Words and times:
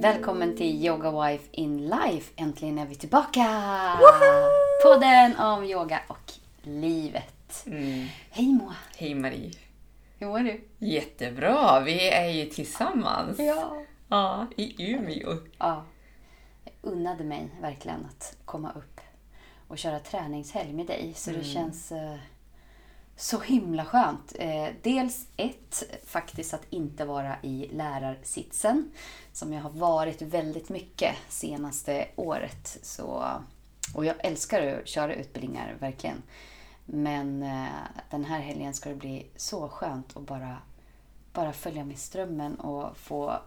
Välkommen 0.00 0.56
till 0.56 0.86
Yoga 0.86 1.10
Wife 1.26 1.48
in 1.52 1.88
Life. 1.88 2.32
Äntligen 2.36 2.78
är 2.78 2.86
vi 2.86 2.94
tillbaka! 2.94 3.46
Podden 4.84 5.36
om 5.36 5.64
yoga 5.64 6.02
och 6.08 6.32
livet. 6.62 7.66
Mm. 7.66 8.06
Hej 8.30 8.46
Moa! 8.46 8.76
Hej 8.96 9.14
Marie. 9.14 9.52
Hur 10.18 10.26
mår 10.26 10.38
du? 10.38 10.60
Jättebra, 10.78 11.80
vi 11.80 12.10
är 12.10 12.28
ju 12.28 12.46
tillsammans. 12.46 13.38
Ja. 13.38 13.82
Ja, 14.08 14.46
i 14.56 14.92
Umeå. 14.92 15.36
ja. 15.58 15.84
Jag 16.64 16.92
unnade 16.92 17.24
mig 17.24 17.48
verkligen 17.60 18.06
att 18.06 18.36
komma 18.44 18.72
upp 18.72 19.00
och 19.68 19.78
köra 19.78 19.98
träningshelg 19.98 20.72
med 20.72 20.86
dig. 20.86 21.12
Så 21.16 21.30
det 21.30 21.44
känns 21.44 21.92
eh, 21.92 22.16
så 23.20 23.40
himla 23.40 23.84
skönt. 23.84 24.32
Eh, 24.38 24.68
dels 24.82 25.26
ett, 25.36 25.82
faktiskt 26.06 26.54
att 26.54 26.66
inte 26.70 27.04
vara 27.04 27.36
i 27.42 27.68
lärarsitsen. 27.72 28.90
Som 29.32 29.52
jag 29.52 29.62
har 29.62 29.70
varit 29.70 30.22
väldigt 30.22 30.68
mycket 30.68 31.16
senaste 31.28 32.08
året. 32.16 32.78
Så, 32.82 33.24
och 33.94 34.04
jag 34.04 34.16
älskar 34.18 34.66
att 34.66 34.88
köra 34.88 35.14
utbildningar, 35.14 35.76
verkligen. 35.80 36.22
Men 36.84 37.42
eh, 37.42 37.66
den 38.10 38.24
här 38.24 38.40
helgen 38.40 38.74
ska 38.74 38.88
det 38.88 38.96
bli 38.96 39.26
så 39.36 39.68
skönt 39.68 40.16
att 40.16 40.26
bara, 40.26 40.56
bara 41.32 41.52
följa 41.52 41.84
med 41.84 41.98
strömmen 41.98 42.54
och 42.54 42.96
få 42.96 43.38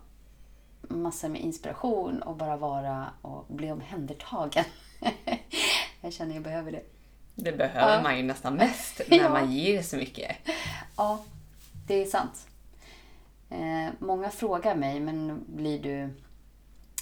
massor 0.82 1.30
med 1.30 1.42
inspiration 1.42 2.22
och 2.22 2.36
bara 2.36 2.58
vara 2.58 3.08
och 3.22 3.46
bli 3.48 3.72
omhändertagen. 3.72 4.66
jag 6.02 6.14
känner 6.14 6.34
jag 6.34 6.44
behöver 6.44 6.72
det. 6.72 6.93
Det 7.36 7.52
behöver 7.52 7.96
Ja. 7.96 8.02
man 8.02 8.18
ju 8.18 8.24
nästan 8.24 8.54
mest 8.64 9.02
när 9.08 9.18
Ja. 9.18 9.30
man 9.30 9.52
ger 9.52 9.82
så 9.82 9.96
mycket. 9.98 10.38
Ja, 10.98 11.24
det 11.88 11.94
är 12.02 12.06
sant. 12.06 12.48
Eh, 13.50 13.90
många 14.00 14.30
frågar 14.30 14.76
mig, 14.76 15.00
men 15.00 15.44
blir 15.48 15.80
du 15.84 16.10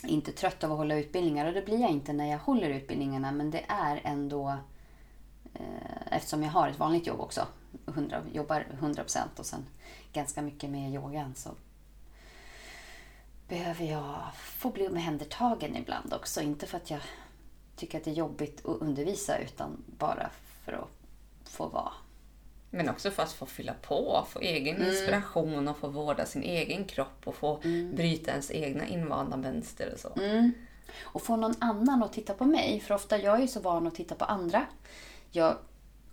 inte 0.07 0.31
trött 0.31 0.63
av 0.63 0.71
att 0.71 0.77
hålla 0.77 0.95
utbildningar? 0.95 1.45
Och 1.45 1.53
det 1.53 1.61
blir 1.61 1.81
jag 1.81 1.89
inte 1.91 2.13
när 2.13 2.31
jag 2.31 2.37
håller 2.39 2.69
utbildningarna, 2.69 3.31
men 3.31 3.51
det 3.51 3.63
är 3.67 4.01
ändå 4.03 4.57
eh, 5.53 6.07
eftersom 6.11 6.43
jag 6.43 6.51
har 6.51 6.67
ett 6.69 6.79
vanligt 6.79 7.07
jobb 7.07 7.19
också, 7.19 7.47
100, 7.87 8.21
jobbar 8.33 8.65
100% 8.79 9.17
och 9.37 9.45
sen 9.45 9.65
ganska 10.13 10.41
mycket 10.41 10.69
med 10.69 10.93
yogan 10.93 11.35
så 11.35 11.49
behöver 13.47 13.85
jag 13.85 14.15
få 14.35 14.69
bli 14.69 14.87
omhändertagen 14.87 15.75
ibland 15.75 16.13
också. 16.13 16.41
Inte 16.41 16.67
för 16.67 16.77
att 16.77 16.89
jag 16.91 16.99
tycker 17.81 17.97
att 17.97 18.03
det 18.03 18.11
är 18.11 18.15
jobbigt 18.15 18.65
att 18.65 18.81
undervisa 18.81 19.37
utan 19.37 19.83
bara 19.97 20.29
för 20.65 20.73
att 20.73 20.89
få 21.49 21.67
vara. 21.67 21.91
Men 22.69 22.89
också 22.89 23.11
för 23.11 23.23
att 23.23 23.31
få 23.31 23.45
fylla 23.45 23.73
på, 23.81 24.25
få 24.29 24.39
egen 24.39 24.75
Mm. 24.75 24.87
inspiration 24.87 25.67
och 25.67 25.77
få 25.77 25.87
vårda 25.87 26.25
sin 26.25 26.43
egen 26.43 26.85
kropp 26.85 27.21
och 27.27 27.35
få 27.35 27.61
bryta 27.93 28.31
ens 28.31 28.51
egna 28.51 28.87
invanda 28.87 29.37
mönster 29.37 29.93
och 29.93 29.99
så. 29.99 30.21
Mm. 30.21 30.51
Och 31.01 31.21
få 31.21 31.35
någon 31.35 31.53
annan 31.59 32.03
att 32.03 32.13
titta 32.13 32.33
på 32.33 32.45
mig. 32.45 32.79
För 32.79 32.95
ofta 32.95 33.17
jag 33.17 33.37
är 33.37 33.41
ju 33.41 33.47
så 33.47 33.59
van 33.59 33.87
att 33.87 33.95
titta 33.95 34.15
på 34.15 34.25
andra. 34.25 34.65
Jag 35.31 35.57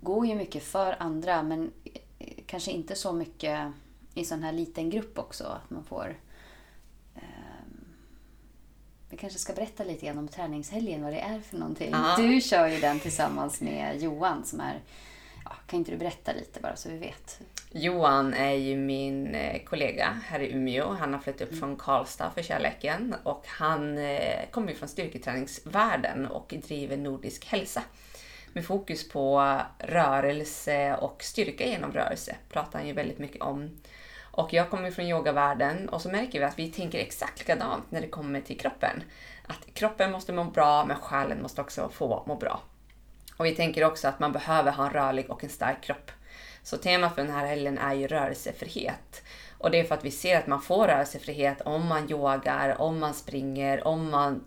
går 0.00 0.26
ju 0.26 0.34
mycket 0.34 0.62
för 0.62 0.96
andra 0.98 1.42
men 1.42 1.72
eh, 2.18 2.32
kanske 2.46 2.70
inte 2.70 2.94
så 2.94 3.12
mycket 3.12 3.72
i 4.14 4.24
sån 4.24 4.42
här 4.42 4.52
liten 4.52 4.90
grupp 4.90 5.18
också. 5.18 5.44
Att 5.44 5.70
man 5.70 5.84
får... 5.84 6.16
vi 9.10 9.16
kanske 9.16 9.38
ska 9.38 9.52
berätta 9.52 9.84
lite 9.84 10.06
grann 10.06 10.18
om 10.18 10.28
träningshelgen, 10.28 11.02
vad 11.02 11.12
det 11.12 11.20
är 11.20 11.40
för 11.40 11.56
någonting. 11.56 11.90
Ja. 11.92 12.14
Du 12.18 12.40
kör 12.40 12.66
ju 12.66 12.80
den 12.80 13.00
tillsammans 13.00 13.60
med 13.60 14.02
Johan 14.02 14.44
som 14.44 14.60
är... 14.60 14.80
Ja, 15.44 15.52
kan 15.66 15.78
inte 15.78 15.90
du 15.90 15.96
berätta 15.96 16.32
lite 16.32 16.60
bara 16.60 16.76
så 16.76 16.88
vi 16.88 16.98
vet? 16.98 17.40
Johan 17.70 18.34
är 18.34 18.52
ju 18.52 18.76
min 18.76 19.34
eh, 19.34 19.62
kollega 19.64 20.20
här 20.26 20.40
i 20.40 20.52
Umeå. 20.52 20.92
Han 20.92 21.12
har 21.12 21.20
flyttat 21.20 21.48
upp 21.48 21.58
från 21.58 21.76
Karlstad 21.76 22.30
för 22.30 22.42
kärleken 22.42 23.14
och 23.22 23.44
han 23.46 23.98
eh, 23.98 24.50
kommer 24.50 24.68
ju 24.68 24.74
från 24.74 24.88
styrketräningsvärlden 24.88 26.26
och 26.26 26.54
driver 26.66 26.96
Nordisk 26.96 27.46
hälsa. 27.46 27.82
Med 28.52 28.64
fokus 28.64 29.08
på 29.08 29.60
rörelse 29.78 30.96
och 30.96 31.22
styrka 31.22 31.66
genom 31.66 31.92
rörelse 31.92 32.36
pratar 32.48 32.78
han 32.78 32.88
ju 32.88 32.94
väldigt 32.94 33.18
mycket 33.18 33.42
om. 33.42 33.70
Och 34.38 34.52
jag 34.52 34.70
kommer 34.70 34.90
från 34.90 35.06
yogavärlden 35.06 35.88
och 35.88 36.02
så 36.02 36.08
märker 36.08 36.38
vi 36.38 36.44
att 36.44 36.58
vi 36.58 36.68
tänker 36.68 36.98
exakt 36.98 37.38
likadant 37.38 37.90
när 37.90 38.00
det 38.00 38.08
kommer 38.08 38.40
till 38.40 38.58
kroppen. 38.58 39.02
Att 39.46 39.74
kroppen 39.74 40.12
måste 40.12 40.32
må 40.32 40.44
bra 40.44 40.84
men 40.84 40.96
själen 40.96 41.42
måste 41.42 41.60
också 41.60 41.88
få 41.88 42.24
må 42.26 42.36
bra. 42.36 42.60
Och 43.36 43.46
vi 43.46 43.54
tänker 43.54 43.84
också 43.84 44.08
att 44.08 44.20
man 44.20 44.32
behöver 44.32 44.72
ha 44.72 44.86
en 44.86 44.92
rörlig 44.92 45.30
och 45.30 45.44
en 45.44 45.50
stark 45.50 45.82
kropp. 45.82 46.10
Så 46.62 46.76
temat 46.76 47.14
för 47.14 47.22
den 47.22 47.32
här 47.32 47.46
helgen 47.46 47.78
är 47.78 47.94
ju 47.94 48.06
rörelsefrihet. 48.06 49.22
Och 49.58 49.70
det 49.70 49.80
är 49.80 49.84
för 49.84 49.94
att 49.94 50.04
vi 50.04 50.10
ser 50.10 50.38
att 50.38 50.46
man 50.46 50.62
får 50.62 50.86
rörelsefrihet 50.86 51.60
om 51.60 51.86
man 51.86 52.10
yogar, 52.10 52.80
om 52.80 52.98
man 52.98 53.14
springer, 53.14 53.86
om 53.86 54.10
man 54.10 54.44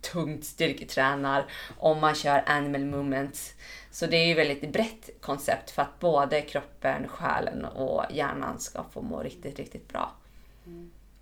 tungt 0.00 0.44
styrketränar, 0.44 1.46
om 1.78 2.00
man 2.00 2.14
kör 2.14 2.42
animal 2.46 2.84
movements. 2.84 3.54
Så 3.90 4.06
det 4.06 4.16
är 4.16 4.26
ju 4.26 4.34
väldigt 4.34 4.72
brett 4.72 5.10
koncept 5.20 5.70
för 5.70 5.82
att 5.82 6.00
både 6.00 6.42
kroppen, 6.42 7.08
själen 7.08 7.64
och 7.64 8.04
hjärnan 8.10 8.60
ska 8.60 8.84
få 8.92 9.02
må 9.02 9.22
riktigt, 9.22 9.58
riktigt 9.58 9.88
bra. 9.88 10.12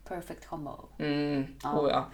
Perfect 0.05 0.47
combo. 0.47 0.89
Mm, 0.99 1.47
Ja. 1.63 1.81
oh 1.81 1.91
ja. 1.91 2.07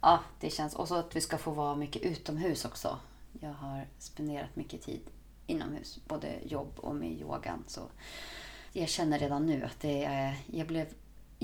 Ja, 0.00 0.18
det 0.40 0.50
känns. 0.50 0.74
Och 0.74 0.88
så 0.88 0.94
att 0.94 1.16
vi 1.16 1.20
ska 1.20 1.38
få 1.38 1.50
vara 1.50 1.76
mycket 1.76 2.02
utomhus 2.02 2.64
också. 2.64 2.98
Jag 3.40 3.52
har 3.52 3.86
spenderat 3.98 4.56
mycket 4.56 4.82
tid 4.82 5.00
inomhus, 5.46 5.98
både 6.08 6.28
jobb 6.44 6.72
och 6.76 6.94
med 6.94 7.12
yogan. 7.20 7.64
Så 7.66 7.80
jag 8.72 8.88
känner 8.88 9.18
redan 9.18 9.46
nu 9.46 9.64
att 9.64 9.80
det 9.80 10.04
är, 10.04 10.34
jag 10.46 10.66
blev 10.66 10.86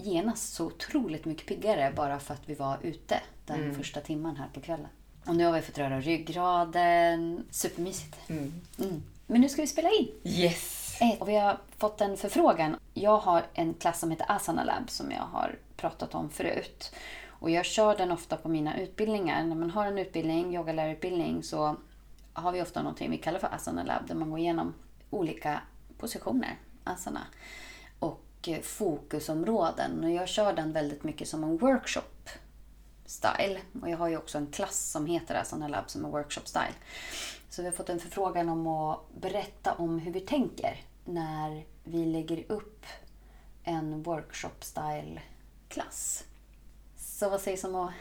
genast 0.01 0.55
så 0.55 0.67
otroligt 0.67 1.25
mycket 1.25 1.47
piggare 1.47 1.93
bara 1.97 2.19
för 2.21 2.35
att 2.35 2.43
vi 2.49 2.55
var 2.55 2.79
ute 2.83 3.21
den 3.47 3.75
första 3.75 4.01
timman 4.01 4.37
här 4.37 4.49
på 4.55 4.61
kvällen. 4.61 4.87
Och 5.27 5.37
nu 5.37 5.45
har 5.45 5.53
vi 5.53 5.61
fått 5.63 5.79
röra 5.79 6.01
ryggraden. 6.01 7.45
Supermysigt. 7.51 8.17
Mm. 8.31 8.53
Mm. 8.79 9.03
Men 9.27 9.41
nu 9.41 9.49
ska 9.49 9.63
vi 9.63 9.69
spela 9.69 9.89
in. 9.91 10.09
Yes! 10.25 10.99
Eh, 11.01 11.19
Och 11.19 11.29
vi 11.29 11.37
har 11.37 11.59
fått 11.79 12.01
en 12.01 12.17
förfrågan. 12.17 12.77
Jag 12.95 13.19
har 13.19 13.47
en 13.55 13.75
klass 13.75 14.01
som 14.01 14.11
heter 14.11 14.27
Asana 14.33 14.65
Lab 14.65 14.91
som 14.91 15.11
jag 15.11 15.23
har 15.23 15.59
pratat 15.77 16.15
om 16.15 16.31
förut. 16.31 16.93
Och 17.29 17.51
jag 17.51 17.65
kör 17.65 17.97
den 17.97 18.11
ofta 18.11 18.37
på 18.37 18.49
mina 18.49 18.79
utbildningar. 18.81 19.45
När 19.45 19.57
man 19.57 19.71
har 19.71 19.87
en 19.87 19.99
utbildning, 19.99 20.55
yogalärarutbildning, 20.55 21.43
så 21.43 21.77
har 22.33 22.53
vi 22.53 22.63
ofta 22.63 22.83
någonting 22.83 23.11
vi 23.11 23.19
kallar 23.19 23.39
för 23.39 23.55
Asana 23.55 23.83
Lab 23.83 24.07
där 24.09 24.15
man 24.15 24.31
går 24.31 24.39
igenom 24.39 24.75
olika 25.11 25.61
positioner, 25.99 26.57
asana, 26.85 27.21
och 28.49 28.65
fokusområden. 28.65 30.05
Och 30.05 30.11
jag 30.11 30.29
kör 30.29 30.53
den 30.53 30.73
väldigt 30.73 31.05
mycket 31.05 31.29
som 31.29 31.45
en 31.45 31.57
workshop 31.57 32.29
style. 33.07 33.61
Och 33.83 33.91
jag 33.91 33.99
har 33.99 34.09
ju 34.09 34.17
också 34.17 34.39
en 34.39 34.47
klass 34.47 34.91
som 34.91 35.07
heter 35.07 35.35
Asana 35.35 35.69
Lab 35.69 35.91
som 35.91 36.05
är 36.05 36.09
workshop 36.09 36.45
style. 36.45 36.75
Så 37.51 37.63
vi 37.63 37.69
har 37.69 37.77
fått 37.77 37.89
en 37.89 38.01
förfrågan 38.01 38.49
om 38.49 38.67
att 38.67 39.01
berätta 39.21 39.75
om 39.75 39.99
hur 39.99 40.13
vi 40.13 40.21
tänker 40.21 40.85
när 41.05 41.65
vi 41.85 42.07
lägger 42.07 42.53
upp 42.53 42.87
en 43.65 44.03
workshop 44.03 44.61
style 44.61 45.23
klass. 45.69 46.25
Så 46.97 47.31
vad 47.31 47.41
sägs 47.41 47.65
om 47.65 47.75
att 47.75 47.93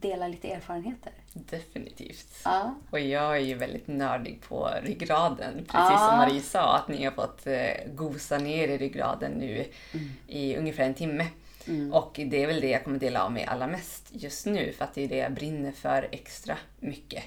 dela 0.00 0.28
lite 0.28 0.48
erfarenheter? 0.50 1.12
Definitivt. 1.32 2.40
Ja. 2.44 2.74
Och 2.90 3.00
jag 3.00 3.36
är 3.36 3.40
ju 3.40 3.54
väldigt 3.54 3.86
nördig 3.88 4.40
på 4.42 4.70
ryggraden, 4.82 5.54
precis 5.54 5.70
Ja. 5.74 6.08
som 6.10 6.18
Marie 6.18 6.40
sa, 6.40 6.76
att 6.76 6.88
ni 6.88 7.04
har 7.04 7.12
fått 7.12 7.46
eh, 7.46 7.70
gosa 7.94 8.38
ner 8.38 8.68
i 8.68 8.78
ryggraden 8.78 9.32
nu 9.32 9.64
i 10.26 10.56
ungefär 10.56 10.84
en 10.84 10.94
timme. 10.94 11.26
Och 11.92 12.20
det 12.26 12.42
är 12.42 12.46
väl 12.46 12.60
det 12.60 12.68
jag 12.70 12.84
kommer 12.84 12.98
dela 12.98 13.24
av 13.24 13.32
mig 13.32 13.44
allra 13.44 13.66
mest 13.66 14.08
just 14.12 14.46
nu, 14.46 14.72
för 14.72 14.84
att 14.84 14.94
det 14.94 15.04
är 15.04 15.08
det 15.08 15.16
jag 15.16 15.32
brinner 15.32 15.72
för 15.72 16.08
extra 16.12 16.58
mycket. 16.80 17.24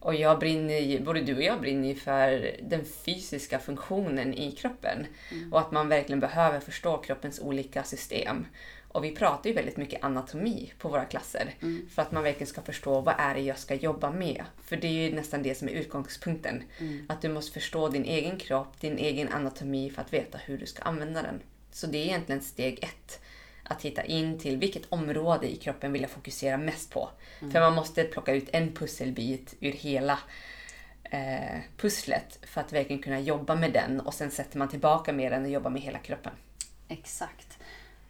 Och 0.00 0.14
jag 0.14 0.38
brinner 0.38 1.00
både 1.00 1.20
du 1.20 1.36
och 1.36 1.42
jag 1.42 1.60
brinner 1.60 1.94
för 1.94 2.56
den 2.62 2.84
fysiska 2.84 3.58
funktionen 3.58 4.34
i 4.34 4.52
kroppen. 4.52 5.06
Och 5.52 5.60
att 5.60 5.72
man 5.72 5.88
verkligen 5.88 6.20
behöver 6.20 6.60
förstå 6.60 6.96
kroppens 6.98 7.40
olika 7.40 7.82
system. 7.82 8.46
Och 8.96 9.04
vi 9.04 9.10
pratar 9.10 9.50
ju 9.50 9.56
väldigt 9.56 9.76
mycket 9.76 10.04
anatomi 10.04 10.72
på 10.78 10.88
våra 10.88 11.04
klasser. 11.04 11.54
För 11.94 12.02
att 12.02 12.12
man 12.12 12.22
verkligen 12.22 12.46
ska 12.46 12.62
förstå 12.62 13.00
vad 13.00 13.14
är 13.18 13.34
det 13.34 13.40
jag 13.40 13.58
ska 13.58 13.74
jobba 13.74 14.10
med. 14.10 14.44
För 14.64 14.76
det 14.76 14.86
är 14.86 14.92
ju 14.92 15.14
nästan 15.14 15.42
det 15.42 15.54
som 15.54 15.68
är 15.68 15.72
utgångspunkten. 15.72 16.62
Att 17.08 17.22
du 17.22 17.28
måste 17.28 17.52
förstå 17.52 17.88
din 17.88 18.04
egen 18.04 18.38
kropp, 18.38 18.80
din 18.80 18.98
egen 18.98 19.28
anatomi 19.28 19.90
för 19.90 20.02
att 20.02 20.12
veta 20.12 20.38
hur 20.38 20.58
du 20.58 20.66
ska 20.66 20.82
använda 20.82 21.22
den. 21.22 21.40
Så 21.72 21.86
det 21.86 21.98
är 21.98 22.04
egentligen 22.04 22.40
steg 22.40 22.78
ett. 22.82 23.20
Att 23.62 23.82
hitta 23.82 24.04
in 24.04 24.38
till 24.38 24.56
vilket 24.56 24.82
område 24.88 25.52
i 25.52 25.56
kroppen 25.56 25.92
vill 25.92 26.02
jag 26.02 26.10
fokusera 26.10 26.56
mest 26.56 26.90
på. 26.90 27.10
För 27.52 27.60
man 27.60 27.74
måste 27.74 28.04
plocka 28.04 28.34
ut 28.34 28.48
en 28.52 28.72
pusselbit 28.72 29.54
ur 29.60 29.72
hela 29.72 30.18
eh, 31.02 31.60
pusslet 31.76 32.38
för 32.42 32.60
att 32.60 32.72
verkligen 32.72 33.02
kunna 33.02 33.20
jobba 33.20 33.54
med 33.54 33.72
den 33.72 34.00
och 34.00 34.14
sen 34.14 34.30
sätter 34.30 34.58
man 34.58 34.68
tillbaka 34.68 35.12
med 35.12 35.32
den 35.32 35.44
och 35.44 35.50
jobbar 35.50 35.70
med 35.70 35.82
hela 35.82 35.98
kroppen. 35.98 36.32
Exakt. 36.88 37.58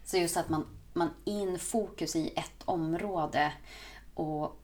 Så 0.06 0.16
just 0.16 0.36
att 0.36 0.48
man, 0.48 0.66
man 0.96 1.10
in 1.24 1.58
fokus 1.58 2.16
i 2.16 2.32
ett 2.36 2.62
område 2.64 3.52
och 4.14 4.60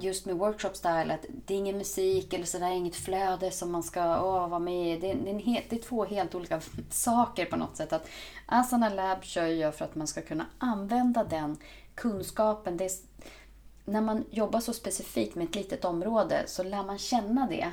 just 0.00 0.26
med 0.26 0.36
workshop 0.36 0.74
style, 0.74 1.14
att 1.14 1.26
det 1.46 1.54
är 1.54 1.58
ingen 1.58 1.78
musik 1.78 2.32
eller 2.32 2.44
sådär, 2.44 2.70
inget 2.70 2.96
flöde 2.96 3.50
som 3.50 3.72
man 3.72 3.82
ska 3.82 4.02
åh, 4.22 4.48
vara 4.48 4.58
med 4.60 4.96
i. 4.96 5.00
Det, 5.00 5.10
är- 5.10 5.14
det, 5.14 5.30
är 5.30 5.34
en 5.34 5.40
helt, 5.40 5.70
det 5.70 5.76
är 5.76 5.82
två 5.82 6.04
helt 6.04 6.34
olika 6.34 6.60
saker 6.90 7.44
på 7.44 7.56
något 7.56 7.76
sätt. 7.76 7.92
Att 7.92 8.08
Asana 8.46 8.88
Lab 8.88 9.24
kör 9.24 9.46
jag 9.46 9.74
för 9.74 9.84
att 9.84 9.94
man 9.94 10.06
ska 10.06 10.22
kunna 10.22 10.46
använda 10.58 11.24
den 11.24 11.56
kunskapen, 11.94 12.76
det 12.76 12.84
är, 12.84 12.90
när 13.84 14.00
man 14.00 14.24
jobbar 14.30 14.60
så 14.60 14.72
specifikt 14.72 15.34
med 15.34 15.48
ett 15.48 15.54
litet 15.54 15.84
område 15.84 16.44
så 16.46 16.62
lär 16.62 16.82
man 16.84 16.98
känna 16.98 17.46
det. 17.46 17.72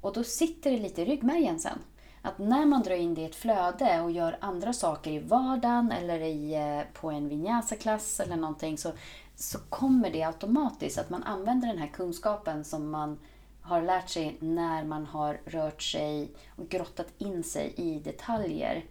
Och 0.00 0.12
då 0.12 0.24
sitter 0.24 0.70
det 0.70 0.78
lite 0.78 1.02
i 1.02 1.04
ryggmärgen 1.04 1.58
sen. 1.60 1.78
Att 2.26 2.38
när 2.38 2.66
man 2.66 2.82
drar 2.82 2.96
in 2.96 3.14
det 3.14 3.20
i 3.20 3.24
ett 3.24 3.34
flöde 3.34 4.00
och 4.00 4.10
gör 4.10 4.38
andra 4.40 4.72
saker 4.72 5.10
i 5.10 5.18
vardagen 5.18 5.92
eller 5.92 6.20
i, 6.20 6.54
eh, 6.54 7.00
på 7.00 7.10
en 7.10 7.28
vinyasa-klass 7.28 8.20
eller 8.20 8.36
någonting 8.36 8.78
så, 8.78 8.92
så 9.34 9.58
kommer 9.58 10.10
det 10.10 10.22
automatiskt 10.22 10.98
att 10.98 11.10
man 11.10 11.22
använder 11.22 11.68
den 11.68 11.78
här 11.78 11.88
kunskapen 11.88 12.64
som 12.64 12.90
man 12.90 13.18
har 13.60 13.82
lärt 13.82 14.08
sig 14.08 14.36
när 14.40 14.84
man 14.84 15.06
har 15.06 15.40
rört 15.44 15.82
sig 15.82 16.34
och 16.56 16.68
grottat 16.68 17.06
in 17.18 17.44
sig 17.44 17.74
i 17.76 17.98
detaljer. 17.98 18.84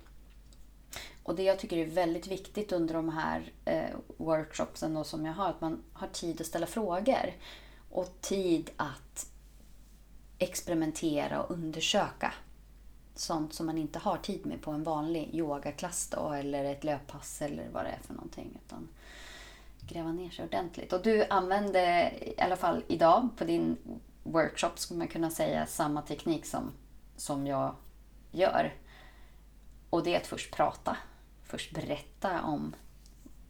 Och 1.23 1.35
det 1.35 1.43
jag 1.43 1.59
tycker 1.59 1.77
är 1.77 1.85
väldigt 1.85 2.27
viktigt 2.27 2.71
under 2.71 2.93
de 2.93 3.09
här 3.09 3.51
eh, 3.65 3.95
workshopsen 4.17 4.93
då 4.93 5.03
som 5.03 5.25
jag 5.25 5.33
har, 5.33 5.49
att 5.49 5.61
man 5.61 5.83
har 5.93 6.07
tid 6.07 6.41
att 6.41 6.47
ställa 6.47 6.65
frågor. 6.65 7.33
Och 7.89 8.21
tid 8.21 8.71
att 8.77 9.27
experimentera 10.37 11.43
och 11.43 11.51
undersöka. 11.51 12.33
Sånt 13.15 13.53
som 13.53 13.65
man 13.65 13.77
inte 13.77 13.99
har 13.99 14.17
tid 14.17 14.45
med 14.45 14.61
på 14.61 14.71
en 14.71 14.83
vanlig 14.83 15.29
yogaklass 15.33 16.07
då, 16.07 16.31
eller 16.31 16.65
ett 16.65 16.83
löppass 16.83 17.41
eller 17.41 17.69
vad 17.69 17.85
det 17.85 17.89
är 17.89 17.99
för 18.03 18.13
någonting. 18.13 18.59
Utan 18.65 18.87
gräva 19.87 20.11
ner 20.11 20.29
sig 20.29 20.45
ordentligt. 20.45 20.93
Och 20.93 21.01
du 21.01 21.25
använde 21.25 22.11
i 22.21 22.41
alla 22.41 22.55
fall 22.55 22.83
idag 22.87 23.29
på 23.37 23.43
din 23.43 23.77
workshop, 24.23 24.71
skulle 24.75 24.97
man 24.97 25.07
kunna 25.07 25.29
säga, 25.29 25.65
samma 25.65 26.01
teknik 26.01 26.45
som, 26.45 26.71
som 27.17 27.47
jag 27.47 27.75
gör. 28.31 28.73
Och 29.89 30.03
det 30.03 30.15
är 30.15 30.19
att 30.19 30.27
först 30.27 30.55
prata. 30.55 30.97
Först 31.43 31.73
berätta 31.73 32.41
om 32.41 32.75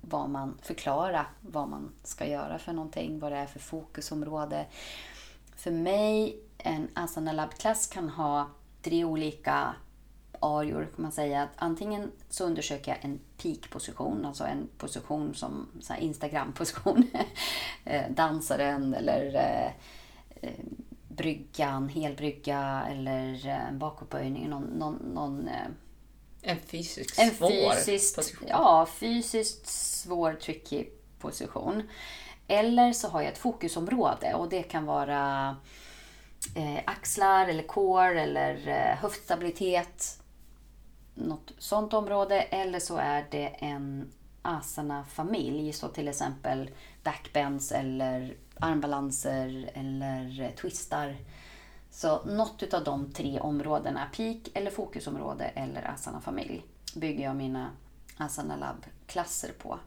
vad 0.02 0.30
man, 0.30 0.58
förklara 0.62 1.26
vad 1.42 1.70
man 1.70 1.92
ska 2.04 2.26
göra 2.26 2.60
för 2.60 2.74
någonting, 2.74 3.20
vad 3.20 3.32
det 3.32 3.38
är 3.38 3.46
för 3.46 3.60
fokusområde. 3.60 4.66
För 5.56 5.72
mig, 5.72 6.40
en 6.58 6.88
Asana 6.94 7.32
Lab-klass 7.32 7.88
kan 7.88 8.10
ha 8.10 8.50
tre 8.84 9.06
olika 9.06 9.76
arior 10.40 10.88
kan 10.96 11.04
man 11.04 11.12
säga. 11.12 11.50
Antingen 11.56 12.12
så 12.30 12.46
undersöker 12.46 12.92
jag 12.92 13.06
en 13.06 13.20
peak-position, 13.38 14.26
alltså 14.26 14.44
en 14.44 14.70
position 14.78 15.36
som 15.36 15.68
Instagram-position. 16.00 17.08
Eh, 17.86 18.12
dansaren 18.12 18.94
eller 18.94 19.36
eh, 19.36 19.72
eh, 20.42 20.66
bryggan, 21.08 21.90
helbrygga 21.90 22.88
eller 22.92 23.48
en 23.48 23.80
bakåtböjning. 23.80 24.50
Någon, 24.50 24.64
någon, 24.64 24.96
någon, 24.96 25.50
en 26.42 26.60
fysiskt 26.60 27.20
en 27.20 27.32
svår 27.32 27.74
fysiskt, 27.74 28.16
position. 28.16 28.48
Ja, 28.50 28.88
fysiskt 29.00 29.68
svår, 29.68 30.34
tricky 30.34 30.86
position. 31.20 31.84
Eller 32.48 32.94
så 32.94 33.08
har 33.08 33.22
jag 33.22 33.32
ett 33.32 33.38
fokusområde 33.38 34.34
och 34.34 34.50
det 34.50 34.64
kan 34.64 34.86
vara 34.86 35.50
eh, 35.50 35.56
Eh, 36.56 36.82
axlar 36.86 37.48
eller 37.48 37.64
core 37.64 38.22
eller 38.22 38.68
eh, 38.68 38.98
höftstabilitet. 38.98 40.20
Något 41.14 41.54
sånt 41.58 41.94
område. 41.94 42.42
Eller 42.42 42.80
så 42.80 42.98
är 42.98 43.26
det 43.32 43.48
en 43.48 44.12
asana-familj. 44.42 45.74
Så 45.74 45.88
till 45.88 46.08
exempel 46.08 46.70
backbends 47.04 47.72
eller 47.72 48.38
armbalanser 48.60 49.72
eller 49.74 50.42
eh, 50.42 50.50
twistar. 50.50 51.16
Så 51.92 52.26
något 52.26 52.74
av 52.74 52.84
de 52.84 53.12
tre 53.12 53.40
områdena, 53.40 54.08
peak 54.16 54.50
eller 54.54 54.72
fokusområde 54.72 55.46
eller 55.46 55.92
asana-familj, 55.92 56.66
bygger 56.96 57.24
jag 57.24 57.36
mina 57.36 57.70
asana 58.18 58.56
lab-klasser 58.56 59.52
på. 59.62 59.80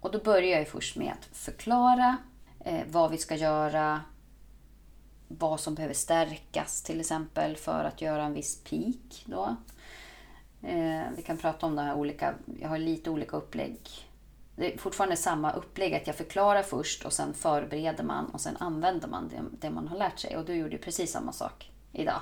Och 0.00 0.10
då 0.10 0.18
börjar 0.18 0.58
jag 0.58 0.68
först 0.68 0.96
med 0.96 1.12
att 1.12 1.36
förklara 1.36 2.16
eh, 2.60 2.80
vad 2.90 3.10
vi 3.10 3.18
ska 3.18 3.36
göra, 3.36 4.00
vad 5.28 5.60
som 5.60 5.74
behöver 5.74 5.94
stärkas 5.94 6.82
till 6.82 7.00
exempel 7.00 7.56
för 7.56 7.84
att 7.84 8.00
göra 8.00 8.24
en 8.24 8.34
viss 8.34 8.64
peak. 8.64 9.24
Då. 9.24 9.56
Eh, 10.62 11.02
vi 11.16 11.22
kan 11.22 11.36
prata 11.36 11.66
om 11.66 11.76
de 11.76 11.82
här 11.82 11.94
olika, 11.94 12.34
jag 12.60 12.68
har 12.68 12.78
lite 12.78 13.10
olika 13.10 13.36
upplägg. 13.36 13.80
Det 14.56 14.74
är 14.74 14.78
fortfarande 14.78 15.16
samma 15.16 15.52
upplägg, 15.52 15.94
att 15.94 16.06
jag 16.06 16.16
förklarar 16.16 16.62
först 16.62 17.04
och 17.04 17.12
sen 17.12 17.34
förbereder 17.34 18.04
man 18.04 18.26
och 18.26 18.40
sen 18.40 18.56
använder 18.56 19.08
man 19.08 19.28
det, 19.28 19.44
det 19.60 19.70
man 19.70 19.88
har 19.88 19.98
lärt 19.98 20.18
sig. 20.18 20.36
Och 20.36 20.44
du 20.44 20.54
gjorde 20.54 20.78
precis 20.78 21.12
samma 21.12 21.32
sak 21.32 21.70
idag. 21.92 22.20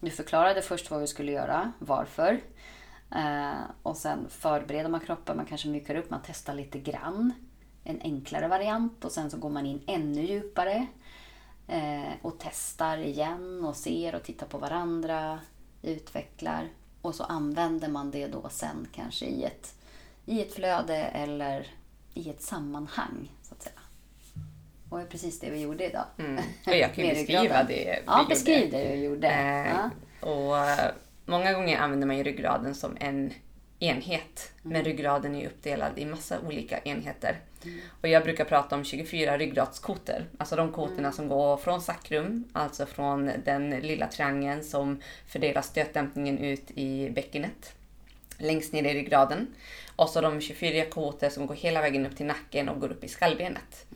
Du 0.00 0.10
förklarade 0.10 0.62
först 0.62 0.90
vad 0.90 1.00
vi 1.00 1.06
skulle 1.06 1.32
göra, 1.32 1.72
varför. 1.78 2.40
Eh, 3.14 3.60
och 3.82 3.96
sen 3.96 4.26
förbereder 4.28 4.88
man 4.88 5.00
kroppen, 5.00 5.36
man 5.36 5.46
kanske 5.46 5.68
mjukar 5.68 5.94
upp, 5.94 6.10
man 6.10 6.20
testar 6.26 6.54
lite 6.54 6.78
grann. 6.78 7.32
En 7.84 8.00
enklare 8.02 8.48
variant 8.48 9.04
och 9.04 9.12
sen 9.12 9.30
så 9.30 9.36
går 9.36 9.50
man 9.50 9.66
in 9.66 9.82
ännu 9.86 10.22
djupare. 10.22 10.86
Eh, 11.68 12.12
och 12.22 12.34
testar 12.38 12.98
igen 12.98 13.64
och 13.64 13.76
ser 13.76 14.14
och 14.14 14.22
tittar 14.22 14.46
på 14.46 14.58
varandra, 14.58 15.40
utvecklar. 15.82 16.68
Och 17.02 17.14
så 17.14 17.24
använder 17.24 17.88
man 17.88 18.10
det 18.10 18.26
då 18.26 18.48
sen 18.48 18.88
kanske 18.94 19.26
i 19.26 19.44
ett, 19.44 19.74
i 20.26 20.40
ett 20.40 20.54
flöde 20.54 20.96
eller 20.96 21.66
i 22.14 22.30
ett 22.30 22.42
sammanhang. 22.42 23.32
så 23.42 23.54
att 23.54 23.62
säga. 23.62 23.74
Och 24.90 24.98
det 24.98 25.04
är 25.04 25.08
precis 25.08 25.40
det 25.40 25.50
vi 25.50 25.60
gjorde 25.60 25.86
idag. 25.86 26.04
Mm. 26.18 26.44
Och 26.66 26.74
jag 26.76 26.94
kan 26.94 27.04
ju 27.04 27.10
beskriva 27.14 27.62
det 27.62 27.74
vi 27.74 28.02
Ja, 28.06 28.18
gjorde. 28.18 28.28
beskriv 28.28 28.70
det 28.70 28.88
du 28.88 28.94
gjorde. 28.94 29.28
Eh, 29.28 29.68
Ja. 29.68 29.90
Och 30.20 30.58
eh, 30.58 30.90
många 31.26 31.52
gånger 31.52 31.78
använder 31.78 32.06
man 32.06 32.16
ju 32.16 32.22
ryggraden 32.22 32.74
som 32.74 32.96
en 33.00 33.32
enhet. 33.78 34.52
Mm. 34.64 34.72
Men 34.72 34.84
ryggraden 34.84 35.34
är 35.34 35.46
uppdelad 35.46 35.98
i 35.98 36.04
massa 36.06 36.40
olika 36.40 36.78
enheter. 36.78 37.40
Och 38.00 38.08
jag 38.08 38.22
brukar 38.22 38.44
prata 38.44 38.76
om 38.76 38.84
24 38.84 39.38
ryggradskotor. 39.38 40.24
Alltså 40.38 40.56
de 40.56 40.72
kotorna 40.72 40.98
Mm. 40.98 41.12
som 41.12 41.28
går 41.28 41.56
från 41.56 41.80
sakrum, 41.80 42.44
alltså 42.52 42.86
från 42.86 43.30
den 43.44 43.70
lilla 43.70 44.06
triangeln 44.06 44.64
som 44.64 45.00
fördelar 45.26 45.62
stötdämpningen 45.62 46.38
ut 46.38 46.70
i 46.74 47.10
bäckenet. 47.10 47.72
Längst 48.38 48.72
ner 48.72 48.84
i 48.84 48.94
ryggraden. 48.94 49.46
Och 49.96 50.08
så 50.08 50.20
de 50.20 50.40
24 50.40 50.84
kotor 50.84 51.28
som 51.28 51.46
går 51.46 51.54
hela 51.54 51.80
vägen 51.82 52.06
upp 52.06 52.16
till 52.16 52.26
nacken 52.26 52.68
och 52.68 52.80
går 52.80 52.92
upp 52.92 53.04
i 53.04 53.08
skallbenet. 53.08 53.86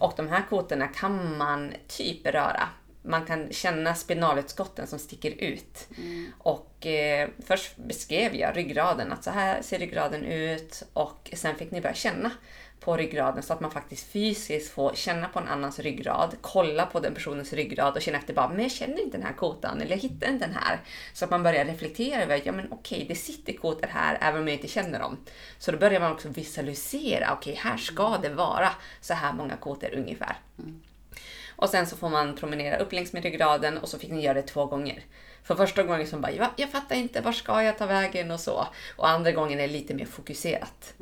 Och 0.00 0.12
de 0.16 0.28
här 0.28 0.42
kotorna 0.50 0.86
kan 0.88 1.36
man 1.38 1.72
typ 1.88 2.26
röra. 2.26 2.68
Man 3.04 3.26
kan 3.26 3.52
känna 3.52 3.94
spinalutskotten 3.94 4.86
som 4.86 4.98
sticker 4.98 5.30
ut. 5.30 5.88
Och 6.38 6.86
eh, 6.86 7.28
först 7.46 7.76
beskrev 7.76 8.34
jag 8.34 8.56
ryggraden, 8.56 9.12
att 9.12 9.24
så 9.24 9.30
här 9.30 9.62
ser 9.62 9.78
ryggraden 9.78 10.24
ut. 10.24 10.82
Och 10.92 11.30
sen 11.32 11.54
fick 11.56 11.70
ni 11.70 11.80
börja 11.80 11.94
känna 11.94 12.30
på 12.84 12.96
ryggraden 12.96 13.42
så 13.42 13.52
att 13.52 13.60
man 13.60 13.70
faktiskt 13.70 14.12
fysiskt 14.12 14.72
får 14.72 14.92
känna 14.94 15.28
på 15.28 15.38
en 15.38 15.48
annans 15.48 15.78
ryggrad, 15.78 16.36
kolla 16.40 16.86
på 16.86 17.00
den 17.00 17.14
personens 17.14 17.52
ryggrad 17.52 17.96
och 17.96 18.02
känna 18.02 18.18
efter 18.18 18.34
bara, 18.34 18.48
men 18.48 18.62
jag 18.62 18.70
känner 18.70 19.00
inte 19.02 19.16
den 19.16 19.26
här 19.26 19.32
kotan 19.32 19.80
eller 19.80 19.90
jag 19.90 20.02
hittar 20.02 20.28
inte 20.28 20.46
den 20.46 20.56
här. 20.56 20.80
Så 21.12 21.24
att 21.24 21.30
man 21.30 21.42
börjar 21.42 21.64
reflektera 21.64 22.22
över, 22.22 22.42
ja 22.44 22.52
men 22.52 22.72
okej, 22.72 23.04
det 23.08 23.14
sitter 23.14 23.52
kotor 23.52 23.86
här 23.86 24.18
även 24.20 24.40
om 24.40 24.48
jag 24.48 24.56
inte 24.56 24.68
känner 24.68 24.98
dem. 24.98 25.16
Så 25.58 25.72
då 25.72 25.78
börjar 25.78 26.00
man 26.00 26.12
också 26.12 26.28
visualisera, 26.28 27.32
okej 27.32 27.54
här 27.54 27.76
ska 27.76 28.18
det 28.22 28.28
vara 28.28 28.68
så 29.00 29.14
här 29.14 29.32
många 29.32 29.56
kotor 29.56 29.94
ungefär. 29.94 30.36
Och 31.56 31.68
sen 31.68 31.86
så 31.86 31.96
får 31.96 32.08
man 32.08 32.36
promenera 32.36 32.78
upp 32.78 32.92
längs 32.92 33.12
med 33.12 33.22
ryggraden 33.22 33.78
och 33.78 33.88
så 33.88 33.98
fick 33.98 34.10
ni 34.10 34.22
göra 34.22 34.34
det 34.34 34.42
två 34.42 34.66
gånger. 34.66 35.04
För 35.44 35.54
första 35.54 35.82
gången 35.82 36.06
så 36.06 36.16
bara, 36.18 36.32
"Va? 36.32 36.50
jag 36.56 36.70
fattar 36.70 36.96
inte, 36.96 37.20
var 37.20 37.32
ska 37.32 37.62
jag 37.62 37.78
ta 37.78 37.86
vägen 37.86 38.30
och 38.30 38.40
så. 38.40 38.66
Och 38.96 39.08
andra 39.08 39.32
gången 39.32 39.60
är 39.60 39.66
det 39.66 39.72
lite 39.72 39.94
mer 39.94 40.04
fokuserat. 40.04 40.94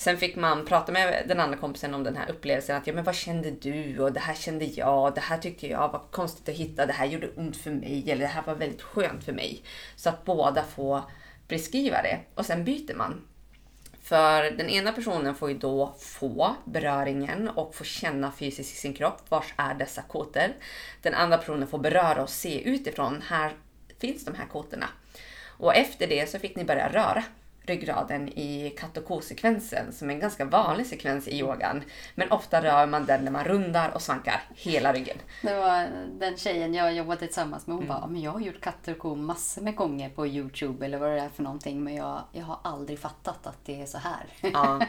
Sen 0.00 0.16
fick 0.16 0.36
man 0.36 0.64
prata 0.64 0.92
med 0.92 1.24
den 1.28 1.40
andra 1.40 1.56
kompisen 1.56 1.94
om 1.94 2.04
den 2.04 2.16
här 2.16 2.30
upplevelsen. 2.30 2.76
Att 2.76 2.86
ja, 2.86 2.92
men 2.92 3.04
vad 3.04 3.14
kände 3.14 3.50
du? 3.50 3.98
Och 3.98 4.12
det 4.12 4.20
här 4.20 4.34
kände 4.34 4.64
jag. 4.64 5.14
Det 5.14 5.20
här 5.20 5.38
tyckte 5.38 5.66
jag 5.66 5.92
var 5.92 6.02
konstigt 6.10 6.48
att 6.48 6.54
hitta. 6.54 6.86
Det 6.86 6.92
här 6.92 7.06
gjorde 7.06 7.28
ont 7.28 7.56
för 7.56 7.70
mig. 7.70 8.10
Eller 8.10 8.20
det 8.20 8.26
här 8.26 8.42
var 8.42 8.54
väldigt 8.54 8.82
skönt 8.82 9.24
för 9.24 9.32
mig. 9.32 9.62
Så 9.96 10.08
att 10.08 10.24
båda 10.24 10.62
får 10.62 11.02
beskriva 11.48 12.02
det. 12.02 12.20
Och 12.34 12.46
sen 12.46 12.64
byter 12.64 12.94
man. 12.94 13.22
För 14.02 14.42
den 14.42 14.68
ena 14.68 14.92
personen 14.92 15.34
får 15.34 15.50
ju 15.50 15.58
då 15.58 15.94
få 15.98 16.54
beröringen 16.64 17.48
och 17.48 17.74
få 17.74 17.84
känna 17.84 18.32
fysiskt 18.32 18.74
i 18.74 18.78
sin 18.78 18.94
kropp. 18.94 19.22
Vars 19.28 19.54
är 19.56 19.74
dessa 19.74 20.02
kotor? 20.02 20.48
Den 21.02 21.14
andra 21.14 21.38
personen 21.38 21.68
får 21.68 21.78
beröra 21.78 22.22
och 22.22 22.30
se 22.30 22.62
utifrån. 22.62 23.22
Här 23.28 23.52
finns 23.98 24.24
de 24.24 24.34
här 24.34 24.46
kotorna. 24.46 24.88
Och 25.46 25.74
efter 25.74 26.06
det 26.06 26.30
så 26.30 26.38
fick 26.38 26.56
ni 26.56 26.64
börja 26.64 26.88
röra 26.88 27.24
ryggraden 27.70 28.28
i 28.28 28.70
katt 28.78 28.96
och 28.96 29.04
ko-sekvensen 29.04 29.92
som 29.92 30.10
är 30.10 30.14
en 30.14 30.20
ganska 30.20 30.44
vanlig 30.44 30.86
sekvens 30.86 31.28
i 31.28 31.38
yogan. 31.38 31.82
Men 32.14 32.32
ofta 32.32 32.62
rör 32.62 32.86
man 32.86 33.06
den 33.06 33.24
när 33.24 33.30
man 33.32 33.44
rundar 33.44 33.90
och 33.94 34.02
svankar 34.02 34.42
hela 34.54 34.92
ryggen. 34.92 35.16
Det 35.42 35.54
var 35.54 35.86
den 36.20 36.36
tjejen 36.36 36.74
jag 36.74 36.92
jobbade 36.94 37.20
tillsammans 37.20 37.66
med. 37.66 37.76
Hon 37.76 37.84
Mm. 37.84 37.96
bara, 38.00 38.06
men 38.06 38.20
jag 38.22 38.30
har 38.30 38.40
gjort 38.40 38.60
katter 38.60 38.92
och 38.92 38.98
kor 38.98 39.16
massor 39.16 39.62
med 39.62 39.76
gånger 39.76 40.08
på 40.10 40.26
Youtube 40.26 40.84
eller 40.86 40.98
vad 40.98 41.10
det 41.10 41.20
är 41.20 41.28
för 41.28 41.42
någonting. 41.42 41.84
Men 41.84 41.94
jag, 41.94 42.22
jag 42.32 42.44
har 42.44 42.58
aldrig 42.64 42.98
fattat 42.98 43.46
att 43.46 43.58
det 43.64 43.82
är 43.82 43.86
så 43.86 43.98
här. 43.98 44.50
Ja. 44.52 44.80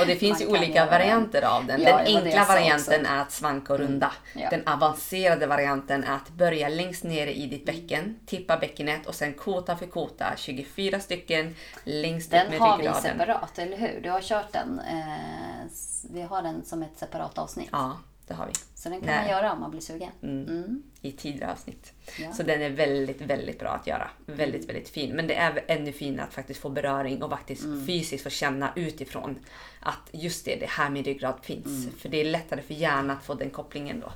Och 0.00 0.06
det 0.06 0.16
finns 0.24 0.42
ju 0.42 0.46
olika 0.46 0.86
varianter 0.86 1.42
av 1.42 1.66
den. 1.66 1.82
Ja, 1.82 1.96
den 1.96 2.16
enkla 2.16 2.44
varianten 2.44 3.06
är 3.06 3.22
att 3.22 3.32
svanka 3.32 3.72
och 3.72 3.78
runda. 3.78 4.12
Ja. 4.34 4.50
Den 4.50 4.68
avancerade 4.68 5.46
varianten 5.46 6.04
är 6.04 6.14
att 6.14 6.28
börja 6.30 6.68
längst 6.68 7.04
ner 7.04 7.26
i 7.26 7.46
ditt 7.46 7.66
bäcken, 7.66 8.16
tippa 8.26 8.56
bäckenet 8.56 9.06
och 9.06 9.14
sen 9.14 9.32
kota 9.34 9.76
för 9.76 9.86
kota, 9.86 10.32
24 10.36 11.00
stycken 11.00 11.54
längst 11.84 12.21
avsnittningsstöd 12.22 12.40
Den 12.40 12.50
med 12.50 12.60
har 12.60 12.76
vi 12.78 12.82
ryggraden. 12.82 13.02
separat, 13.02 13.58
eller 13.58 13.76
hur? 13.76 14.00
Du 14.02 14.10
har 14.10 14.20
kört 14.20 14.52
den. 14.52 14.78
Eh, 14.80 15.66
vi 16.10 16.22
har 16.22 16.42
den 16.42 16.64
som 16.64 16.82
ett 16.82 16.98
separat 16.98 17.38
avsnitt. 17.38 17.68
Ja, 17.72 17.98
det 18.26 18.34
har 18.34 18.46
vi. 18.46 18.52
Så 18.74 18.88
den 18.88 19.00
kan 19.00 19.06
Nej. 19.06 19.18
man 19.20 19.28
göra 19.30 19.52
om 19.52 19.60
man 19.60 19.70
blir 19.70 19.80
sugen. 19.80 20.10
Mm. 20.22 20.48
Mm. 20.48 20.82
I 21.00 21.12
tidigare 21.12 21.52
avsnitt. 21.52 21.92
Ja. 22.20 22.32
Så 22.32 22.42
den 22.42 22.62
är 22.62 22.70
väldigt, 22.70 23.20
väldigt 23.20 23.58
bra 23.58 23.68
att 23.70 23.86
göra. 23.86 24.10
Väldigt, 24.26 24.68
väldigt 24.68 24.88
fin. 24.88 25.16
Men 25.16 25.26
det 25.26 25.34
är 25.34 25.64
ännu 25.66 25.92
finare 25.92 26.26
att 26.26 26.34
faktiskt 26.34 26.60
få 26.60 26.68
beröring 26.68 27.22
och 27.22 27.30
faktiskt 27.30 27.64
Mm. 27.64 27.86
fysiskt 27.86 28.24
få 28.24 28.30
känna 28.30 28.72
utifrån 28.76 29.38
att 29.80 30.08
just 30.10 30.44
det, 30.44 30.56
det 30.56 30.64
är 30.64 30.68
här 30.68 30.90
min 30.90 31.04
ryggrad 31.04 31.34
finns. 31.42 31.66
Mm. 31.84 31.96
För 31.98 32.08
det 32.08 32.20
är 32.20 32.24
lättare 32.24 32.62
för 32.62 32.74
hjärnan 32.74 33.10
att 33.10 33.24
få 33.24 33.34
den 33.34 33.50
kopplingen 33.50 34.00
då. 34.00 34.12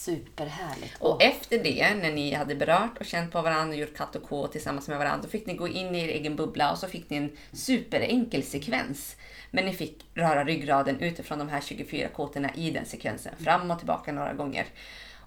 Superhärligt. 0.00 0.96
Och 0.98 1.22
efter 1.22 1.58
det, 1.58 1.94
när 1.94 2.12
ni 2.12 2.34
hade 2.34 2.54
berört 2.54 2.98
och 2.98 3.06
känt 3.06 3.32
på 3.32 3.42
varandra 3.42 3.74
och 3.74 3.80
gjort 3.80 3.96
katt 3.96 4.16
och 4.16 4.22
ko 4.22 4.46
tillsammans 4.46 4.88
med 4.88 4.98
varandra, 4.98 5.22
då 5.22 5.28
fick 5.28 5.46
ni 5.46 5.54
gå 5.54 5.68
in 5.68 5.94
i 5.94 6.04
er 6.04 6.08
egen 6.08 6.36
bubbla 6.36 6.72
och 6.72 6.78
så 6.78 6.88
fick 6.88 7.10
ni 7.10 7.16
en 7.16 7.30
superenkel 7.52 8.42
sekvens. 8.42 9.16
Men 9.50 9.64
ni 9.64 9.72
fick 9.72 10.04
röra 10.14 10.44
ryggraden 10.44 11.00
utifrån 11.00 11.38
de 11.38 11.48
här 11.48 11.60
24 11.60 12.08
kåtorna 12.08 12.50
i 12.54 12.70
den 12.70 12.86
sekvensen, 12.86 13.34
fram 13.38 13.70
och 13.70 13.78
tillbaka 13.78 14.12
några 14.12 14.34
gånger. 14.34 14.66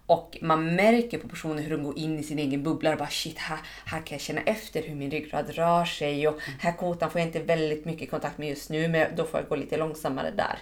Och 0.06 0.38
man 0.42 0.76
märker 0.76 1.18
på 1.18 1.28
personen 1.28 1.64
hur 1.64 1.78
de 1.78 1.84
går 1.84 1.98
in 1.98 2.20
i 2.20 2.24
sin 2.24 2.40
egen 2.40 2.64
bubbla 2.64 2.92
och 2.92 2.98
bara 2.98 3.10
shit, 3.10 3.38
här, 3.38 3.60
här 3.86 4.00
kan 4.00 4.16
jag 4.16 4.22
känna 4.22 4.42
efter 4.42 4.84
hur 4.84 4.96
min 4.96 5.12
ryggrad 5.12 5.50
rör 5.50 5.86
sig 5.86 6.28
och 6.28 6.40
här 6.60 6.72
kotan 6.78 7.12
får 7.12 7.22
jag 7.22 7.28
inte 7.28 7.40
väldigt 7.40 7.86
mycket 7.86 8.12
kontakt 8.12 8.38
med 8.38 8.50
just 8.50 8.70
nu 8.70 8.88
men 8.88 9.16
då 9.16 9.26
får 9.26 9.40
jag 9.40 9.50
gå 9.50 9.56
lite 9.56 9.78
långsammare 9.78 10.32
där. 10.32 10.58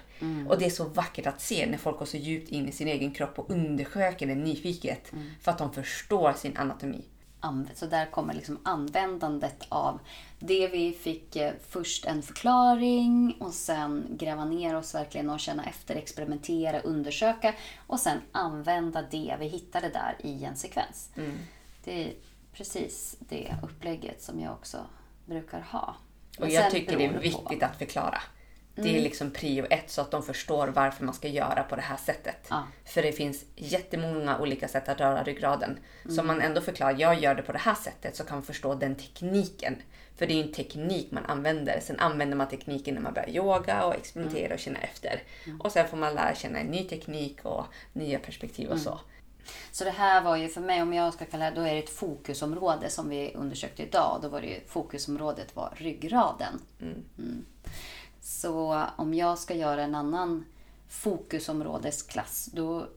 Och 0.50 0.60
det 0.60 0.66
är 0.66 0.70
så 0.70 0.84
vackert 0.84 1.28
att 1.28 1.42
se 1.42 1.66
när 1.66 1.78
folk 1.78 2.00
går 2.00 2.06
så 2.06 2.18
djupt 2.18 2.50
in 2.50 2.70
i 2.70 2.72
sin 2.72 2.88
egen 2.88 3.12
kropp 3.12 3.40
och 3.40 3.50
undersöker 3.50 4.28
den 4.28 4.44
nyfiket 4.44 5.12
för 5.42 5.52
att 5.52 5.58
de 5.58 5.74
förstår 5.74 6.34
sin 6.34 6.58
anatomi. 6.58 7.04
Så 7.74 7.86
där 7.86 8.06
kommer 8.06 8.34
liksom 8.34 8.60
användandet 8.64 9.66
av 9.70 10.00
det 10.40 10.68
vi 10.68 10.94
fick 10.94 11.36
eh, 11.36 11.54
först 11.70 12.06
en 12.06 12.22
förklaring 12.22 13.36
och 13.40 13.54
sen 13.54 14.06
gräva 14.10 14.46
ner 14.46 14.76
oss 14.76 14.96
verkligen 14.96 15.30
och 15.30 15.40
känna 15.40 15.64
efter, 15.66 15.96
experimentera, 15.96 16.80
undersöka 16.80 17.54
och 17.88 18.00
sen 18.00 18.18
använda 18.32 19.02
det 19.02 19.36
vi 19.40 19.48
hittade 19.48 19.90
där 19.90 20.16
i 20.24 20.44
en 20.44 20.56
sekvens. 20.56 21.10
Det 21.84 22.04
är 22.04 22.14
precis 22.54 23.16
det 23.20 23.56
upplägget 23.64 24.22
som 24.22 24.40
jag 24.40 24.54
också 24.54 24.78
brukar 25.26 25.60
ha. 25.62 25.96
Och 26.38 26.42
Men 26.46 26.50
jag 26.52 26.64
sen 26.64 26.72
tycker 26.72 26.98
det 26.98 27.06
är 27.06 27.10
beror 27.10 27.32
på. 27.32 27.40
viktigt 27.40 27.64
att 27.64 27.78
förklara. 27.78 28.22
Det 28.76 28.98
är 28.98 29.02
liksom 29.02 29.32
prio 29.32 29.66
ett 29.70 29.90
så 29.90 30.02
att 30.02 30.12
de 30.12 30.24
förstår 30.24 30.68
varför 30.68 31.06
man 31.06 31.14
ska 31.14 31.28
göra 31.28 31.64
på 31.64 31.76
det 31.76 31.82
här 31.82 31.98
sättet. 31.98 32.48
Ja. 32.50 32.64
För 32.86 33.02
det 33.02 33.12
finns 33.12 33.46
jättemånga 33.56 34.40
olika 34.40 34.68
sätt 34.68 34.90
att 34.90 35.00
röra 35.00 35.24
ryggraden. 35.24 35.80
Så 36.10 36.22
om 36.22 36.28
man 36.28 36.42
ändå 36.42 36.62
förklarar, 36.62 36.96
jag 37.00 37.20
gör 37.20 37.36
det 37.36 37.42
på 37.42 37.52
det 37.52 37.58
här 37.58 37.76
sättet, 37.76 38.16
så 38.16 38.24
kan 38.24 38.38
man 38.38 38.44
förstå 38.44 38.76
den 38.76 38.96
tekniken. 38.96 39.76
För 40.16 40.28
det 40.28 40.34
är 40.34 40.36
ju 40.36 40.44
en 40.44 40.54
teknik 40.54 41.12
man 41.12 41.26
använder. 41.26 41.80
Sen 41.80 42.00
använder 42.00 42.38
man 42.38 42.48
tekniken 42.48 42.96
när 42.96 43.02
man 43.02 43.14
börjar 43.14 43.30
yoga 43.30 43.86
och 43.86 43.96
experimentera 43.96 44.54
och 44.54 44.60
känna 44.60 44.80
efter. 44.80 45.24
Och 45.60 45.72
sen 45.72 45.88
får 45.88 45.98
man 45.98 46.16
lära 46.16 46.36
känna 46.36 46.60
en 46.60 46.68
ny 46.68 46.84
teknik 46.84 47.46
och 47.46 47.66
nya 47.94 48.20
perspektiv 48.20 48.70
och 48.70 48.80
så. 48.80 49.00
Så 49.72 49.84
det 49.84 49.92
här 49.92 50.22
var 50.22 50.36
ju 50.36 50.50
för 50.50 50.62
mig, 50.62 50.82
om 50.82 50.94
jag 50.94 51.14
ska 51.14 51.26
kalla 51.26 51.50
det, 51.50 51.56
då 51.56 51.62
är 51.62 51.74
det 51.74 51.80
ett 51.80 51.90
fokusområde 51.90 52.90
som 52.90 53.10
vi 53.10 53.34
undersökte 53.36 53.84
idag. 53.84 54.20
Då 54.22 54.28
var 54.28 54.42
det 54.42 54.48
ju, 54.48 54.60
fokusområdet 54.68 55.56
var 55.56 55.74
ryggraden. 55.76 56.60
Så 58.22 58.86
om 58.96 59.14
jag 59.14 59.38
ska 59.38 59.56
göra 59.56 59.84
en 59.84 59.96
annan 59.96 60.46
fokusområdesklass, 60.88 62.50
då, 62.54 62.88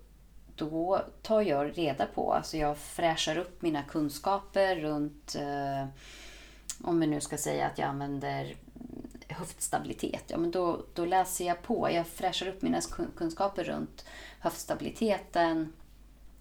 då 0.57 1.04
tar 1.23 1.43
jag 1.43 1.78
reda 1.78 2.07
på, 2.07 2.33
alltså 2.33 2.57
jag 2.57 2.78
fräschar 2.78 3.38
upp 3.38 3.62
mina 3.62 3.83
kunskaper 3.83 4.76
runt, 4.76 5.35
eh, 5.35 5.87
om 6.83 7.00
vi 7.00 7.07
nu 7.07 7.21
ska 7.21 7.38
säga 7.38 7.66
att 7.66 7.78
jag 7.78 7.88
använder 7.88 8.57
höftstabilitet, 9.28 10.25
ja 10.26 10.38
men 10.38 10.50
då, 10.50 10.81
då 10.95 11.04
läser 11.04 11.45
jag 11.45 11.62
på. 11.62 11.90
Jag 11.93 12.07
fräschar 12.07 12.49
upp 12.49 12.62
mina 12.62 12.81
kunskaper 13.16 13.64
runt 13.64 14.04
höftstabiliteten. 14.40 15.73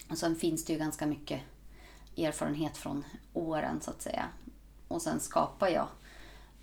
Och 0.10 0.18
sen 0.18 0.36
finns 0.36 0.66
det 0.66 0.74
ju 0.74 0.80
ganska 0.80 1.06
mycket 1.06 1.42
erfarenhet 2.18 2.78
från 2.78 3.06
åren 3.34 3.82
så 3.82 3.92
att 3.92 4.02
säga. 4.02 4.26
Och 4.88 5.02
sen 5.02 5.20
skapar 5.20 5.68
jag 5.68 5.88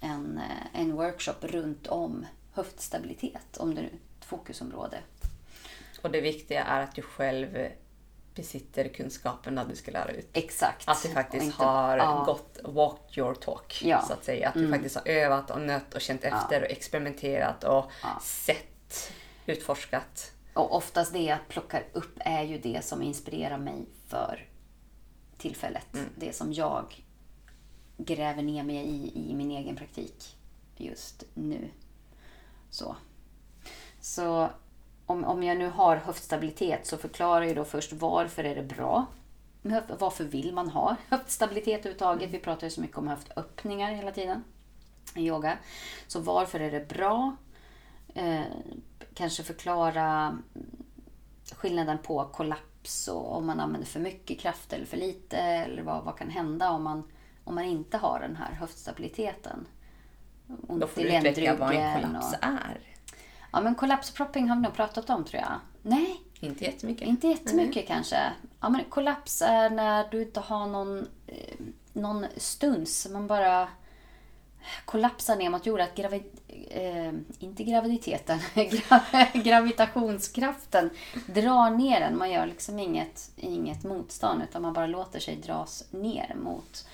en, 0.01 0.39
eh, 0.39 0.81
en 0.81 0.93
workshop 0.93 1.35
runt 1.41 1.87
om 1.87 2.27
höftstabilitet, 2.53 3.57
om 3.57 3.75
det 3.75 3.81
nu 3.83 3.89
är 3.89 3.93
ett 3.93 4.25
fokusområde. 4.25 4.99
Och 6.03 6.11
det 6.11 6.21
viktiga 6.21 6.65
är 6.65 6.83
att 6.83 6.95
du 6.95 7.03
själv 7.03 7.69
besitter 8.35 8.89
kunskaperna 8.89 9.65
du 9.65 9.77
ska 9.77 9.91
lära 9.91 10.13
ut. 10.13 10.29
Exakt. 10.33 10.89
Att 10.89 11.03
du 11.03 11.09
faktiskt 11.09 11.45
inte- 11.45 11.65
har 11.65 11.99
ja. 11.99 12.23
gått 12.27 12.59
walk 12.65 13.19
your 13.19 13.35
talk. 13.35 13.83
Ja. 13.85 14.03
Så 14.03 14.13
att 14.13 14.25
säga. 14.25 14.49
Att 14.49 14.55
du 14.55 14.71
faktiskt 14.71 14.97
har 14.97 15.09
övat 15.09 15.51
och 15.51 15.61
nött 15.61 15.95
och 15.95 16.01
känt 16.01 16.25
efter 16.25 16.63
och 16.63 16.71
experimenterat 16.71 17.65
och 17.65 17.91
sett, 18.23 19.13
utforskat. 19.47 20.33
Och 20.55 20.77
oftast 20.77 21.13
det 21.13 21.23
jag 21.23 21.39
plockar 21.49 21.85
upp 21.93 22.19
är 22.19 22.43
ju 22.43 22.59
det 22.59 22.85
som 22.85 23.03
inspirerar 23.03 23.59
mig 23.59 23.87
för 24.09 24.49
tillfället. 25.39 25.87
Det 26.17 26.33
som 26.33 26.53
jag 26.53 27.05
gräver 28.05 28.43
ner 28.43 28.63
mig 28.63 28.77
i, 28.77 29.31
i 29.31 29.35
min 29.35 29.51
egen 29.51 29.77
praktik 29.77 30.37
just 30.77 31.25
nu. 31.35 31.69
Så, 32.71 32.97
så 34.01 34.51
om, 35.07 35.25
om 35.25 35.43
jag 35.43 35.59
nu 35.59 35.69
har 35.69 35.97
höftstabilitet 35.97 36.87
så 36.87 36.97
förklarar 36.97 37.43
jag 37.43 37.57
då 37.57 37.65
först 37.65 37.93
varför 37.93 38.45
är 38.45 38.55
det 38.55 38.63
bra. 38.63 39.07
med 39.63 39.83
Varför 39.99 40.25
vill 40.25 40.55
man 40.55 40.69
ha 40.69 40.97
höftstabilitet 41.09 41.81
överhuvudtaget? 41.81 42.31
Vi 42.31 42.39
pratar 42.39 42.67
ju 42.67 42.71
så 42.71 42.81
mycket 42.81 42.99
om 42.99 43.09
höftöppningar 43.09 43.93
hela 43.93 44.13
tiden 44.13 44.45
i 45.15 45.27
yoga. 45.27 45.59
Så 46.07 46.21
varför 46.21 46.61
är 46.61 46.71
det 46.71 46.89
bra? 46.89 47.37
Eh, 48.15 48.43
kanske 49.15 49.43
förklara 49.43 50.39
skillnaden 51.53 51.99
på 51.99 52.25
kollaps 52.25 53.09
och 53.09 53.37
om 53.37 53.47
man 53.47 53.61
använder 53.61 53.87
för 53.87 54.01
mycket 54.01 54.41
kraft 54.41 54.73
eller 54.73 54.87
för 54.87 54.97
lite. 54.97 55.37
Eller 55.37 55.83
vad, 55.83 56.05
vad 56.05 56.19
kan 56.19 56.31
hända 56.31 56.71
om 56.71 56.83
man, 56.83 57.11
om 57.51 57.55
man 57.55 57.65
inte 57.65 57.97
har 57.97 58.21
den 58.21 58.37
här 58.37 58.53
höftstabiliteten. 58.53 59.67
Ont 60.69 60.81
Då 60.81 60.87
får 60.87 61.01
du 61.03 61.17
utveckla 61.17 61.55
vad 61.55 61.75
en 61.75 62.03
kollaps 62.03 62.33
och- 62.33 62.39
är. 62.45 62.81
Ja, 63.53 63.61
men 63.61 63.75
kollapspropping 63.75 64.49
har 64.49 64.57
vi 64.57 64.63
nog 64.63 64.75
pratat 64.75 65.11
om 65.11 65.25
tror 65.25 65.43
jag. 65.43 65.53
Nej, 65.83 66.21
Inte 66.41 66.65
jättemycket. 66.65 67.09
inte 67.09 67.29
jättemycket 67.29 67.87
kanske. 67.87 68.33
Ja, 68.61 68.69
men 68.69 68.85
kollaps 68.85 69.43
är 69.43 69.71
när 69.71 70.09
du 70.11 70.23
inte 70.23 70.41
har 70.41 70.67
någon, 70.67 70.99
eh, 71.27 71.55
någon 71.93 72.27
stuns. 72.37 73.09
Man 73.11 73.27
bara 73.27 73.69
kollapsar 74.85 75.37
ner 75.37 75.51
mot 75.51 75.67
jorden. 75.67 75.87
Att 75.89 75.95
gravid, 75.97 76.23
eh, 76.71 77.13
inte 77.39 77.65
graviditeten, 77.65 78.39
gra- 78.55 79.43
gravitationskraften 79.43 80.91
drar 81.27 81.71
ner 81.71 82.01
den. 82.01 82.19
Man 82.19 82.31
gör 82.31 82.47
liksom 82.47 82.79
inget, 82.79 83.31
inget 83.37 83.85
motstånd 83.85 84.43
utan 84.43 84.63
man 84.63 84.73
bara 84.73 84.87
låter 84.87 85.21
sig 85.21 85.37
dras 85.37 85.85
ner 85.91 86.35
mot, 86.45 86.87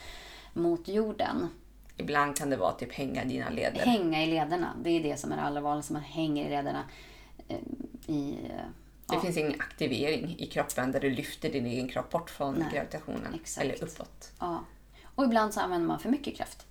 mot 0.56 0.88
jorden. 0.88 1.48
Ibland 1.96 2.36
kan 2.36 2.50
det 2.50 2.56
vara 2.56 2.72
typ 2.72 2.92
hänga 2.92 3.25
i 3.25 3.28
dina 3.28 3.50
leder. 3.50 3.80
Hänga 3.86 4.22
i 4.22 4.26
lederna. 4.26 4.75
Det 4.82 4.90
är 4.90 5.02
det 5.02 5.16
som 5.16 5.32
är 5.32 5.36
det 5.36 5.42
allra 5.42 5.60
vanligaste. 5.60 5.92
Man 5.92 6.02
hänger 6.02 6.46
i 6.46 6.48
lederna. 6.48 6.84
eh, 7.48 7.56
I, 8.06 8.38
Det 9.06 9.14
ja. 9.14 9.20
finns 9.20 9.36
ingen 9.36 9.60
aktivering 9.60 10.36
i 10.38 10.46
kroppen 10.46 10.92
där 10.92 11.00
du 11.00 11.10
lyfter 11.10 11.52
din 11.52 11.66
egen 11.66 11.88
kropp 11.88 12.10
bort 12.10 12.30
från 12.30 12.54
Nej, 12.54 12.68
gravitationen. 12.72 13.34
exakt. 13.34 13.64
Eller 13.64 13.84
uppåt. 13.84 14.32
Ja. 14.40 14.64
Och 15.14 15.25
ibland 15.25 15.54
så 15.54 15.60
använder 15.60 15.88
man 15.88 15.98
för 15.98 16.08
mycket 16.08 16.36
kraft. 16.36 16.66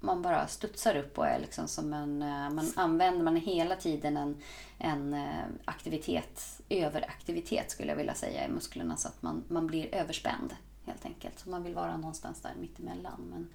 Man 0.00 0.22
bara 0.22 0.46
studsar 0.46 0.96
upp 0.96 1.18
och 1.18 1.26
är 1.26 1.38
liksom 1.38 1.68
som 1.68 1.92
en... 1.92 2.22
eh, 2.22 2.50
Man 2.50 2.72
använder 2.76 3.24
man 3.24 3.36
hela 3.36 3.76
tiden 3.76 4.16
en, 4.16 4.36
en 4.78 5.14
eh, 5.14 5.44
aktivitet, 5.64 6.60
överaktivitet 6.68 7.70
skulle 7.70 7.88
jag 7.88 7.96
vilja 7.96 8.14
säga 8.14 8.44
i 8.46 8.48
musklerna 8.48 8.96
så 8.96 9.08
att 9.08 9.22
man, 9.22 9.44
man 9.48 9.66
blir 9.66 9.94
överspänd 9.94 10.54
helt 10.86 11.04
enkelt. 11.04 11.38
Så 11.38 11.50
man 11.50 11.62
vill 11.62 11.74
vara 11.74 11.96
någonstans 11.96 12.40
där 12.40 12.54
mittemellan. 12.60 13.20
Men 13.30 13.48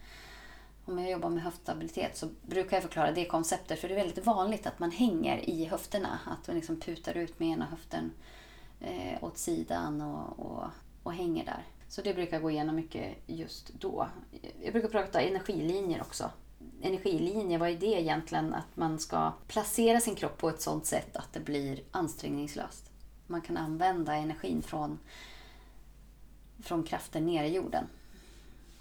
om 0.85 0.99
jag 0.99 1.11
jobbar 1.11 1.29
med 1.29 1.43
höftstabilitet 1.43 2.17
så 2.17 2.29
brukar 2.41 2.77
jag 2.77 2.83
förklara 2.83 3.11
det 3.11 3.25
konceptet 3.25 3.79
för 3.79 3.87
det 3.87 3.93
är 3.93 4.03
väldigt 4.05 4.25
vanligt 4.25 4.67
att 4.67 4.79
man 4.79 4.91
hänger 4.91 5.49
i 5.49 5.65
höfterna. 5.65 6.19
Att 6.25 6.47
man 6.47 6.55
liksom 6.55 6.79
putar 6.79 7.17
ut 7.17 7.39
med 7.39 7.49
ena 7.49 7.65
höften 7.65 8.11
eh, 8.79 9.23
åt 9.23 9.37
sidan 9.37 10.01
och, 10.01 10.39
och, 10.39 10.63
och 11.03 11.13
hänger 11.13 11.45
där. 11.45 11.65
Så 11.91 12.01
det 12.01 12.13
brukar 12.13 12.35
jag 12.35 12.41
gå 12.41 12.51
igenom 12.51 12.75
mycket 12.75 13.17
just 13.27 13.73
då. 13.73 14.07
Jag 14.63 14.73
brukar 14.73 14.89
prata 14.89 15.21
energilinjer 15.21 16.01
också. 16.01 16.31
Energilinjer, 16.81 17.59
vad 17.59 17.69
är 17.69 17.77
det 17.77 18.01
egentligen? 18.01 18.53
Att 18.53 18.75
man 18.77 18.99
ska 18.99 19.31
placera 19.47 19.99
sin 19.99 20.15
kropp 20.15 20.37
på 20.37 20.49
ett 20.49 20.61
sådant 20.61 20.85
sätt 20.85 21.15
att 21.15 21.33
det 21.33 21.39
blir 21.39 21.83
ansträngningslöst. 21.91 22.91
Man 23.27 23.41
kan 23.41 23.57
använda 23.57 24.15
energin 24.15 24.61
från, 24.61 24.99
från 26.63 26.83
kraften 26.83 27.25
ner 27.25 27.43
i 27.43 27.55
jorden. 27.55 27.87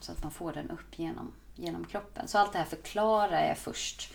Så 0.00 0.12
att 0.12 0.22
man 0.22 0.32
får 0.32 0.52
den 0.52 0.70
upp 0.70 0.98
genom, 0.98 1.32
genom 1.54 1.84
kroppen. 1.84 2.28
Så 2.28 2.38
allt 2.38 2.52
det 2.52 2.58
här 2.58 2.64
förklarar 2.64 3.46
jag 3.48 3.58
först. 3.58 4.12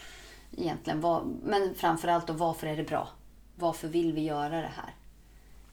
Egentligen, 0.58 1.02
vad, 1.02 1.28
men 1.44 1.76
framförallt 1.76 2.28
då 2.28 2.34
varför 2.34 2.68
är 2.68 2.78
det 2.78 2.84
bra? 2.84 3.10
Varför 3.56 3.88
vill 3.88 4.14
vi 4.14 4.22
göra 4.22 4.62
det 4.62 4.72
här? 4.76 4.94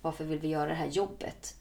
Varför 0.02 0.24
vill 0.24 0.38
vi 0.38 0.48
göra 0.48 0.68
det 0.68 0.74
här 0.74 0.86
jobbet? 0.86 1.56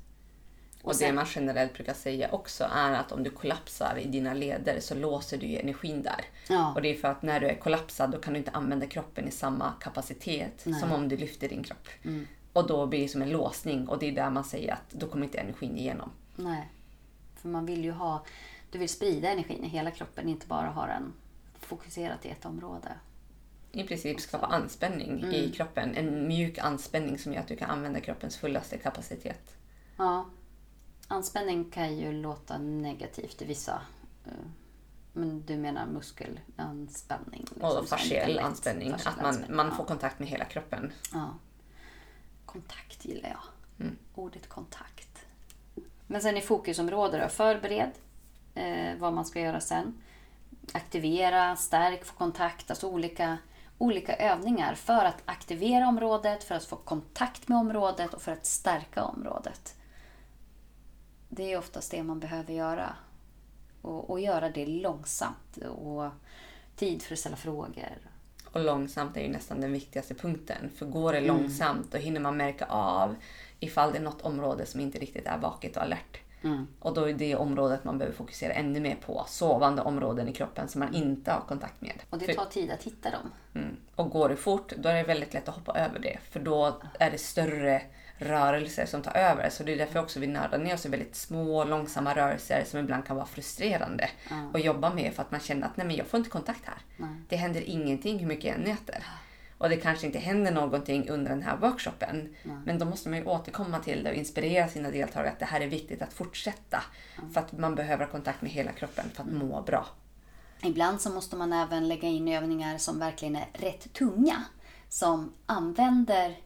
Och, 0.84 0.96
det 1.00 1.14
man 1.14 1.26
generellt 1.36 1.74
brukar 1.74 1.94
säga 1.94 2.32
också 2.32 2.68
är 2.72 2.92
att 2.92 3.12
om 3.12 3.24
du 3.24 3.30
kollapsar 3.30 3.98
i 4.00 4.08
dina 4.08 4.34
leder 4.34 4.80
så 4.80 4.96
låser 4.96 5.38
du 5.38 5.48
energin 5.58 6.04
där. 6.04 6.26
Ja. 6.50 6.74
Och 6.74 6.82
det 6.82 6.90
är 6.90 6.96
för 6.96 7.08
att 7.08 7.22
när 7.22 7.40
du 7.40 7.48
är 7.48 7.56
kollapsad 7.56 8.12
då 8.12 8.18
kan 8.18 8.34
du 8.34 8.40
inte 8.40 8.52
använda 8.52 8.88
kroppen 8.88 9.28
i 9.28 9.32
samma 9.32 9.74
kapacitet 9.82 10.62
Nej. 10.64 10.80
som 10.80 10.92
om 10.92 11.08
du 11.08 11.18
lyfter 11.18 11.50
din 11.50 11.64
kropp. 11.64 11.88
Mm. 12.04 12.28
Och 12.54 12.68
då 12.68 12.86
blir 12.86 13.02
det 13.02 13.08
som 13.08 13.22
en 13.22 13.30
låsning 13.32 13.88
och 13.88 14.00
det 14.00 14.06
är 14.08 14.12
där 14.12 14.30
man 14.30 14.44
säger 14.44 14.74
att 14.74 14.90
då 14.92 15.08
kommer 15.08 15.26
inte 15.26 15.38
energin 15.38 15.78
igenom. 15.78 16.12
Nej. 16.36 16.70
För 17.36 17.50
man 17.50 17.66
vill 17.66 17.84
ju 17.84 17.92
ha... 17.92 18.26
Du 18.72 18.80
vill 18.80 18.90
sprida 18.90 19.30
energin 19.30 19.64
i 19.64 19.68
hela 19.68 19.92
kroppen, 19.92 20.30
inte 20.30 20.48
bara 20.48 20.70
ha 20.70 20.86
den 20.88 21.14
fokuserat 21.60 22.26
i 22.26 22.30
ett 22.30 22.46
område. 22.46 22.90
I 23.72 23.84
princip 23.84 24.20
skapa 24.20 24.46
anspänning 24.46 25.10
Mm. 25.20 25.32
i 25.32 25.52
kroppen. 25.52 25.96
En 25.96 26.28
mjuk 26.28 26.58
anspänning 26.58 27.20
som 27.20 27.34
gör 27.34 27.40
att 27.42 27.48
du 27.48 27.56
kan 27.56 27.70
använda 27.70 28.00
kroppens 28.00 28.38
fullaste 28.38 28.78
kapacitet. 28.78 29.56
Ja. 29.98 30.26
Anspänning 31.08 31.70
kan 31.72 31.98
ju 31.98 32.12
låta 32.12 32.58
negativt 32.58 33.42
i 33.42 33.46
vissa... 33.46 33.82
eh, 34.26 34.32
Men 35.14 35.46
du 35.46 35.58
menar 35.58 35.86
muskelanspänning? 35.86 37.46
liksom, 37.50 37.62
Och 37.62 37.88
fasciell 37.88 38.40
anspänning. 38.40 38.92
Fasciell 38.92 39.14
Att 39.14 39.18
man, 39.18 39.26
anspänning, 39.26 39.56
man 39.56 39.68
ja. 39.68 39.74
får 39.76 39.84
kontakt 39.84 40.20
med 40.20 40.28
hela 40.28 40.46
kroppen. 40.46 40.92
Ja. 41.14 41.30
Kontakt 42.52 43.06
gillar 43.06 43.30
jag. 43.30 43.44
Mm. 43.80 43.98
Ordet 44.16 44.50
kontakt. 44.50 45.26
Men 46.08 46.22
sen 46.22 46.38
i 46.38 46.42
fokusområde 46.42 47.20
då. 47.20 47.30
Förbered 47.30 47.92
eh, 48.56 48.98
vad 48.98 49.14
man 49.14 49.26
ska 49.26 49.40
göra 49.40 49.62
sen. 49.62 50.02
Aktivera, 50.74 51.56
stärk, 51.56 52.06
få 52.06 52.14
kontakt. 52.14 52.70
Alltså 52.70 52.88
olika, 52.88 53.38
olika 53.78 54.16
övningar 54.16 54.76
för 54.76 55.06
att 55.06 55.22
aktivera 55.26 55.88
området, 55.88 56.44
för 56.44 56.56
att 56.56 56.66
få 56.66 56.76
kontakt 56.76 57.48
med 57.48 57.58
området 57.58 58.14
och 58.14 58.22
för 58.22 58.32
att 58.32 58.46
stärka 58.46 59.04
området. 59.04 59.76
Det 61.30 61.54
är 61.54 61.58
oftast 61.58 61.92
det 61.92 62.04
man 62.04 62.20
behöver 62.20 62.54
göra. 62.54 62.96
Och, 63.82 64.10
och 64.10 64.20
göra 64.20 64.50
det 64.50 64.66
långsamt. 64.66 65.58
Och 65.58 66.10
tid 66.76 67.02
för 67.02 67.14
att 67.14 67.20
ställa 67.20 67.36
frågor. 67.36 68.11
Och 68.52 68.62
långsamt 68.62 69.18
är 69.18 69.22
ju 69.22 69.28
nästan 69.28 69.62
den 69.62 69.74
viktigaste 69.74 70.14
punkten. 70.14 70.70
För 70.76 70.86
går 70.86 71.12
det 71.14 71.18
Mm. 71.20 71.28
långsamt 71.38 71.92
då 71.92 71.98
hinner 71.98 72.20
man 72.20 72.38
märka 72.38 72.66
av 72.66 73.16
ifall 73.60 73.92
det 73.92 73.98
är 73.98 74.02
något 74.02 74.22
område 74.22 74.66
som 74.66 74.80
inte 74.80 75.00
riktigt 75.00 75.28
är 75.28 75.38
vaket 75.38 75.78
och 75.78 75.84
alert. 75.84 76.18
Mm. 76.44 76.68
Och 76.80 76.94
då 76.94 77.10
är 77.10 77.14
det 77.14 77.36
området 77.36 77.84
man 77.84 77.98
behöver 77.98 78.18
fokusera 78.18 78.54
ännu 78.54 78.80
mer 78.80 78.96
på. 79.06 79.26
Sovande 79.28 79.82
områden 79.82 80.28
i 80.28 80.34
kroppen 80.34 80.68
som 80.68 80.80
man 80.80 80.94
inte 80.94 81.32
har 81.32 81.42
kontakt 81.42 81.82
med. 81.82 81.94
Och 82.10 82.18
det 82.18 82.34
tar 82.34 82.46
tid 82.46 82.72
att 82.72 82.84
hitta 82.84 83.12
dem. 83.12 83.32
Mm. 83.56 83.76
Och 83.96 84.10
går 84.10 84.30
det 84.30 84.36
fort, 84.36 84.74
då 84.78 84.90
är 84.90 84.94
det 84.96 85.04
väldigt 85.04 85.34
lätt 85.34 85.50
att 85.50 85.56
hoppa 85.56 85.80
över 85.80 86.00
det. 86.00 86.18
För 86.30 86.40
då 86.40 86.82
är 87.00 87.12
det 87.12 87.18
större 87.18 87.82
rörelser 88.22 88.86
som 88.86 89.02
tar 89.02 89.18
över. 89.18 89.50
Så 89.50 89.64
det 89.64 89.74
är 89.74 89.78
därför 89.78 90.00
också 90.00 90.20
vi 90.20 90.28
nördar 90.28 90.58
ner 90.58 90.74
oss 90.74 90.86
i 90.86 90.90
väldigt 90.90 91.16
små, 91.16 91.64
långsamma 91.64 92.16
rörelser 92.16 92.64
som 92.64 92.80
ibland 92.80 93.06
kan 93.06 93.16
vara 93.16 93.26
frustrerande 93.26 94.10
att 94.54 94.64
jobba 94.64 94.94
med 94.94 95.14
för 95.14 95.22
att 95.22 95.32
man 95.32 95.40
känner 95.40 95.68
att 95.68 95.78
nej 95.78 95.88
men 95.88 95.96
jag 95.96 96.08
får 96.08 96.18
inte 96.18 96.30
kontakt 96.30 96.66
här. 96.66 96.78
Nej. 96.98 97.10
Det 97.30 97.36
händer 97.36 97.62
ingenting 97.62 98.20
hur 98.20 98.28
mycket 98.28 98.46
jag 98.46 98.56
än 98.56 98.62
nöter. 98.62 99.04
Och 99.58 99.70
det 99.70 99.78
kanske 99.78 100.06
inte 100.06 100.20
händer 100.20 100.52
någonting 100.52 101.10
under 101.10 101.30
den 101.30 101.44
här 101.44 101.58
workshopen. 101.58 102.36
Men 102.66 102.80
då 102.80 102.86
måste 102.86 103.10
man 103.10 103.20
ju 103.20 103.26
återkomma 103.26 103.80
till 103.80 104.04
det 104.04 104.10
och 104.10 104.16
inspirera 104.16 104.68
sina 104.68 104.92
deltagare 104.92 105.30
att 105.32 105.40
det 105.40 105.46
här 105.46 105.62
är 105.62 105.68
viktigt 105.68 106.02
att 106.02 106.14
fortsätta. 106.14 106.84
För 107.34 107.42
att 107.42 107.52
man 107.52 107.76
behöver 107.76 108.06
kontakt 108.06 108.42
med 108.42 108.52
hela 108.52 108.72
kroppen 108.72 109.06
för 109.14 109.24
att 109.24 109.32
må 109.32 109.62
bra. 109.62 109.86
Ibland 110.64 111.02
så 111.02 111.10
måste 111.10 111.36
man 111.36 111.54
även 111.54 111.88
lägga 111.88 112.08
in 112.08 112.28
övningar 112.28 112.78
som 112.78 113.00
verkligen 113.00 113.36
är 113.36 113.48
rätt 113.54 113.94
tunga. 113.94 114.44
Som 114.90 115.34
använder 115.46 116.38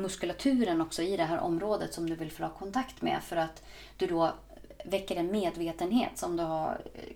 muskulaturen 0.00 0.80
också 0.80 1.02
i 1.02 1.16
det 1.16 1.24
här 1.24 1.38
området 1.38 1.94
som 1.94 2.10
du 2.10 2.14
vill 2.14 2.30
få 2.30 2.48
kontakt 2.48 3.02
med. 3.02 3.22
För 3.22 3.36
att 3.36 3.62
du 3.96 4.06
då 4.06 4.32
väcker 4.84 5.16
en 5.16 5.30
medvetenhet 5.30 6.18
som 6.18 6.36
du 6.36 6.42
har 6.42 6.80
eh, 6.94 7.14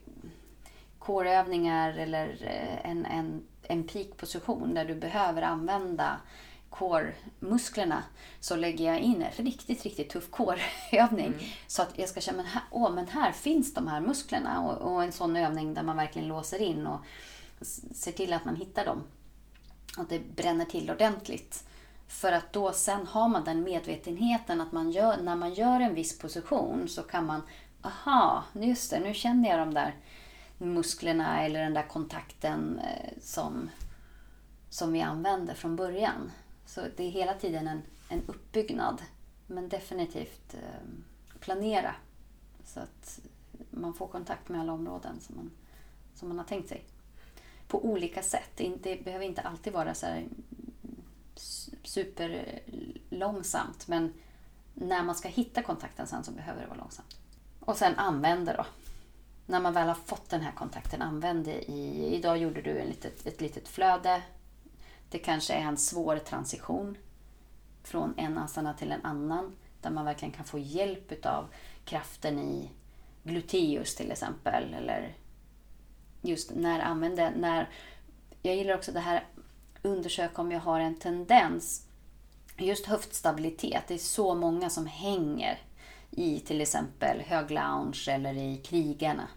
coreövningar 0.98 1.98
eller 1.98 2.28
eh, 2.40 2.90
en, 2.90 3.06
en, 3.06 3.42
en 3.62 3.82
peak-position 3.82 4.74
där 4.74 4.84
du 4.84 4.94
behöver 4.94 5.42
använda 5.42 6.20
core-musklerna 6.70 8.02
så 8.40 8.56
lägger 8.56 8.84
jag 8.84 9.00
in 9.00 9.22
en 9.22 9.44
riktigt, 9.44 9.84
riktigt 9.84 10.10
tuff 10.10 10.30
core-övning. 10.30 11.34
Så 11.66 11.82
att 11.82 11.98
jag 11.98 12.08
ska 12.08 12.20
känna, 12.20 12.36
men 12.36 12.46
här, 12.46 12.62
åh, 12.70 12.94
men 12.94 13.08
här 13.08 13.32
finns 13.32 13.74
de 13.74 13.88
här 13.88 14.00
musklerna. 14.00 14.60
Och, 14.60 14.92
och 14.92 15.02
en 15.04 15.12
sån 15.12 15.36
övning 15.36 15.74
där 15.74 15.82
man 15.82 15.96
verkligen 15.96 16.28
låser 16.28 16.62
in 16.62 16.86
och 16.86 17.00
ser 17.94 18.12
till 18.12 18.32
att 18.32 18.44
man 18.44 18.56
hittar 18.56 18.84
dem. 18.84 19.02
Och 19.98 20.04
det 20.08 20.18
bränner 20.18 20.64
till 20.64 20.90
ordentligt. 20.90 21.64
För 22.08 22.32
att 22.32 22.52
då 22.52 22.72
sen 22.72 23.06
har 23.06 23.28
man 23.28 23.44
den 23.44 23.62
medvetenheten 23.62 24.60
att 24.60 24.72
man 24.72 24.90
gör, 24.90 25.16
när 25.16 25.36
man 25.36 25.54
gör 25.54 25.80
en 25.80 25.94
viss 25.94 26.18
position 26.18 26.88
så 26.88 27.02
kan 27.02 27.26
man, 27.26 27.42
aha, 27.82 28.44
just 28.52 28.90
det, 28.90 29.00
nu 29.00 29.14
känner 29.14 29.48
jag 29.50 29.58
de 29.58 29.74
där 29.74 29.94
musklerna 30.58 31.44
eller 31.44 31.60
den 31.60 31.74
där 31.74 31.88
kontakten 31.88 32.78
eh, 32.78 33.12
som, 33.20 33.70
som 34.70 34.92
vi 34.92 35.00
använde 35.00 35.54
från 35.54 35.76
början. 35.76 36.32
Så 36.66 36.80
det 36.96 37.04
är 37.04 37.10
hela 37.10 37.34
tiden 37.34 37.68
en, 37.68 37.82
en 38.08 38.22
uppbyggnad. 38.26 39.02
Men 39.46 39.68
definitivt 39.68 40.54
eh, 40.54 41.40
planera 41.40 41.94
så 42.64 42.80
att 42.80 43.20
man 43.70 43.94
får 43.94 44.06
kontakt 44.06 44.48
med 44.48 44.60
alla 44.60 44.72
områden 44.72 45.20
som 45.20 45.36
man, 45.36 45.50
som 46.14 46.28
man 46.28 46.38
har 46.38 46.44
tänkt 46.44 46.68
sig. 46.68 46.84
På 47.68 47.84
olika 47.84 48.22
sätt. 48.22 48.60
Det 48.82 49.04
behöver 49.04 49.24
inte 49.24 49.42
alltid 49.42 49.72
vara 49.72 49.94
så 49.94 50.06
här 50.06 50.26
superlångsamt. 51.88 53.88
Men 53.88 54.14
när 54.74 55.02
man 55.02 55.14
ska 55.14 55.28
hitta 55.28 55.62
kontakten 55.62 56.06
sen 56.06 56.24
så 56.24 56.32
behöver 56.32 56.60
det 56.60 56.66
vara 56.66 56.78
långsamt. 56.78 57.16
Och 57.60 57.76
sen 57.76 57.94
använda 57.96 58.56
då. 58.56 58.66
När 59.46 59.60
man 59.60 59.72
väl 59.72 59.88
har 59.88 59.94
fått 59.94 60.30
den 60.30 60.40
här 60.40 60.52
kontakten, 60.52 61.02
använd 61.02 61.44
det 61.44 61.70
i... 61.70 62.14
Idag 62.14 62.38
gjorde 62.38 62.62
du 62.62 62.78
en 62.78 62.86
litet, 62.86 63.26
ett 63.26 63.40
litet 63.40 63.68
flöde. 63.68 64.22
Det 65.10 65.18
kanske 65.18 65.54
är 65.54 65.60
en 65.60 65.76
svår 65.76 66.16
transition 66.16 66.96
från 67.82 68.14
en 68.16 68.38
asana 68.38 68.74
till 68.74 68.92
en 68.92 69.04
annan. 69.04 69.56
Där 69.80 69.90
man 69.90 70.04
verkligen 70.04 70.32
kan 70.32 70.44
få 70.44 70.58
hjälp 70.58 71.12
utav 71.12 71.48
kraften 71.84 72.38
i 72.38 72.70
gluteus 73.22 73.94
till 73.94 74.12
exempel. 74.12 74.74
Eller 74.74 75.16
just 76.22 76.54
när 76.54 76.80
använda... 76.80 77.30
när... 77.36 77.68
Jag 78.42 78.56
gillar 78.56 78.74
också 78.74 78.92
det 78.92 79.00
här 79.00 79.24
undersöka 79.88 80.42
om 80.42 80.52
jag 80.52 80.60
har 80.60 80.80
en 80.80 80.94
tendens. 80.94 81.86
Just 82.56 82.86
höftstabilitet. 82.86 83.84
Det 83.88 83.94
är 83.94 83.98
så 83.98 84.34
många 84.34 84.70
som 84.70 84.86
hänger 84.86 85.58
i 86.10 86.40
till 86.40 86.60
exempel 86.60 87.20
hög 87.20 87.50
lounge 87.50 88.08
eller 88.08 88.34
i 88.34 88.56
krigarna. 88.56 89.28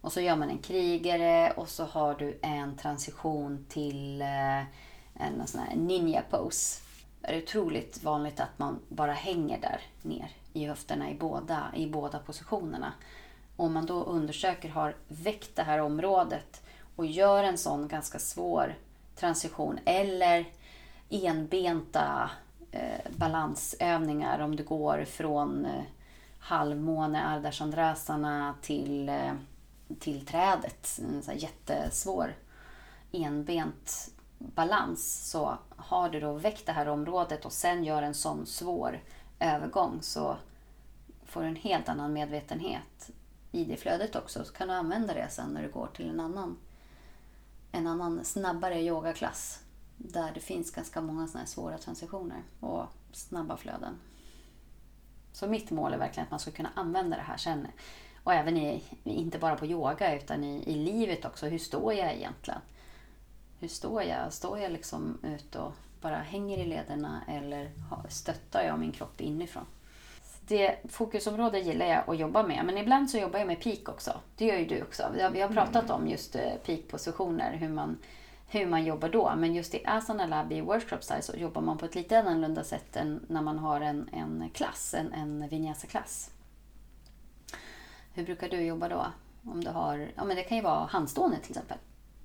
Och 0.00 0.12
så 0.12 0.20
gör 0.20 0.36
man 0.36 0.50
en 0.50 0.58
krigare 0.58 1.52
och 1.56 1.68
så 1.68 1.84
har 1.84 2.14
du 2.14 2.38
en 2.42 2.76
transition 2.76 3.66
till 3.68 4.22
eh, 4.22 4.62
en 5.14 5.46
sån 5.46 5.60
här 5.60 5.76
ninja 5.76 6.22
pose. 6.30 6.80
Det 7.20 7.28
är 7.28 7.42
otroligt 7.42 8.02
vanligt 8.02 8.40
att 8.40 8.58
man 8.58 8.78
bara 8.88 9.12
hänger 9.12 9.60
där 9.60 9.80
ner 10.02 10.30
i 10.52 10.66
höfterna 10.66 11.10
i 11.10 11.14
båda, 11.14 11.72
i 11.74 11.86
båda 11.86 12.18
positionerna. 12.18 12.92
Om 13.56 13.72
man 13.72 13.86
då 13.86 14.02
undersöker, 14.02 14.68
har 14.68 14.96
väckt 15.08 15.56
det 15.56 15.62
här 15.62 15.78
området 15.78 16.62
och 16.96 17.06
gör 17.06 17.44
en 17.44 17.58
sån 17.58 17.88
ganska 17.88 18.18
svår 18.18 18.74
transition 19.16 19.78
eller 19.84 20.44
enbenta 21.10 22.30
eh, 22.70 23.12
balansövningar 23.16 24.38
om 24.38 24.56
du 24.56 24.64
går 24.64 25.04
från 25.04 25.64
eh, 25.64 25.82
halvmåne-ardashandrasana 26.38 28.54
till, 28.62 29.08
eh, 29.08 29.32
till 29.98 30.26
trädet. 30.26 30.98
En 30.98 31.22
sån 31.22 31.34
här 31.34 31.40
jättesvår 31.40 32.34
enbent 33.12 34.10
balans. 34.38 35.30
Så 35.30 35.58
har 35.76 36.08
du 36.08 36.20
då 36.20 36.32
väckt 36.32 36.66
det 36.66 36.72
här 36.72 36.88
området 36.88 37.44
och 37.44 37.52
sen 37.52 37.84
gör 37.84 38.02
en 38.02 38.14
sån 38.14 38.46
svår 38.46 39.00
övergång 39.38 39.98
så 40.02 40.36
får 41.24 41.42
du 41.42 41.46
en 41.46 41.56
helt 41.56 41.88
annan 41.88 42.12
medvetenhet 42.12 43.10
i 43.52 43.64
det 43.64 43.76
flödet 43.76 44.16
också. 44.16 44.44
Så 44.44 44.52
kan 44.52 44.68
du 44.68 44.74
använda 44.74 45.14
det 45.14 45.28
sen 45.30 45.50
när 45.50 45.62
du 45.62 45.70
går 45.70 45.86
till 45.86 46.10
en 46.10 46.20
annan, 46.20 46.56
en 47.72 47.86
annan 47.86 48.24
snabbare 48.24 48.82
yogaklass. 48.82 49.60
Där 49.96 50.32
det 50.34 50.40
finns 50.40 50.70
ganska 50.70 51.00
många 51.00 51.26
såna 51.26 51.38
här 51.38 51.46
svåra 51.46 51.78
transitioner 51.78 52.42
och 52.60 52.84
snabba 53.12 53.56
flöden. 53.56 53.98
Så 55.32 55.46
mitt 55.46 55.70
mål 55.70 55.92
är 55.92 55.98
verkligen 55.98 56.24
att 56.24 56.30
man 56.30 56.40
ska 56.40 56.50
kunna 56.50 56.70
använda 56.74 57.16
det 57.16 57.22
här 57.22 57.36
sen. 57.36 57.66
Och 58.24 58.34
även 58.34 58.56
i, 58.56 58.82
inte 59.04 59.38
bara 59.38 59.56
på 59.56 59.66
yoga 59.66 60.16
utan 60.16 60.44
i, 60.44 60.62
i 60.66 60.74
livet 60.74 61.24
också. 61.24 61.46
Hur 61.46 61.58
står 61.58 61.94
jag 61.94 62.14
egentligen? 62.14 62.60
Hur 63.58 63.68
står 63.68 64.02
jag? 64.02 64.32
Står 64.32 64.58
jag 64.58 64.72
liksom 64.72 65.18
ut 65.22 65.54
och 65.54 65.72
bara 66.00 66.16
hänger 66.16 66.58
i 66.58 66.64
lederna 66.64 67.24
eller 67.28 67.70
stöttar 68.08 68.62
jag 68.62 68.78
min 68.78 68.92
kropp 68.92 69.20
inifrån? 69.20 69.66
Det 70.46 70.76
fokusområde 70.88 71.58
gillar 71.58 71.86
jag 71.86 72.10
att 72.10 72.18
jobba 72.18 72.42
med, 72.42 72.64
men 72.64 72.78
ibland 72.78 73.10
så 73.10 73.18
jobbar 73.18 73.38
jag 73.38 73.46
med 73.46 73.62
peak 73.62 73.88
också. 73.88 74.20
Det 74.36 74.44
gör 74.44 74.56
ju 74.56 74.66
du 74.66 74.82
också. 74.82 75.10
Vi 75.14 75.22
har, 75.22 75.30
vi 75.30 75.40
har 75.40 75.48
pratat 75.48 75.90
om 75.90 76.08
just 76.08 76.36
eh, 76.36 76.52
peak-positioner, 76.66 77.56
hur 77.56 77.68
man, 77.68 77.98
hur 78.48 78.66
man 78.66 78.84
jobbar 78.84 79.08
då. 79.08 79.32
Men 79.36 79.54
just 79.54 79.74
i 79.74 79.82
Asana 79.84 80.26
Lab 80.26 80.52
i 80.52 80.60
Workshop 80.60 80.98
Style 81.00 81.22
så 81.22 81.36
jobbar 81.36 81.62
man 81.62 81.78
på 81.78 81.84
ett 81.84 81.94
lite 81.94 82.18
annorlunda 82.18 82.64
sätt 82.64 82.96
än 82.96 83.26
när 83.28 83.42
man 83.42 83.58
har 83.58 83.80
en, 83.80 84.08
en 84.12 84.50
klass, 84.54 84.94
en, 84.94 85.12
en 85.12 85.48
vinyasa-klass. 85.48 86.30
Hur 88.14 88.24
brukar 88.24 88.48
du 88.48 88.60
jobba 88.60 88.88
då? 88.88 89.06
Om 89.44 89.64
du 89.64 89.70
har, 89.70 90.08
ja, 90.16 90.24
men 90.24 90.36
det 90.36 90.42
kan 90.42 90.56
ju 90.56 90.62
vara 90.62 90.86
handstående 90.86 91.36
till 91.36 91.50
exempel. 91.50 91.78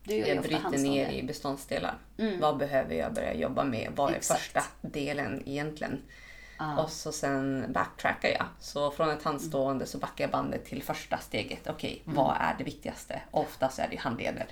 Du 0.04 0.16
gör 0.16 0.28
Jag 0.28 0.44
bryter 0.44 0.78
ner 0.78 1.12
i 1.12 1.24
beståndsdelar. 1.24 1.98
Mm. 2.18 2.40
Vad 2.40 2.58
behöver 2.58 2.96
jag 2.96 3.14
börja 3.14 3.34
jobba 3.34 3.64
med? 3.64 3.92
Vad 3.96 4.12
är 4.12 4.16
Exakt. 4.16 4.42
första 4.42 4.64
delen 4.82 5.44
egentligen? 5.46 6.02
Ja. 6.60 6.84
Och 6.84 6.90
så 6.92 7.12
sen 7.12 7.66
backtrackar 7.74 8.30
jag. 8.30 8.46
Så 8.60 8.92
från 8.92 9.10
ett 9.10 9.24
handstående 9.24 9.86
så 9.86 9.98
backar 9.98 10.24
jag 10.24 10.32
bandet 10.32 10.66
till 10.66 10.84
första 10.84 11.18
steget. 11.18 11.68
Okej, 11.68 12.02
Mm. 12.06 12.16
vad 12.16 12.36
är 12.40 12.56
det 12.58 12.64
viktigaste? 12.64 13.22
Oftast 13.32 13.80
är 13.80 13.88
det 13.92 13.98
handleder. 14.00 14.46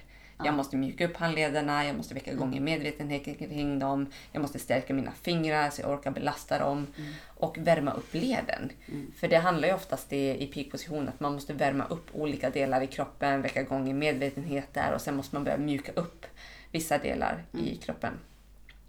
Jag 0.44 0.54
måste 0.54 0.76
mjuka 0.78 1.06
upp 1.06 1.18
handlederna, 1.18 1.86
jag 1.86 1.98
måste 1.98 2.14
väcka 2.14 2.32
igång 2.32 2.48
Mm. 2.48 2.58
en 2.58 2.64
medvetenhet 2.64 3.24
kring 3.24 3.80
dem. 3.80 4.12
Jag 4.32 4.42
måste 4.42 4.60
stärka 4.60 4.94
mina 4.94 5.12
fingrar 5.12 5.70
så 5.70 5.82
jag 5.82 5.92
orkar 5.92 6.12
belasta 6.12 6.60
dem. 6.60 6.88
Mm. 6.98 7.14
Och 7.38 7.58
värma 7.58 7.92
upp 7.92 8.14
leden. 8.14 8.72
För 9.20 9.28
det 9.28 9.38
handlar 9.38 9.68
ju 9.68 9.74
oftast 9.74 10.10
det 10.10 10.36
i 10.36 10.48
peakposition 10.48 11.10
att 11.10 11.20
man 11.20 11.34
måste 11.34 11.54
värma 11.54 11.86
upp 11.86 12.08
olika 12.14 12.50
delar 12.50 12.82
i 12.82 12.88
kroppen, 12.88 13.42
väcka 13.42 13.62
igång 13.62 13.90
en 13.90 14.00
medvetenhet 14.00 14.74
där 14.74 14.94
och 14.94 15.02
sen 15.02 15.16
måste 15.16 15.36
man 15.36 15.44
börja 15.44 15.58
mjuka 15.58 15.92
upp 15.92 16.26
vissa 16.72 16.98
delar 16.98 17.44
Mm. 17.54 17.66
i 17.66 17.76
kroppen. 17.76 18.14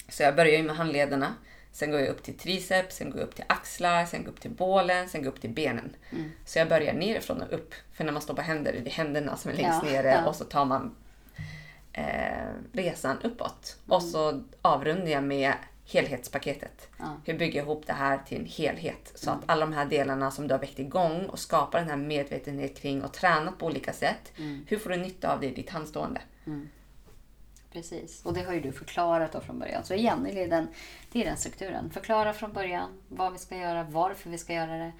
Så 0.09 0.23
jag 0.23 0.37
börjar 0.37 0.57
ju 0.57 0.63
med 0.63 0.77
handlederna. 0.77 1.35
Sen 1.77 1.91
går 1.91 2.01
jag 2.01 2.09
upp 2.09 2.23
till 2.23 2.39
triceps, 2.39 2.97
sen 2.97 3.11
går 3.11 3.21
jag 3.21 3.27
upp 3.29 3.35
till 3.35 3.45
axlar, 3.47 4.07
sen 4.07 4.21
går 4.21 4.27
jag 4.29 4.33
upp 4.33 4.41
till 4.41 4.51
bålen, 4.51 5.09
sen 5.09 5.21
går 5.21 5.27
jag 5.27 5.35
upp 5.35 5.41
till 5.41 5.51
benen. 5.51 5.97
Mm. 6.11 6.31
Så 6.45 6.59
jag 6.59 6.69
börjar 6.69 6.95
nerifrån 6.95 7.43
och 7.43 7.53
upp. 7.53 7.75
För 7.93 8.05
när 8.05 8.13
man 8.13 8.23
står 8.23 8.35
på 8.35 8.43
händer 8.43 8.73
är 8.73 8.81
det 8.81 8.91
händerna 8.91 9.37
som 9.37 9.51
är 9.51 9.55
längst 9.55 9.81
Ja, 9.85 9.91
nere 9.91 10.11
ja. 10.11 10.29
och 10.29 10.37
så 10.37 10.45
tar 10.45 10.65
man 10.65 10.95
eh, 11.93 12.53
resan 12.73 13.17
uppåt. 13.23 13.77
Mm. 13.87 13.97
Och 13.97 14.03
så 14.03 14.45
avrundar 14.63 15.07
jag 15.07 15.25
med 15.25 15.53
helhetspaketet. 15.85 16.89
Ja. 16.99 17.05
Mm. 17.05 17.21
Hur 17.25 17.39
bygger 17.39 17.59
jag 17.59 17.65
ihop 17.65 17.87
det 17.87 17.93
här 17.93 18.19
till 18.27 18.39
en 18.39 18.47
helhet? 18.47 19.13
Så 19.15 19.31
att 19.31 19.41
alla 19.47 19.67
de 19.67 19.73
här 19.73 19.85
delarna 19.85 20.31
som 20.31 20.49
du 20.49 20.55
har 20.55 20.61
väckt 20.61 20.79
igång 20.79 21.27
och 21.27 21.39
skapar 21.39 21.79
den 21.79 21.89
här 21.89 21.97
medvetenhet 21.97 22.79
kring 22.79 23.03
och 23.03 23.13
tränat 23.13 23.59
på 23.59 23.67
olika 23.67 23.93
sätt. 23.93 24.33
Mm. 24.39 24.67
Hur 24.69 24.79
får 24.79 24.91
du 24.91 24.97
nytta 24.97 25.33
av 25.33 25.41
det 25.41 25.47
i 25.47 25.55
ditt 25.55 25.71
handstående? 25.71 26.21
Precis. 27.77 28.25
Och 28.25 28.35
det 28.35 28.43
har 28.43 28.53
ju 28.53 28.61
du 28.61 28.73
förklarat 28.73 29.33
då 29.33 29.41
från 29.41 29.59
början. 29.59 29.85
Så 29.85 29.95
igen, 29.95 30.23
det 30.25 30.43
är 30.43 30.49
den, 30.49 30.69
det 31.13 31.21
är 31.21 31.25
den 31.25 31.37
strukturen. 31.37 31.91
Förklara 31.91 32.33
från 32.33 32.53
början 32.53 32.91
vad 33.09 33.33
vi 33.33 33.39
ska 33.39 33.57
göra, 33.57 33.83
varför 33.83 34.31
vi 34.31 34.39
ska 34.39 34.53
göra 34.53 34.79
det. 34.79 34.93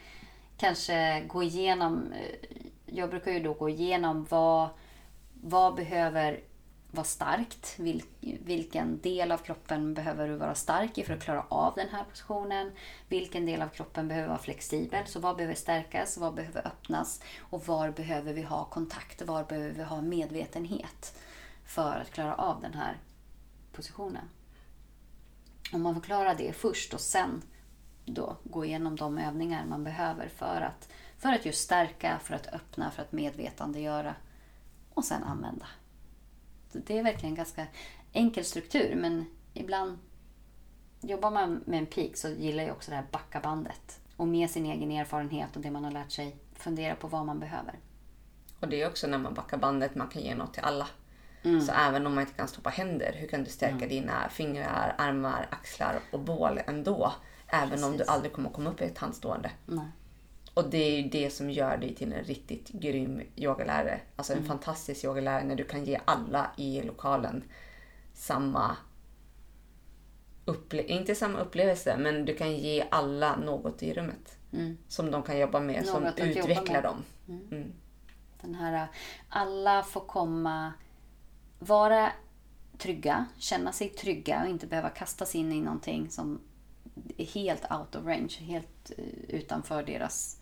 Kanske 0.57 1.21
gå 1.27 1.43
igenom, 1.43 2.13
eh, 2.13 2.57
jag 2.87 3.11
brukar 3.11 3.33
ju 3.33 3.41
då 3.41 3.53
gå 3.53 3.69
igenom 3.69 4.27
vad, 4.31 4.69
vad 5.33 5.75
behöver 5.75 6.41
vara 6.91 7.05
starkt. 7.05 7.79
Vil, 7.79 8.03
vilken 8.21 9.01
del 9.01 9.33
av 9.33 9.39
kroppen 9.39 9.95
behöver 9.95 10.29
du 10.29 10.37
vara 10.37 10.55
stark 10.55 10.99
i 10.99 11.03
för 11.03 11.15
att 11.15 11.23
klara 11.23 11.45
av 11.49 11.75
den 11.75 11.89
här 11.89 12.05
positionen? 12.05 12.73
Vilken 13.09 13.47
del 13.47 13.63
av 13.63 13.69
kroppen 13.69 14.09
behöver 14.09 14.29
vara 14.29 14.39
flexibel? 14.39 15.07
Så 15.07 15.21
vad 15.21 15.37
behöver 15.37 15.55
stärkas? 15.55 16.19
Vad 16.19 16.35
behöver 16.35 16.67
öppnas? 16.67 17.21
Och 17.41 17.67
var 17.67 17.91
behöver 17.91 18.33
vi 18.33 18.43
ha 18.43 18.65
kontakt? 18.65 19.23
Var 19.23 19.45
behöver 19.45 19.71
vi 19.71 19.83
ha 19.83 20.01
medvetenhet? 20.01 21.15
För 21.67 22.01
att 22.01 22.11
klara 22.11 22.35
av 22.35 22.61
den 22.61 22.75
här 22.75 22.99
positionen. 23.73 24.29
Om 25.73 25.83
man 25.83 25.95
förklarar 25.95 26.35
det 26.35 26.53
först 26.53 26.95
och 26.95 27.01
sen 27.01 27.43
då 28.05 28.37
gå 28.45 28.65
igenom 28.65 28.97
de 28.97 29.19
övningar 29.19 29.67
man 29.67 29.85
behöver 29.85 30.29
för 30.29 30.61
att, 30.61 30.89
för 31.19 31.33
att 31.33 31.47
just 31.47 31.65
stärka, 31.65 32.19
för 32.23 32.35
att 32.35 32.47
öppna, 32.47 32.91
för 32.91 33.03
att 33.03 33.13
medvetandegöra 33.13 34.15
och 34.95 35.05
sen 35.05 35.23
använda. 35.23 35.67
Så 36.73 36.79
det 36.79 36.99
är 36.99 37.03
verkligen 37.03 37.33
en 37.33 37.37
ganska 37.37 37.67
enkel 38.13 38.45
struktur 38.45 38.95
men 38.95 39.27
ibland 39.55 39.99
jobbar 41.01 41.31
man 41.31 41.63
med 41.67 41.79
en 41.79 41.87
pik 41.87 42.17
så 42.17 42.29
gillar 42.29 42.65
jag 42.65 42.77
också 42.77 42.91
det 42.91 42.97
här 42.97 43.07
backa 43.11 43.41
bandet 43.41 44.01
och 44.17 44.29
med 44.29 44.51
sin 44.51 44.67
egen 44.67 44.91
erfarenhet 44.91 45.57
och 45.57 45.63
det 45.63 45.71
man 45.71 45.85
har 45.85 45.91
lärt 45.91 46.13
sig 46.13 46.37
fundera 46.53 46.95
på 46.95 47.09
vad 47.09 47.27
man 47.27 47.39
behöver. 47.39 47.79
Och 48.61 48.69
det 48.69 48.83
är 48.83 48.89
också 48.89 49.07
när 49.07 49.19
man 49.19 49.35
backar 49.35 49.57
bandet, 49.57 49.95
man 49.95 50.09
kan 50.09 50.23
ge 50.23 50.35
något 50.35 50.55
till 50.55 50.63
alla. 50.63 50.89
Mm. 51.47 51.61
Så 51.61 51.73
även 51.73 52.07
om 52.07 52.15
man 52.15 52.23
inte 52.23 52.35
kan 52.37 52.49
stå 52.49 52.61
på 52.61 52.71
händer, 52.71 53.13
hur 53.19 53.29
kan 53.29 53.45
du 53.45 53.51
stärka 53.51 53.87
dina 53.87 54.29
fingrar, 54.29 54.95
armar, 54.99 55.47
axlar 55.51 55.99
och 56.13 56.21
bål 56.21 56.61
ändå? 56.67 57.13
Även 57.49 57.85
om 57.85 57.93
du 57.93 57.99
Precis. 57.99 58.13
aldrig 58.13 58.33
kommer 58.33 58.51
komma 58.51 58.71
upp 58.71 58.81
i 58.81 58.85
ett 58.85 58.99
handstående. 58.99 59.51
Nej. 59.67 59.87
Och 60.55 60.71
det 60.71 60.79
är 60.79 60.97
ju 61.03 61.09
det 61.09 61.31
som 61.31 61.51
gör 61.51 61.77
dig 61.77 61.95
till 61.95 62.13
en 62.13 62.25
riktigt 62.25 62.69
grym 62.69 63.21
yogalärare. 63.37 64.01
Alltså 64.17 64.33
Mm. 64.33 64.43
en 64.45 64.49
fantastisk 64.49 65.05
yogalärare 65.05 65.45
när 65.45 65.57
du 65.57 65.65
kan 65.65 65.85
ge 65.85 66.01
alla 66.05 66.51
i 66.57 66.83
lokalen 66.83 67.45
samma 68.15 68.77
upple- 70.45 70.87
inte 70.87 71.15
samma 71.15 71.39
upplevelse, 71.39 71.97
men 71.99 72.25
du 72.25 72.35
kan 72.35 72.57
ge 72.57 72.85
alla 72.91 73.37
något 73.37 73.83
i 73.83 73.95
rummet. 73.95 74.39
Mm. 74.53 74.77
Som 74.89 75.11
de 75.11 75.23
kan 75.23 75.39
jobba 75.39 75.61
med, 75.61 75.87
som 75.87 76.03
Något 76.03 76.19
jobba 76.19 76.31
utvecklar 76.31 76.75
med. 76.75 76.83
dem. 76.83 77.03
Mm. 77.29 77.73
Den 78.41 78.55
här, 78.55 78.87
alla 79.29 79.83
får 79.83 80.01
komma, 80.01 80.73
vara 81.59 82.13
trygga, 82.79 83.27
känna 83.39 83.73
sig 83.73 83.89
trygga 83.89 84.43
och 84.43 84.49
inte 84.49 84.67
behöva 84.67 84.91
kastas 84.91 85.35
in 85.35 85.53
i 85.53 85.61
någonting 85.61 86.11
som 86.11 86.41
är 87.17 87.25
helt 87.25 87.73
out 87.73 87.95
of 87.95 88.07
range, 88.07 88.37
helt 88.41 88.91
eh, 88.99 89.05
utanför 89.29 89.83
deras... 89.83 90.41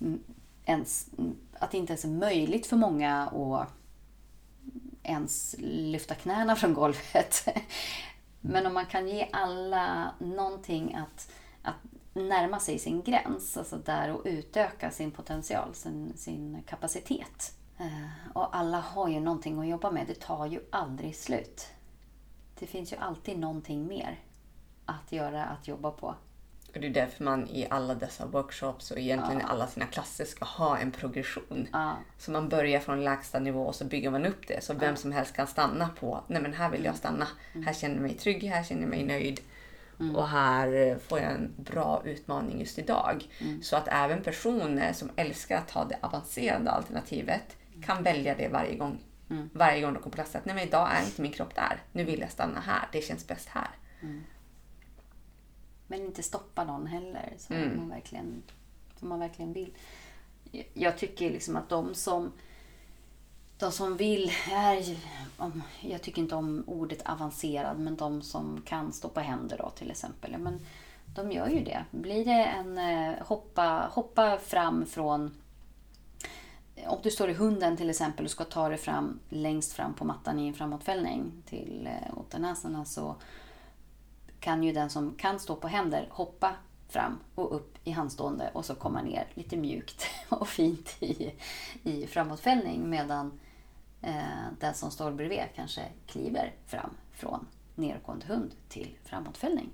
Mm, 0.00 0.24
ens, 0.64 1.08
mm, 1.18 1.36
att 1.58 1.70
det 1.70 1.78
inte 1.78 1.92
ens 1.92 2.04
är 2.04 2.08
möjligt 2.08 2.66
för 2.66 2.76
många 2.76 3.26
att 3.26 3.72
ens 5.02 5.56
lyfta 5.58 6.14
knäna 6.14 6.56
från 6.56 6.74
golvet. 6.74 7.48
Men 8.40 8.66
om 8.66 8.74
man 8.74 8.86
kan 8.86 9.08
ge 9.08 9.28
alla 9.32 10.14
någonting 10.18 10.94
att, 10.94 11.32
att 11.62 11.76
närma 12.12 12.60
sig 12.60 12.78
sin 12.78 13.02
gräns, 13.02 13.56
alltså 13.56 13.76
där 13.76 14.12
och 14.12 14.22
utöka 14.24 14.90
sin 14.90 15.10
potential, 15.10 15.74
sin, 15.74 16.12
sin 16.16 16.62
kapacitet. 16.66 17.57
Eh, 17.78 17.86
Och 18.34 18.56
alla 18.56 18.80
har 18.80 19.08
ju 19.08 19.20
någonting 19.20 19.60
att 19.60 19.66
jobba 19.68 19.90
med, 19.90 20.06
det 20.06 20.20
tar 20.20 20.46
ju 20.46 20.60
aldrig 20.70 21.16
slut. 21.16 21.66
Det 22.58 22.66
finns 22.66 22.92
ju 22.92 22.96
alltid 22.96 23.38
någonting 23.38 23.86
mer 23.86 24.20
att 24.86 25.12
göra, 25.12 25.44
att 25.44 25.68
jobba 25.68 25.90
på. 25.90 26.14
Och 26.74 26.80
det 26.80 26.86
är 26.86 26.90
därför 26.90 27.24
man 27.24 27.48
i 27.48 27.66
alla 27.70 27.94
dessa 27.94 28.26
workshops 28.26 28.90
och 28.90 28.98
egentligen 28.98 29.40
i 29.40 29.44
alla 29.44 29.66
sina 29.66 29.86
klasser 29.86 30.24
ska 30.24 30.44
ha 30.44 30.78
en 30.78 30.90
progression. 30.92 31.68
Ja, 31.72 31.96
Så 32.18 32.30
man 32.30 32.48
börjar 32.48 32.80
från 32.80 33.04
lägsta 33.04 33.38
nivå 33.38 33.62
och 33.66 33.74
så 33.74 33.84
bygger 33.84 34.10
man 34.10 34.26
upp 34.26 34.48
det. 34.48 34.64
Så 34.64 34.74
vem 34.74 34.96
som 34.96 35.12
helst 35.12 35.34
kan 35.36 35.46
stanna 35.46 35.88
på, 35.88 36.20
nej 36.26 36.42
men 36.42 36.52
här 36.52 36.70
vill 36.70 36.84
jag 36.84 36.96
stanna. 36.96 37.28
Här 37.64 37.72
känner 37.72 37.94
jag 37.94 38.02
mig 38.02 38.14
trygg, 38.14 38.44
här 38.44 38.64
känner 38.64 38.80
jag 38.82 38.90
mig 38.90 39.04
nöjd. 39.04 39.40
Och 40.16 40.28
här 40.28 40.72
eh, 40.72 40.96
får 40.96 41.18
jag 41.18 41.32
en 41.32 41.52
bra 41.56 42.02
utmaning 42.04 42.60
just 42.60 42.78
idag. 42.78 43.24
Så 43.62 43.76
att 43.76 43.88
även 43.88 44.22
personer 44.22 44.92
som 44.92 45.10
älskar 45.16 45.58
att 45.58 45.68
ta 45.68 45.84
det 45.84 45.98
avancerade 46.00 46.70
alternativet 46.70 47.56
kan 47.82 48.02
välja 48.02 48.34
det 48.34 48.48
varje 48.48 48.76
gång. 48.76 48.98
Varje 49.52 49.80
gång 49.80 49.92
de 49.94 49.98
kommer 49.98 50.10
på 50.10 50.16
plats. 50.16 50.34
Att, 50.36 50.44
nej 50.44 50.54
men 50.54 50.68
idag 50.68 50.88
är 50.94 51.04
inte 51.04 51.22
min 51.22 51.32
kropp 51.32 51.54
där. 51.54 51.82
Nu 51.92 52.04
vill 52.04 52.20
jag 52.20 52.30
stanna 52.30 52.60
här. 52.60 52.88
Det 52.92 53.00
känns 53.00 53.26
bäst 53.26 53.48
här. 53.48 53.68
men 55.86 56.00
inte 56.04 56.22
stoppa 56.22 56.64
någon 56.64 56.86
heller, 56.86 57.32
som, 57.38 57.56
Mm. 57.56 57.76
man, 57.76 57.88
verkligen, 57.88 58.42
som 58.98 59.08
man 59.08 59.20
verkligen 59.20 59.52
vill. 59.52 59.74
Jag 60.74 60.98
tycker 60.98 61.30
liksom 61.30 61.56
att 61.56 61.68
de 61.68 61.94
som 61.94 62.32
de 63.58 63.72
som 63.72 63.96
vill 63.96 64.32
är, 64.52 64.96
jag 65.80 66.02
tycker 66.02 66.22
inte 66.22 66.34
om 66.34 66.64
ordet 66.66 67.02
avancerad, 67.08 67.78
men 67.78 67.96
de 67.96 68.22
som 68.22 68.62
kan 68.66 68.92
stå 68.92 69.08
på 69.08 69.20
händer 69.20 69.58
då 69.58 69.70
till 69.70 69.90
exempel. 69.90 70.38
Men 70.38 70.60
de 71.14 71.32
gör 71.32 71.48
ju 71.48 71.64
det. 71.64 71.84
Blir 71.90 72.24
det 72.24 72.44
en 72.44 72.78
eh, 72.78 73.14
hoppa, 73.26 73.88
hoppa 73.92 74.38
fram 74.38 74.86
från 74.86 75.34
om 76.88 76.98
du 77.02 77.10
står 77.10 77.30
i 77.30 77.34
hunden 77.34 77.76
till 77.76 77.90
exempel 77.90 78.24
och 78.24 78.30
ska 78.30 78.44
ta 78.44 78.68
dig 78.68 78.78
fram 78.78 79.20
längst 79.28 79.72
fram 79.72 79.94
på 79.94 80.04
mattan 80.04 80.38
i 80.38 80.48
en 80.48 80.54
framåtfällning 80.54 81.32
till 81.46 81.86
eh, 81.86 82.84
så 82.84 83.16
kan 84.40 84.62
ju 84.62 84.72
den 84.72 84.90
som 84.90 85.14
kan 85.14 85.40
stå 85.40 85.56
på 85.56 85.68
händer 85.68 86.08
hoppa 86.10 86.54
fram 86.88 87.18
och 87.34 87.54
upp 87.56 87.78
i 87.84 87.90
handstående 87.90 88.50
och 88.52 88.64
så 88.64 88.74
komma 88.74 89.02
ner 89.02 89.26
lite 89.34 89.56
mjukt 89.56 90.06
och 90.28 90.48
fint 90.48 90.96
i, 91.00 91.32
i 91.82 92.06
framåtfällning 92.06 92.90
medan 92.90 93.40
eh, 94.02 94.46
den 94.60 94.74
som 94.74 94.90
står 94.90 95.10
bredvid 95.10 95.44
kanske 95.54 95.82
kliver 96.06 96.54
fram 96.66 96.90
från 97.12 97.46
nedåtgående 97.74 98.26
hund 98.26 98.54
till 98.68 98.96
framåtfällning. 99.04 99.70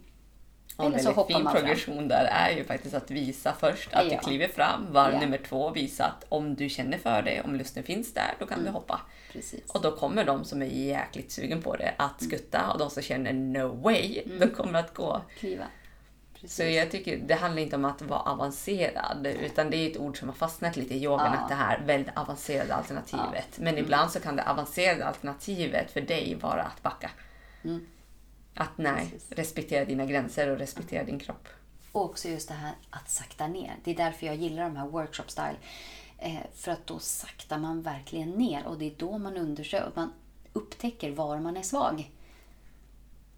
En 0.79 0.85
Eller 0.87 0.97
väldigt 1.05 1.27
fin 1.27 1.43
fram. 1.43 1.53
progression 1.55 2.09
där 2.09 2.25
är 2.25 2.51
ju 2.51 2.65
faktiskt 2.65 2.95
att 2.95 3.11
visa 3.11 3.53
först 3.61 3.89
att 3.95 4.05
Ja. 4.07 4.11
du 4.11 4.19
kliver 4.25 4.49
fram. 4.49 4.87
Varv 4.93 5.15
Ja. 5.15 5.21
nummer 5.21 5.39
två 5.49 5.71
visa 5.71 6.05
att 6.05 6.25
om 6.29 6.55
du 6.55 6.69
känner 6.69 6.99
för 6.99 7.23
det, 7.23 7.41
om 7.45 7.55
lusten 7.55 7.83
finns 7.83 8.15
där, 8.15 8.35
då 8.39 8.47
kan 8.47 8.55
Mm. 8.59 8.65
du 8.67 8.71
hoppa. 8.73 9.01
Precis. 9.33 9.71
Och 9.71 9.83
då 9.83 9.97
kommer 9.97 10.25
de 10.25 10.45
som 10.45 10.63
är 10.63 10.67
jäkligt 10.67 11.33
sugen 11.33 11.63
på 11.63 11.77
det 11.77 11.95
att 11.97 12.21
Mm. 12.21 12.31
skutta 12.31 12.71
och 12.73 12.79
de 12.79 12.91
som 12.91 13.03
känner 13.03 13.33
no 13.33 13.69
way, 13.83 14.23
de 14.41 14.47
kommer 14.47 14.79
att 14.79 14.95
gå. 14.95 15.21
Kliva. 15.39 15.65
Precis. 16.41 16.57
Så 16.57 16.63
jag 16.63 16.91
tycker 16.91 17.17
det 17.17 17.35
handlar 17.35 17.63
inte 17.63 17.77
om 17.77 17.85
att 17.85 18.03
vara 18.03 18.21
avancerad 18.21 19.27
utan 19.27 19.71
det 19.71 19.77
är 19.77 19.91
ett 19.91 19.97
ord 19.97 20.19
som 20.19 20.29
har 20.29 20.35
fastnat 20.37 20.77
lite 20.77 20.95
i 20.95 21.05
yogan, 21.05 21.33
Ja. 21.35 21.39
att 21.41 21.49
det 21.49 21.55
här 21.55 21.83
väldigt 21.87 22.17
avancerade 22.19 22.75
alternativet. 22.75 23.49
Men 23.59 23.69
Mm. 23.69 23.85
ibland 23.85 24.11
så 24.11 24.21
kan 24.21 24.37
det 24.37 24.43
avancerade 24.51 25.05
alternativet 25.07 25.91
för 25.91 26.01
dig 26.01 26.35
vara 26.41 26.63
att 26.63 26.83
backa. 26.83 27.11
Mm. 27.65 27.87
Att 28.55 28.79
nej, 28.79 29.11
Precis. 29.11 29.33
respektera 29.33 29.85
dina 29.85 30.07
gränser 30.07 30.51
och 30.51 30.59
respektera 30.59 31.05
din 31.05 31.19
kropp. 31.19 31.49
Och 31.93 32.05
också 32.05 32.29
just 32.29 32.49
det 32.49 32.55
här 32.55 32.75
att 32.91 33.11
sakta 33.11 33.47
ner. 33.47 33.77
Det 33.85 33.91
är 33.91 33.97
därför 33.97 34.27
jag 34.27 34.37
gillar 34.37 34.63
de 34.63 34.77
här 34.77 34.87
workshop 34.87 35.29
style 35.29 35.57
Eh, 36.25 36.41
för 36.55 36.73
att 36.73 36.87
då 36.87 36.99
saktar 36.99 37.59
man 37.59 37.83
verkligen 37.83 38.31
ner 38.31 38.67
och 38.67 38.79
det 38.79 38.85
är 38.85 38.95
då 38.97 39.19
man 39.19 39.37
undersöker, 39.37 39.91
man 39.95 40.13
upptäcker 40.53 41.11
var 41.11 41.39
man 41.39 41.57
är 41.57 41.63
svag. 41.63 42.11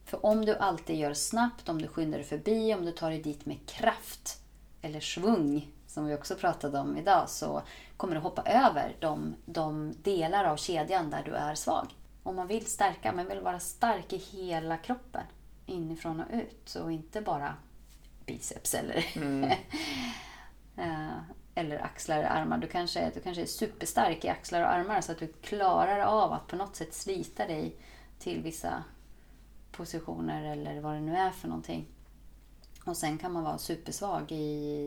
För 0.04 0.26
om 0.26 0.44
du 0.44 0.56
alltid 0.56 0.96
gör 0.96 1.14
snabbt, 1.14 1.68
om 1.68 1.82
du 1.82 1.88
skyndar 1.88 2.18
dig 2.18 2.26
förbi, 2.26 2.74
om 2.74 2.84
du 2.84 2.92
tar 2.92 3.10
dig 3.10 3.22
dit 3.22 3.46
med 3.46 3.66
kraft 3.66 4.40
eller 4.82 5.00
svung, 5.00 5.68
som 5.86 6.06
vi 6.06 6.14
också 6.14 6.34
pratade 6.34 6.78
om 6.78 6.96
idag, 6.96 7.28
så 7.30 7.62
kommer 7.96 8.14
du 8.14 8.20
hoppa 8.20 8.42
över 8.42 8.96
de, 9.00 9.34
de 9.44 9.94
delar 10.02 10.44
av 10.44 10.56
kedjan 10.56 11.10
där 11.10 11.22
du 11.24 11.32
är 11.32 11.54
svag. 11.54 11.86
Om 12.26 12.36
man 12.36 12.46
vill 12.46 12.66
stärka, 12.66 13.12
man 13.12 13.28
vill 13.28 13.40
vara 13.40 13.60
stark 13.60 14.12
i 14.12 14.16
hela 14.16 14.76
kroppen, 14.76 15.22
inifrån 15.66 16.20
och 16.20 16.26
ut, 16.32 16.74
och 16.74 16.92
inte 16.92 17.20
bara 17.20 17.54
biceps 18.26 18.74
eller, 18.74 19.06
mm. 19.16 19.50
Eh, 20.76 21.18
eller 21.54 21.78
axlar 21.78 22.24
och 22.24 22.30
armar. 22.30 22.58
Du 22.58 22.66
kanske, 22.66 23.10
du 23.14 23.20
kanske 23.20 23.42
är 23.42 23.46
superstark 23.46 24.24
i 24.24 24.28
axlar 24.28 24.62
och 24.62 24.72
armar 24.72 25.00
så 25.00 25.12
att 25.12 25.18
du 25.18 25.26
klarar 25.26 26.00
av 26.00 26.32
att 26.32 26.46
på 26.46 26.56
något 26.56 26.76
sätt 26.76 26.94
slita 26.94 27.46
dig 27.46 27.76
till 28.18 28.42
vissa 28.42 28.84
positioner 29.72 30.52
eller 30.52 30.80
vad 30.80 30.94
det 30.94 31.00
nu 31.00 31.16
är 31.16 31.30
för 31.30 31.48
någonting. 31.48 31.86
Och 32.84 32.96
sen 32.96 33.18
kan 33.18 33.32
man 33.32 33.44
vara 33.44 33.58
supersvag 33.58 34.32
i, 34.32 34.44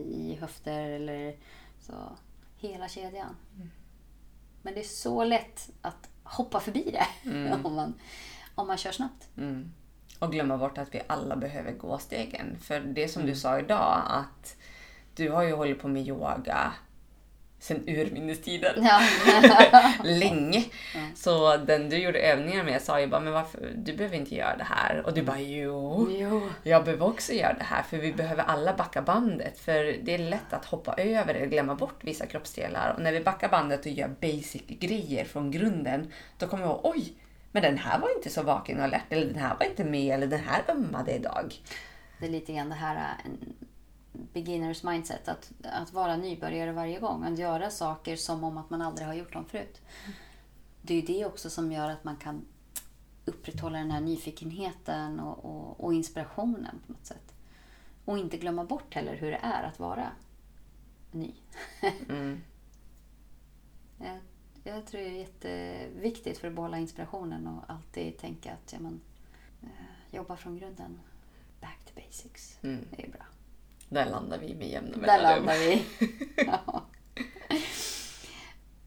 i 0.08 0.38
höfter 0.40 0.90
eller 0.90 1.36
så. 1.80 1.92
Hela 2.56 2.88
kedjan. 2.88 3.36
Mm. 3.54 3.70
Men 4.62 4.74
det 4.74 4.80
är 4.80 4.84
så 4.84 5.24
lätt 5.24 5.70
att 5.82 6.09
hoppa 6.30 6.60
förbi 6.60 6.90
det 6.92 7.30
mm. 7.30 7.52
om, 7.66 7.74
man, 7.74 7.94
om 8.54 8.66
man 8.66 8.76
kör 8.76 8.92
snabbt. 8.92 9.28
Mm. 9.36 9.72
Och 10.18 10.32
glömma 10.32 10.58
bort 10.58 10.78
att 10.78 10.94
vi 10.94 11.02
alla 11.06 11.36
behöver 11.36 11.72
gå 11.72 11.98
stegen. 11.98 12.58
För 12.60 12.80
det 12.80 13.08
som 13.08 13.22
du 13.22 13.28
mm. 13.28 13.36
sa 13.36 13.58
idag, 13.58 14.02
att 14.06 14.56
du 15.14 15.30
har 15.30 15.42
ju 15.42 15.52
hållit 15.52 15.80
på 15.80 15.88
med 15.88 16.08
yoga 16.08 16.72
sen 17.60 17.88
urminnes 17.88 18.40
tiden. 18.42 18.84
Ja. 18.84 19.00
Länge. 20.04 20.64
Ja. 20.94 21.00
Så 21.14 21.56
den 21.56 21.88
du 21.88 21.96
gjorde 21.96 22.18
övningar 22.18 22.64
med 22.64 22.82
sa 22.82 23.00
ju 23.00 23.06
bara, 23.06 23.20
men 23.20 23.32
varför, 23.32 23.72
du 23.76 23.96
behöver 23.96 24.16
inte 24.16 24.34
göra 24.34 24.56
det 24.56 24.64
här. 24.64 25.02
Och 25.06 25.14
du 25.14 25.22
bara, 25.22 25.40
jo, 25.40 26.08
jo, 26.10 26.42
jag 26.62 26.84
behöver 26.84 27.06
också 27.06 27.32
göra 27.32 27.52
det 27.52 27.64
här. 27.64 27.82
För 27.82 27.96
vi 27.96 28.12
behöver 28.12 28.42
alla 28.42 28.74
backa 28.74 29.02
bandet. 29.02 29.58
För 29.58 29.96
det 30.02 30.14
är 30.14 30.18
lätt 30.18 30.52
att 30.52 30.64
hoppa 30.64 30.94
över 30.94 31.34
eller 31.34 31.46
glömma 31.46 31.74
bort 31.74 32.04
vissa 32.04 32.26
kroppsdelar. 32.26 32.94
Och 32.96 33.02
när 33.02 33.12
vi 33.12 33.20
backar 33.20 33.48
bandet 33.48 33.80
och 33.80 33.92
gör 33.92 34.08
basic 34.20 34.62
grejer 34.66 35.24
från 35.24 35.50
grunden, 35.50 36.12
då 36.38 36.46
kommer 36.46 36.64
vi 36.64 36.70
ihåg, 36.70 36.80
oj, 36.82 37.12
men 37.52 37.62
den 37.62 37.78
här 37.78 37.98
var 37.98 38.16
inte 38.16 38.30
så 38.30 38.42
vaken 38.42 38.78
och 38.78 38.84
alert. 38.84 39.04
Eller 39.10 39.26
den 39.26 39.38
här 39.38 39.56
var 39.60 39.66
inte 39.66 39.84
med. 39.84 40.14
Eller 40.14 40.26
den 40.26 40.40
här 40.40 40.62
ömmade 40.68 41.12
idag. 41.12 41.54
Det 42.18 42.26
är 42.26 42.30
lite 42.30 42.52
grann 42.52 42.68
det 42.68 42.74
här 42.74 43.16
beginners 44.12 44.82
mindset. 44.82 45.28
Att, 45.28 45.52
att 45.62 45.92
vara 45.92 46.16
nybörjare 46.16 46.72
varje 46.72 47.00
gång. 47.00 47.24
Att 47.24 47.38
göra 47.38 47.70
saker 47.70 48.16
som 48.16 48.44
om 48.44 48.58
att 48.58 48.70
man 48.70 48.82
aldrig 48.82 49.06
har 49.06 49.14
gjort 49.14 49.32
dem 49.32 49.44
förut. 49.44 49.80
Det 50.82 50.94
är 50.94 51.06
det 51.06 51.24
också 51.26 51.50
som 51.50 51.72
gör 51.72 51.90
att 51.90 52.04
man 52.04 52.16
kan 52.16 52.44
upprätthålla 53.24 53.78
den 53.78 53.90
här 53.90 54.00
nyfikenheten 54.00 55.20
och, 55.20 55.44
och, 55.44 55.84
och 55.84 55.94
inspirationen 55.94 56.80
på 56.86 56.92
något 56.92 57.06
sätt. 57.06 57.34
Och 58.04 58.18
inte 58.18 58.36
glömma 58.36 58.64
bort 58.64 58.94
heller 58.94 59.16
hur 59.16 59.30
det 59.30 59.40
är 59.42 59.62
att 59.62 59.78
vara 59.78 60.12
ny. 61.10 61.34
Mm. 62.08 62.40
jag, 63.98 64.18
jag, 64.64 64.86
tror 64.86 65.00
det 65.00 65.06
är 65.06 65.18
jätteviktigt 65.18 66.38
för 66.38 66.48
att 66.48 66.54
behålla 66.54 66.78
inspirationen 66.78 67.46
och 67.46 67.62
alltid 67.70 68.18
tänka 68.18 68.52
att 68.52 68.72
ja, 68.72 68.78
men, 68.80 69.00
eh, 69.62 70.16
jobba 70.16 70.36
från 70.36 70.58
grunden. 70.58 71.00
Back 71.60 71.78
to 71.84 72.00
basics. 72.00 72.58
Mm. 72.62 72.84
Det 72.90 73.04
är 73.06 73.10
bra. 73.10 73.24
Där 73.90 74.10
landar 74.10 74.38
vi 74.38 74.54
med 74.54 74.68
jämna 74.68 74.96
mellanrum. 74.96 75.06
Där 75.26 75.36
landar 75.36 75.54
vi. 75.54 75.84
ja. 76.46 76.82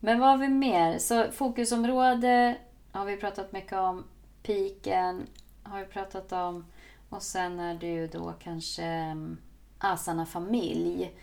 Men 0.00 0.20
vad 0.20 0.28
har 0.28 0.36
vi 0.36 0.48
mer? 0.48 0.98
Så 0.98 1.30
fokusområde 1.32 2.56
har 2.92 3.04
vi 3.04 3.16
pratat 3.16 3.52
mycket 3.52 3.72
om. 3.72 4.04
Piken 4.42 5.26
har 5.62 5.78
vi 5.78 5.84
pratat 5.84 6.32
om. 6.32 6.64
Och 7.08 7.22
sen 7.22 7.60
är 7.60 7.74
det 7.74 7.86
ju 7.86 8.06
då 8.06 8.34
kanske 8.38 8.84
mm, 8.84 9.38
asana 9.78 10.26
familj. 10.26 11.18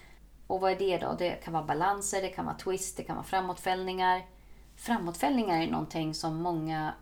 Och 0.48 0.62
vad 0.62 0.72
är 0.72 0.78
det 0.78 0.98
då? 0.98 1.16
Det 1.20 1.32
kan 1.32 1.54
vara 1.54 1.64
balanser, 1.64 2.22
det 2.22 2.30
kan 2.30 2.46
vara 2.46 2.58
twist, 2.58 2.98
det 2.98 3.04
kan 3.04 3.16
vara 3.16 3.26
framåtfällningar. 3.26 4.22
Framåtfällningar 4.76 5.62
är 5.62 5.68
någonting 5.68 6.14
som 6.14 6.42
många 6.42 6.94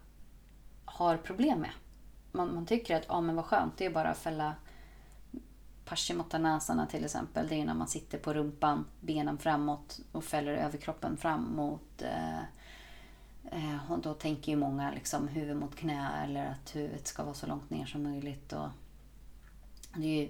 har 0.86 1.18
problem 1.18 1.60
med. 1.60 1.72
Man, 2.32 2.56
man 2.56 2.66
tycker 2.66 2.96
att, 2.96 3.06
ah, 3.08 3.22
men 3.22 3.36
vad 3.36 3.46
skönt, 3.46 3.78
det 3.78 3.86
är 3.86 3.90
bara 3.90 4.10
att 4.10 4.18
fälla 4.18 4.56
Paschimottanasana 5.90 6.86
till 6.86 7.06
exempel. 7.06 7.48
Det 7.48 7.56
är 7.56 7.66
när 7.66 7.74
man 7.74 7.88
sitter 7.88 8.18
på 8.18 8.34
rumpan, 8.34 8.86
benen 9.00 9.38
framåt 9.38 10.00
och 10.12 10.24
fäller 10.24 10.54
överkroppen 10.54 11.18
fram 11.18 11.56
mot... 11.56 12.02
Eh, 12.02 12.40
eh, 13.52 13.92
och 13.92 14.00
då 14.00 14.14
tänker 14.14 14.52
ju 14.52 14.58
många 14.58 14.92
liksom 14.92 15.28
huvud 15.28 15.58
mot 15.58 15.76
knä 15.76 16.24
eller 16.24 16.46
att 16.46 16.76
huvudet 16.76 17.08
ska 17.08 17.24
vara 17.24 17.34
så 17.34 17.48
långt 17.48 17.70
ner 17.70 17.86
som 17.86 18.04
möjligt. 18.04 18.54
Och 18.54 18.68
det 19.96 20.06
är 20.06 20.22
ju 20.22 20.30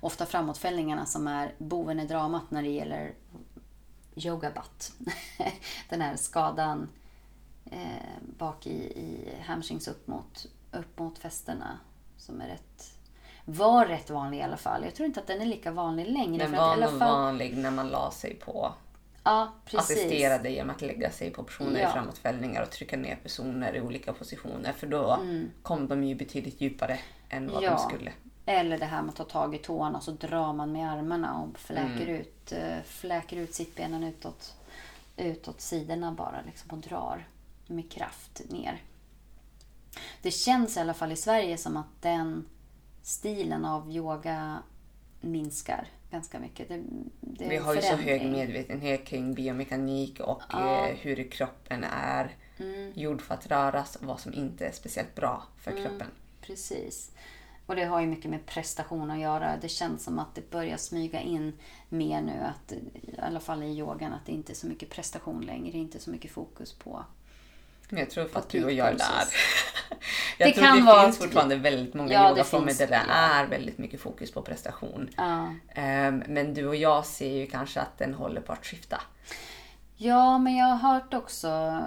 ofta 0.00 0.26
framåtfällningarna 0.26 1.06
som 1.06 1.26
är 1.26 1.54
boven 1.58 2.00
i 2.00 2.06
dramat 2.06 2.50
när 2.50 2.62
det 2.62 2.70
gäller 2.70 3.14
yoga 4.16 4.50
butt. 4.50 4.92
Den 5.88 6.00
här 6.00 6.16
skadan 6.16 6.88
eh, 7.64 8.22
bak 8.38 8.66
i, 8.66 8.76
i 8.82 9.36
hamstrings 9.42 9.88
upp 9.88 10.06
mot, 10.06 10.46
upp 10.72 10.98
mot 10.98 11.18
fästena 11.18 11.78
som 12.16 12.40
är 12.40 12.46
rätt 12.48 12.93
var 13.44 13.86
rätt 13.86 14.10
vanlig 14.10 14.38
i 14.38 14.42
alla 14.42 14.56
fall. 14.56 14.84
Jag 14.84 14.94
tror 14.94 15.06
inte 15.06 15.20
att 15.20 15.26
den 15.26 15.40
är 15.40 15.46
lika 15.46 15.70
vanlig 15.70 16.06
längre. 16.06 16.44
Den 16.44 16.52
var 16.52 16.76
nog 16.76 16.88
fall... 16.88 16.98
vanlig 16.98 17.56
när 17.56 17.70
man 17.70 17.88
la 17.88 18.10
sig 18.10 18.34
på 18.34 18.72
Ja, 19.24 19.52
precis. 19.64 19.90
assisterade 19.90 20.50
genom 20.50 20.70
att 20.70 20.82
lägga 20.82 21.10
sig 21.10 21.30
på 21.30 21.42
personer 21.42 21.80
ja. 21.80 21.88
i 21.88 21.92
framåtfällningar 21.92 22.62
och 22.62 22.70
trycka 22.70 22.96
ner 22.96 23.16
personer 23.16 23.76
i 23.76 23.80
olika 23.80 24.12
positioner. 24.12 24.72
För 24.72 24.86
då 24.86 25.10
mm. 25.12 25.50
kom 25.62 25.88
de 25.88 26.04
ju 26.04 26.14
betydligt 26.14 26.60
djupare 26.60 26.98
än 27.28 27.50
vad 27.50 27.62
ja. 27.62 27.70
de 27.70 27.78
skulle. 27.78 28.12
Eller 28.46 28.78
det 28.78 28.84
här 28.84 29.02
med 29.02 29.08
att 29.08 29.16
ta 29.16 29.24
tag 29.24 29.54
i 29.54 29.58
tårna 29.58 29.98
och 29.98 30.04
så 30.04 30.10
drar 30.10 30.52
man 30.52 30.72
med 30.72 30.92
armarna 30.92 31.40
och 31.40 31.58
fläker, 31.58 32.08
mm. 32.08 32.20
ut, 32.20 32.52
eh, 32.52 32.82
fläker 32.84 33.36
ut 33.36 33.54
sittbenen 33.54 34.04
utåt, 34.04 34.56
utåt 35.16 35.60
sidorna 35.60 36.12
bara 36.12 36.42
liksom 36.46 36.70
och 36.70 36.78
drar 36.78 37.26
med 37.66 37.90
kraft 37.90 38.42
ner. 38.48 38.82
Det 40.22 40.30
känns 40.30 40.76
i 40.76 40.80
alla 40.80 40.94
fall 40.94 41.12
i 41.12 41.16
Sverige 41.16 41.58
som 41.58 41.76
att 41.76 42.02
den 42.02 42.48
stilen 43.04 43.64
av 43.64 43.90
yoga 43.90 44.62
minskar 45.20 45.88
ganska 46.10 46.38
mycket. 46.38 46.68
Det, 46.68 46.82
det 47.20 47.48
Vi 47.48 47.56
har 47.56 47.74
ju 47.74 47.82
så 47.82 47.96
hög 47.96 48.30
medvetenhet 48.30 49.06
kring 49.06 49.34
biomekanik 49.34 50.20
och 50.20 50.42
ja. 50.52 50.88
Eh, 50.88 50.96
hur 50.96 51.30
kroppen 51.30 51.84
är 51.84 52.36
mm. 52.58 52.92
gjord 52.94 53.22
för 53.22 53.34
att 53.34 53.46
röras 53.46 53.96
och 53.96 54.06
vad 54.06 54.20
som 54.20 54.34
inte 54.34 54.66
är 54.66 54.72
speciellt 54.72 55.14
bra 55.14 55.42
för 55.58 55.70
mm. 55.70 55.84
kroppen. 55.84 56.06
Precis. 56.40 57.10
Och 57.66 57.76
det 57.76 57.84
har 57.84 58.00
ju 58.00 58.06
mycket 58.06 58.30
med 58.30 58.46
prestation 58.46 59.10
att 59.10 59.18
göra. 59.18 59.56
Det 59.60 59.68
känns 59.68 60.04
som 60.04 60.18
att 60.18 60.34
det 60.34 60.50
börjar 60.50 60.76
smyga 60.76 61.20
in 61.20 61.52
mer 61.88 62.22
nu, 62.22 62.40
att, 62.42 62.72
i 62.72 63.18
alla 63.18 63.40
fall 63.40 63.62
i 63.62 63.78
yogan, 63.78 64.12
att 64.12 64.26
det 64.26 64.32
inte 64.32 64.52
är 64.52 64.54
så 64.54 64.66
mycket 64.66 64.90
prestation 64.90 65.40
längre. 65.40 65.78
Inte 65.78 65.98
så 65.98 66.10
mycket 66.10 66.30
fokus 66.30 66.72
på 66.72 67.04
men 67.88 68.00
jag 68.00 68.10
tror 68.10 68.28
att 68.32 68.48
du 68.48 68.64
och 68.64 68.72
jag 68.72 68.88
är 68.88 68.98
där. 68.98 69.24
jag 70.38 70.48
det 70.48 70.52
tror 70.52 70.64
kan 70.64 70.76
det 70.76 70.82
vara 70.82 71.04
finns 71.04 71.18
fortfarande 71.18 71.56
väldigt 71.56 71.94
många 71.94 72.12
ja, 72.12 72.28
yogaformer 72.28 72.74
där 72.78 72.86
det 72.86 73.02
är 73.08 73.46
väldigt 73.46 73.78
mycket 73.78 74.00
fokus 74.00 74.32
på 74.32 74.42
prestation. 74.42 75.10
Ja. 75.16 75.54
Um, 75.76 76.22
men 76.28 76.54
du 76.54 76.66
och 76.66 76.76
jag 76.76 77.06
ser 77.06 77.32
ju 77.32 77.46
kanske 77.46 77.80
att 77.80 77.98
den 77.98 78.14
håller 78.14 78.40
på 78.40 78.52
att 78.52 78.66
skifta. 78.66 79.00
Ja, 79.96 80.38
men 80.38 80.56
jag 80.56 80.66
har 80.66 80.94
hört 80.94 81.14
också 81.14 81.82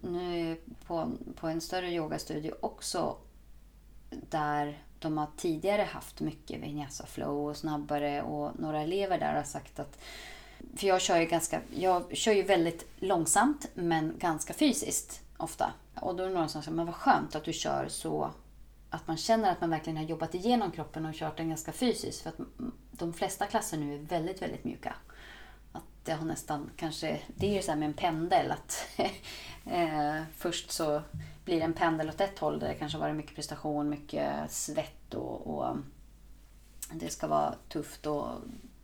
nu 0.00 0.56
på, 0.86 1.12
på 1.40 1.48
en 1.48 1.60
större 1.60 1.90
yogastudio 1.90 2.52
också 2.60 3.16
där 4.10 4.78
de 4.98 5.18
har 5.18 5.28
tidigare 5.36 5.82
haft 5.82 6.20
mycket 6.20 6.62
vinyasa 6.62 7.06
flow 7.06 7.48
och 7.48 7.56
snabbare 7.56 8.22
och 8.22 8.60
några 8.60 8.80
elever 8.80 9.18
där 9.18 9.34
har 9.34 9.42
sagt 9.42 9.78
att 9.78 9.98
för 10.76 10.86
jag 10.86 11.00
kör 11.00 11.20
ju 11.20 11.26
ganska, 11.26 11.60
jag 11.74 12.16
kör 12.16 12.32
ju 12.32 12.42
väldigt 12.42 12.86
långsamt 12.96 13.68
men 13.74 14.14
ganska 14.18 14.54
fysiskt 14.54 15.22
ofta. 15.36 15.72
Och 15.94 16.16
då 16.16 16.22
är 16.22 16.28
det 16.28 16.34
någon 16.34 16.48
som 16.48 16.62
säger, 16.62 16.76
men 16.76 16.86
vad 16.86 16.94
skönt 16.94 17.34
att 17.34 17.44
du 17.44 17.52
kör 17.52 17.88
så 17.88 18.30
att 18.90 19.08
man 19.08 19.16
känner 19.16 19.52
att 19.52 19.60
man 19.60 19.70
verkligen 19.70 19.96
har 19.96 20.04
jobbat 20.04 20.34
igenom 20.34 20.70
kroppen 20.70 21.06
och 21.06 21.14
kört 21.14 21.36
den 21.36 21.48
ganska 21.48 21.72
fysiskt. 21.72 22.22
För 22.22 22.30
att 22.30 22.36
de 22.90 23.12
flesta 23.12 23.46
klasser 23.46 23.78
nu 23.78 23.94
är 23.94 23.98
väldigt, 23.98 24.42
väldigt 24.42 24.64
mjuka. 24.64 24.94
Att 25.72 25.82
det 26.04 26.12
har 26.12 26.26
nästan 26.26 26.70
kanske, 26.76 27.20
det 27.26 27.46
är 27.46 27.54
ju 27.54 27.62
så 27.62 27.70
här 27.70 27.78
med 27.78 27.86
en 27.86 27.94
pendel 27.94 28.50
att 28.50 28.86
eh, 29.64 30.22
först 30.36 30.70
så 30.70 31.02
blir 31.44 31.56
det 31.56 31.64
en 31.64 31.72
pendel 31.72 32.08
åt 32.08 32.20
ett 32.20 32.38
håll 32.38 32.58
där 32.58 32.68
det 32.68 32.74
kanske 32.74 32.98
varit 32.98 33.16
mycket 33.16 33.34
prestation, 33.34 33.88
mycket 33.88 34.52
svett 34.52 35.14
och, 35.14 35.46
och 35.46 35.76
det 36.92 37.12
ska 37.12 37.26
vara 37.26 37.54
tufft 37.68 38.06
och 38.06 38.28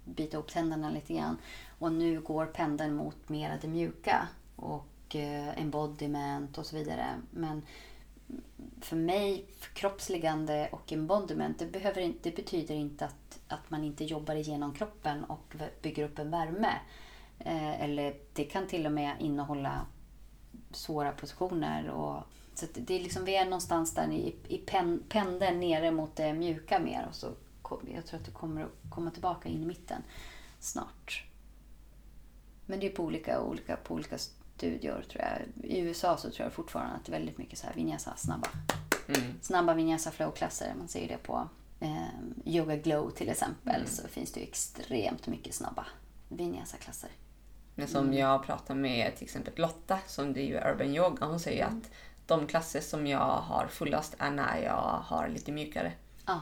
bita 0.05 0.37
ihop 0.37 0.53
tänderna 0.53 0.91
lite 0.91 1.15
grann. 1.15 1.37
Och 1.79 1.93
nu 1.93 2.21
går 2.21 2.47
pendeln 2.47 2.95
mot 2.95 3.29
mera 3.29 3.57
det 3.61 3.69
mjuka 3.69 4.29
och 4.57 4.87
och 5.15 5.59
embodiment 5.59 6.59
och 6.59 6.67
så 6.67 6.77
vidare. 6.77 7.21
Men 7.31 7.63
för 8.81 8.97
mig, 8.97 9.47
kroppsligande 9.75 10.69
och 10.73 10.93
embodiment, 10.93 11.59
det, 11.59 11.67
behöver, 11.67 12.15
det 12.23 12.37
betyder 12.37 12.75
inte 12.75 13.05
att, 13.05 13.41
att 13.49 13.71
man 13.71 13.85
inte 13.85 14.05
jobbar 14.05 14.35
igenom 14.35 14.75
kroppen 14.75 15.25
och 15.25 15.55
bygger 15.83 16.05
upp 16.05 16.19
en 16.19 16.31
värme. 16.31 16.81
Eh, 17.39 17.83
eller 17.83 18.15
det 18.33 18.45
kan 18.45 18.67
till 18.67 18.87
och 18.87 18.93
med 18.93 19.17
innehålla 19.21 19.87
svåra 20.71 21.13
positioner. 21.13 21.89
Och, 21.89 22.23
så 22.55 22.67
det 22.75 22.95
är 22.95 23.01
liksom, 23.01 23.25
vi 23.25 23.37
är 23.37 23.45
någonstans 23.45 23.95
där 23.95 24.13
i, 24.13 24.37
i 24.49 24.59
pen, 24.59 25.03
pendeln 25.09 25.61
nere 25.61 25.91
mot 25.91 26.17
det 26.17 26.33
mjuka 26.33 26.79
mer. 26.79 27.07
Och 27.09 27.15
så, 27.15 27.33
jag 27.95 28.07
tror 28.07 28.21
att 28.21 28.27
det 28.27 28.33
kommer 28.33 28.63
att 28.63 28.91
komma 28.91 29.11
tillbaka 29.11 29.49
in 29.49 29.63
i 29.63 29.67
mitten 29.67 30.03
snart. 30.59 31.25
Men 32.67 32.81
det 32.81 32.87
är 32.87 32.91
på 32.91 33.03
olika, 33.03 33.41
olika, 33.41 33.77
på 33.77 33.95
olika 33.95 34.19
studior 34.63 35.05
tror 35.11 35.25
jag. 35.25 35.71
I 35.71 35.79
USA 35.79 36.17
så 36.17 36.31
tror 36.31 36.45
jag 36.47 36.53
fortfarande 36.53 36.95
att 36.97 37.05
det 37.05 37.11
är 37.11 37.19
väldigt 37.19 37.39
mycket 37.39 37.59
så 37.59 37.67
här 37.67 37.75
vinyasa, 37.75 38.17
snabba. 38.17 38.49
Mm. 39.09 39.23
Snabba 39.41 39.75
vinyasa 39.75 40.11
flow-klasser. 40.11 40.75
Man 40.79 40.89
ser 40.89 41.09
det 41.09 41.17
på 41.17 41.49
eh, 41.81 42.07
Yoga 42.45 42.77
Glow 42.77 43.11
till 43.11 43.29
exempel. 43.29 43.75
Mm. 43.75 43.87
Så 43.87 44.09
finns 44.09 44.33
det 44.33 44.41
extremt 44.41 45.27
mycket 45.27 45.55
snabba 45.55 45.87
vinyasa-klasser. 46.29 47.11
Men 47.75 47.89
som 47.89 48.05
mm. 48.05 48.19
jag 48.19 48.45
pratar 48.45 48.75
med 48.75 49.17
till 49.17 49.25
exempel 49.25 49.53
Lotta 49.57 49.99
som 50.07 50.33
driver 50.33 50.73
Urban 50.73 50.95
Yoga. 50.95 51.27
Hon 51.27 51.41
säger 51.41 51.67
mm. 51.67 51.79
att 51.79 51.91
de 52.27 52.47
klasser 52.47 52.81
som 52.81 53.07
jag 53.07 53.41
har 53.41 53.67
fullast 53.67 54.15
är 54.19 54.31
när 54.31 54.63
jag 54.63 55.01
har 55.05 55.29
lite 55.29 55.53
mjukare. 55.53 55.93
Ah. 56.25 56.41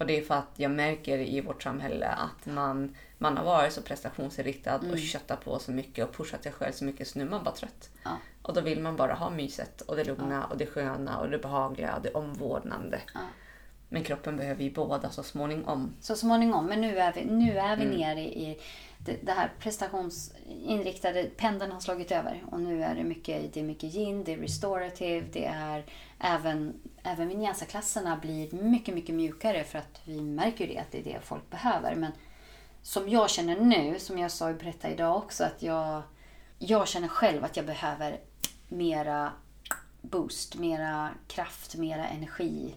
Och 0.00 0.06
det 0.06 0.18
är 0.18 0.22
för 0.22 0.34
att 0.34 0.50
jag 0.56 0.70
märker 0.70 1.18
i 1.18 1.40
vårt 1.40 1.62
samhälle 1.62 2.06
att 2.06 2.46
man, 2.46 2.96
man 3.18 3.36
har 3.36 3.44
varit 3.44 3.72
så 3.72 3.82
prestationsinriktad 3.82 4.74
Mm. 4.74 4.90
och 4.90 4.98
köttat 4.98 5.44
på 5.44 5.58
så 5.58 5.72
mycket 5.72 6.08
och 6.08 6.14
pushat 6.16 6.42
sig 6.42 6.52
själv 6.52 6.72
så 6.72 6.84
mycket 6.84 7.08
så 7.08 7.18
nu 7.18 7.24
är 7.24 7.28
man 7.28 7.44
bara 7.44 7.54
trött. 7.54 7.90
Ja. 8.04 8.16
Och 8.42 8.54
då 8.54 8.60
vill 8.60 8.80
man 8.80 8.96
bara 8.96 9.14
ha 9.14 9.30
myset 9.30 9.80
och 9.80 9.96
det 9.96 10.04
lugna 10.04 10.44
och 10.44 10.56
det 10.56 10.66
sköna 10.66 11.18
och 11.18 11.30
det 11.30 11.38
behagliga 11.38 11.96
och 11.96 12.02
det 12.02 12.10
omvårdnande. 12.10 13.00
Ja. 13.14 13.20
Men 13.92 14.04
kroppen 14.04 14.36
behöver 14.36 14.64
ju 14.64 14.70
båda 14.70 15.10
så 15.10 15.22
småningom. 15.22 15.94
Så 16.00 16.16
småningom, 16.16 16.66
men 16.66 16.80
nu 16.80 16.98
är 16.98 17.12
vi, 17.12 17.24
nu 17.24 17.58
är 17.58 17.76
vi 17.76 17.84
Mm. 17.84 17.96
nere 17.96 18.20
i 18.20 18.58
det, 18.98 19.16
det 19.22 19.32
här 19.32 19.52
prestationsinriktade, 19.58 21.24
pendeln 21.36 21.72
har 21.72 21.80
slagit 21.80 22.12
över. 22.12 22.44
Och 22.50 22.60
nu 22.60 22.82
är 22.84 22.94
det 22.94 23.04
mycket, 23.04 23.54
det 23.54 23.60
är 23.60 23.64
mycket 23.64 23.94
yin, 23.94 24.24
det 24.24 24.32
är 24.32 24.36
restorative, 24.36 25.26
det 25.32 25.44
är 25.44 25.84
även, 26.18 26.74
även 27.02 27.28
vinyasa-klasserna 27.28 28.16
blir 28.16 28.52
mycket, 28.52 28.94
mycket 28.94 29.14
mjukare 29.14 29.64
för 29.64 29.78
att 29.78 30.00
vi 30.04 30.20
märker 30.20 30.66
ju 30.66 30.74
det, 30.74 30.80
att 30.80 30.90
det 30.92 30.98
är 30.98 31.04
det 31.04 31.20
folk 31.22 31.50
behöver. 31.50 31.94
Men 31.94 32.12
som 32.82 33.08
jag 33.08 33.30
känner 33.30 33.56
nu, 33.60 33.98
som 33.98 34.18
jag 34.18 34.30
sa 34.30 34.50
i 34.50 34.54
Berätta 34.54 34.90
idag 34.90 35.16
också, 35.16 35.44
att 35.44 35.62
jag, 35.62 36.02
jag 36.58 36.88
känner 36.88 37.08
själv 37.08 37.44
att 37.44 37.56
jag 37.56 37.66
behöver 37.66 38.20
mera 38.68 39.32
boost, 40.00 40.58
mera 40.58 41.10
kraft, 41.28 41.76
mera 41.76 42.06
energi. 42.06 42.74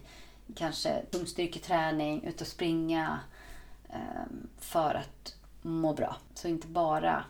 Kanske 0.56 1.02
tungstyrketräning, 1.10 2.22
ut 2.24 2.40
och 2.40 2.46
springa 2.46 3.20
ehm, 3.88 4.48
för 4.58 4.94
att 4.94 5.36
må 5.62 5.92
bra. 5.92 6.16
Så 6.34 6.48
inte 6.48 6.66
bara, 6.66 7.24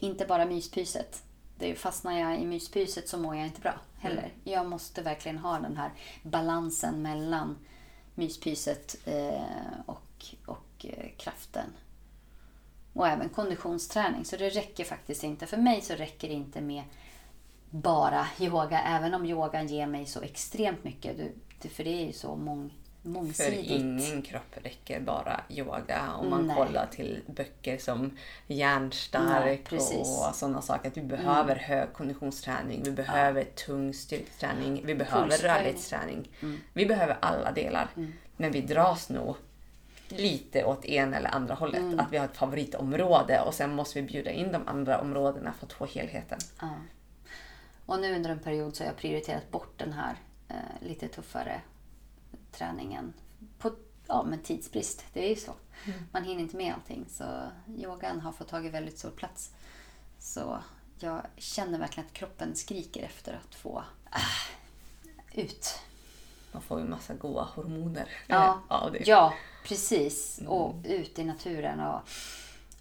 inte 0.00 0.26
bara 0.26 0.44
myspyset. 0.46 1.22
Det 1.58 1.74
fastnar 1.74 2.18
jag 2.18 2.40
i 2.40 2.46
myspyset 2.46 3.08
så 3.08 3.18
mår 3.18 3.36
jag 3.36 3.46
inte 3.46 3.60
bra 3.60 3.74
heller. 3.98 4.18
Mm. 4.18 4.30
Jag 4.44 4.66
måste 4.66 5.02
verkligen 5.02 5.38
ha 5.38 5.58
den 5.58 5.76
här 5.76 5.90
balansen 6.22 7.02
mellan 7.02 7.56
myspyset 8.14 8.96
eh, 9.04 9.42
och, 9.86 10.26
och 10.46 10.84
eh, 10.84 11.10
kraften. 11.16 11.72
Och 12.92 13.08
även 13.08 13.28
konditionsträning. 13.28 14.24
Så 14.24 14.36
det 14.36 14.48
räcker 14.48 14.84
faktiskt 14.84 15.24
inte. 15.24 15.46
För 15.46 15.56
mig 15.56 15.80
så 15.80 15.94
räcker 15.94 16.28
det 16.28 16.34
inte 16.34 16.60
med 16.60 16.82
bara 17.70 18.26
yoga. 18.40 18.82
Även 18.82 19.14
om 19.14 19.26
yogan 19.26 19.66
ger 19.66 19.86
mig 19.86 20.06
så 20.06 20.20
extremt 20.20 20.84
mycket. 20.84 21.16
Du- 21.16 21.34
det- 21.62 21.68
För 21.68 21.84
det 21.84 22.02
är 22.02 22.06
ju 22.06 22.12
så 22.12 22.36
mång, 22.36 22.74
För 23.02 23.08
mångsidigt. 23.08 23.70
ingen 23.70 24.22
kropp 24.22 24.56
räcker 24.62 25.00
bara 25.00 25.40
yoga. 25.48 26.12
Om 26.12 26.30
man 26.30 26.46
Nej. 26.46 26.56
kollar 26.56 26.86
till 26.86 27.22
böcker 27.26 27.78
som 27.78 28.16
Hjärnstark 28.46 29.64
precis. 29.64 29.98
och 30.28 30.34
sådana 30.34 30.62
saker. 30.62 30.88
Att 30.88 30.96
vi 30.96 31.02
behöver 31.02 31.56
hög 31.56 31.92
konditionsträning, 31.92 32.82
vi 32.82 32.90
behöver 32.90 33.44
tung 33.44 33.94
styrketräning, 33.94 34.82
vi 34.86 34.94
behöver 34.94 35.36
rörlighetsträning. 35.38 36.28
Mm. 36.42 36.60
Vi 36.72 36.86
behöver 36.86 37.16
alla 37.20 37.52
delar. 37.52 37.88
Men 38.36 38.52
vi 38.52 38.60
dras 38.60 39.08
nog 39.10 39.36
lite 40.08 40.64
åt 40.64 40.84
ena 40.84 41.16
eller 41.16 41.34
andra 41.34 41.54
hållet. 41.54 41.80
Mm. 41.80 42.00
Att 42.00 42.12
vi 42.12 42.16
har 42.16 42.24
ett 42.24 42.36
favoritområde 42.36 43.40
och 43.40 43.54
sen 43.54 43.74
måste 43.74 44.00
vi 44.00 44.06
bjuda 44.06 44.30
in 44.30 44.52
de 44.52 44.68
andra 44.68 45.00
områdena 45.00 45.52
för 45.58 45.66
att 45.66 45.72
få 45.72 45.86
helheten. 45.86 46.38
Ja. 46.60 46.68
Och 47.86 48.00
nu 48.00 48.16
under 48.16 48.30
en 48.30 48.38
period 48.38 48.76
så 48.76 48.82
har 48.84 48.88
jag 48.88 48.96
prioriterat 48.96 49.50
bort 49.50 49.72
den 49.76 49.92
här 49.92 50.14
eh, 50.48 50.56
lite 50.80 51.08
tuffare 51.08 51.60
träningen. 52.52 53.12
På 53.58 53.70
ja, 54.06 54.22
men 54.22 54.42
tidsbrist, 54.42 55.04
det 55.12 55.24
är 55.24 55.28
ju 55.28 55.36
så. 55.36 55.52
Man 56.12 56.24
hinner 56.24 56.42
inte 56.42 56.56
med 56.56 56.74
allting. 56.74 57.06
Så 57.08 57.24
yogan 57.78 58.20
har 58.20 58.32
fått 58.32 58.48
tagit 58.48 58.72
väldigt 58.72 58.98
stor 58.98 59.10
plats. 59.10 59.52
Så 60.18 60.58
jag 60.98 61.22
känner 61.36 61.78
verkligen 61.78 62.06
att 62.06 62.12
kroppen 62.12 62.54
skriker 62.54 63.02
efter 63.02 63.32
att 63.32 63.54
få 63.54 63.84
ah, 64.10 64.20
ut. 65.32 65.80
Man 66.52 66.62
får 66.62 66.80
ju 66.80 66.86
massa 66.86 67.14
goda 67.14 67.42
hormoner. 67.42 68.08
Ja, 68.26 68.62
ja, 68.68 68.90
ja 69.00 69.34
precis. 69.64 70.40
Och 70.46 70.74
ut 70.84 71.18
i 71.18 71.24
naturen 71.24 71.80
och 71.80 72.00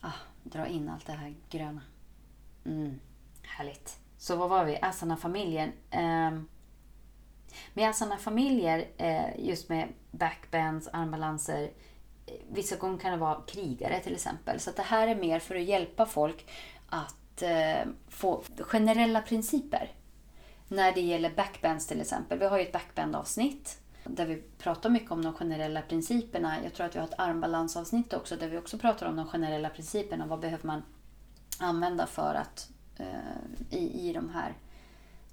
ah, 0.01 0.13
dra 0.43 0.67
in 0.67 0.89
allt 0.89 1.05
det 1.05 1.11
här 1.11 1.35
gröna. 1.49 1.81
Mm, 2.65 2.99
härligt. 3.41 3.99
Så 4.17 4.35
vad 4.35 4.49
var 4.49 4.65
vi? 4.65 4.79
Asana-familjen. 4.81 5.71
Um, 5.91 6.47
men 7.73 7.83
jag 7.83 7.89
har 7.89 7.93
sådana 7.93 8.17
familjer 8.17 8.87
eh, 8.97 9.45
just 9.45 9.69
med 9.69 9.87
backbands, 10.11 10.89
armbalanser. 10.93 11.71
Vissa 12.49 12.75
gånger 12.75 12.97
kan 12.97 13.11
det 13.11 13.17
vara 13.17 13.41
krigare 13.47 13.99
till 13.99 14.13
exempel. 14.13 14.59
Så 14.59 14.69
att 14.69 14.75
det 14.75 14.83
här 14.83 15.07
är 15.07 15.15
mer 15.15 15.39
för 15.39 15.55
att 15.55 15.63
hjälpa 15.63 16.05
folk 16.05 16.49
att 16.89 17.41
eh, 17.41 17.87
få 18.09 18.43
generella 18.59 19.21
principer 19.21 19.91
när 20.67 20.91
det 20.91 21.01
gäller 21.01 21.29
backbands 21.35 21.87
till 21.87 22.01
exempel. 22.01 22.39
Vi 22.39 22.45
har 22.45 22.57
ju 22.57 22.63
ett 22.63 22.73
backbandavsnitt 22.73 23.81
där 24.03 24.25
vi 24.25 24.43
pratar 24.57 24.89
mycket 24.89 25.11
om 25.11 25.23
de 25.23 25.33
generella 25.33 25.81
principerna. 25.81 26.55
Jag 26.63 26.73
tror 26.73 26.85
att 26.85 26.95
vi 26.95 26.99
har 26.99 27.07
ett 27.07 27.19
armbalansavsnitt 27.19 28.13
också 28.13 28.35
där 28.35 28.49
vi 28.49 28.57
också 28.57 28.77
pratar 28.77 29.05
om 29.05 29.15
de 29.15 29.27
generella 29.27 29.69
principerna. 29.69 30.25
Vad 30.25 30.39
behöver 30.39 30.67
man 30.67 30.83
använda 31.59 32.07
för 32.07 32.35
att 32.35 32.69
eh, 32.97 33.77
i, 33.77 34.09
i 34.09 34.13
de 34.13 34.29
här 34.29 34.53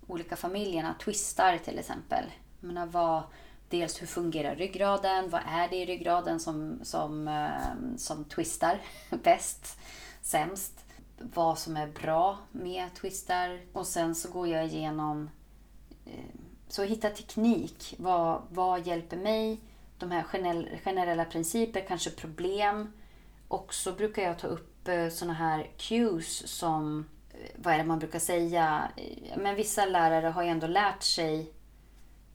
olika 0.06 0.36
familjerna, 0.36 0.94
twistar 1.00 1.58
till 1.58 1.78
exempel. 1.78 2.24
Jag 2.60 2.66
menar, 2.66 2.86
vad, 2.86 3.22
dels 3.68 4.02
hur 4.02 4.06
fungerar 4.06 4.56
ryggraden? 4.56 5.30
Vad 5.30 5.40
är 5.46 5.68
det 5.68 5.76
i 5.76 5.86
ryggraden 5.86 6.40
som, 6.40 6.80
som, 6.82 7.28
eh, 7.28 7.96
som 7.96 8.24
twistar 8.24 8.80
bäst, 9.22 9.78
sämst? 10.22 10.84
Vad 11.18 11.58
som 11.58 11.76
är 11.76 11.86
bra 11.86 12.38
med 12.52 12.94
twistar. 12.94 13.60
Och 13.72 13.86
sen 13.86 14.14
så 14.14 14.30
går 14.30 14.48
jag 14.48 14.64
igenom 14.64 15.30
eh, 16.06 16.40
så 16.68 16.82
hitta 16.82 17.10
teknik. 17.10 17.94
Vad, 17.98 18.42
vad 18.48 18.86
hjälper 18.86 19.16
mig? 19.16 19.60
De 19.98 20.10
här 20.10 20.22
generella 20.84 21.24
principer, 21.24 21.84
kanske 21.88 22.10
problem. 22.10 22.92
Och 23.48 23.74
så 23.74 23.92
brukar 23.92 24.22
jag 24.22 24.38
ta 24.38 24.46
upp 24.46 24.88
eh, 24.88 25.08
såna 25.08 25.32
här 25.32 25.70
cues 25.76 26.48
som, 26.48 27.06
vad 27.57 27.74
är 27.74 27.78
det 27.78 27.85
man 27.85 27.98
brukar 27.98 28.18
säga? 28.18 28.88
Men 29.37 29.54
vissa 29.54 29.87
lärare 29.87 30.26
har 30.26 30.42
ju 30.42 30.48
ändå 30.48 30.66
lärt 30.66 31.02
sig 31.02 31.52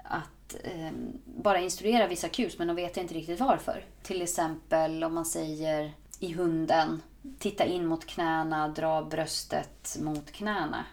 att 0.04 0.56
eh, 0.64 0.92
bara 1.26 1.60
instruera 1.60 2.08
vissa 2.08 2.30
cues 2.30 2.58
men 2.58 2.68
de 2.68 2.76
vet 2.76 2.98
inte 2.98 3.14
riktigt 3.14 3.40
varför. 3.40 3.86
Till 4.04 4.22
exempel 4.22 5.04
om 5.04 5.14
man 5.14 5.26
säger 5.26 5.94
i 6.20 6.34
hunden, 6.34 7.02
titta 7.40 7.66
in 7.66 7.86
mot 7.86 8.06
knäna, 8.06 8.68
dra 8.68 9.04
bröstet 9.04 9.98
mot 10.00 10.32
knäna. 10.32 10.86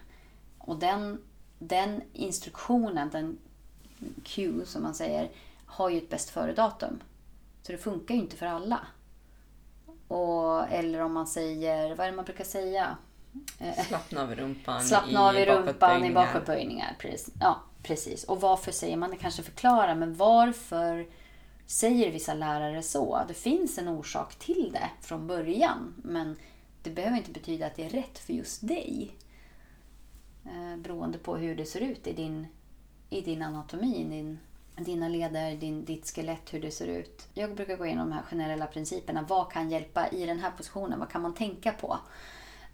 Och 0.57 0.79
den, 0.79 1.21
den 1.59 2.01
instruktionen, 2.13 3.09
den 3.09 3.37
cue 4.23 4.65
som 4.65 4.83
man 4.83 4.93
säger, 4.93 5.29
har 5.65 5.89
ju 5.89 5.97
ett 5.97 6.09
bäst 6.09 6.29
före-datum. 6.29 6.99
Så 7.61 7.71
det 7.71 7.77
funkar 7.77 8.15
ju 8.15 8.21
inte 8.21 8.35
för 8.35 8.45
alla. 8.45 8.79
Och, 10.07 10.67
eller 10.69 10.99
om 10.99 11.13
man 11.13 11.27
säger, 11.27 11.95
vad 11.95 12.07
är 12.07 12.11
det 12.11 12.15
man 12.15 12.25
brukar 12.25 12.43
säga? 12.43 12.97
Eh, 13.59 13.85
Slappna 13.85 14.21
av 14.21 14.35
rumpan 14.35 14.83
Slappna 14.83 15.21
av 15.21 15.35
i 15.35 15.45
rumpan 15.45 15.65
i 16.05 16.13
bakåtböjningar. 16.13 16.33
bakåtböjningar. 16.33 16.95
Precis. 16.99 17.33
Ja, 17.39 17.61
precis. 17.83 18.23
Och 18.23 18.41
varför 18.41 18.71
säger 18.71 18.97
man 18.97 19.09
det? 19.09 19.17
Kanske 19.17 19.43
förklara, 19.43 19.95
men 19.95 20.15
varför 20.15 21.07
säger 21.65 22.11
vissa 22.11 22.33
lärare 22.33 22.83
så? 22.83 23.21
Det 23.27 23.33
finns 23.33 23.77
en 23.77 23.87
orsak 23.87 24.35
till 24.35 24.69
det 24.73 24.89
från 25.01 25.27
början, 25.27 25.93
men 26.03 26.35
det 26.83 26.89
behöver 26.89 27.17
inte 27.17 27.31
betyda 27.31 27.67
att 27.67 27.75
det 27.75 27.85
är 27.85 27.89
rätt 27.89 28.19
för 28.19 28.33
just 28.33 28.67
dig. 28.67 29.15
Eh, 30.45 30.77
beroende 30.77 31.17
på 31.17 31.35
hur 31.37 31.55
det 31.55 31.65
ser 31.65 31.81
ut 31.81 32.07
i 32.07 32.13
din, 32.13 32.47
i 33.09 33.21
din 33.21 33.41
anatomi, 33.41 34.03
din, 34.09 34.39
dina 34.85 35.07
leder, 35.07 35.55
din, 35.55 35.85
ditt 35.85 36.15
skelett, 36.15 36.53
hur 36.53 36.61
det 36.61 36.71
ser 36.71 36.87
ut. 36.87 37.27
Jag 37.33 37.55
brukar 37.55 37.77
gå 37.77 37.85
igenom 37.85 38.09
de 38.09 38.15
här 38.15 38.23
generella 38.23 38.65
principerna. 38.67 39.25
Vad 39.27 39.51
kan 39.51 39.69
hjälpa 39.69 40.07
i 40.07 40.25
den 40.25 40.39
här 40.39 40.51
positionen? 40.51 40.99
Vad 40.99 41.09
kan 41.09 41.21
man 41.21 41.33
tänka 41.33 41.71
på? 41.71 41.97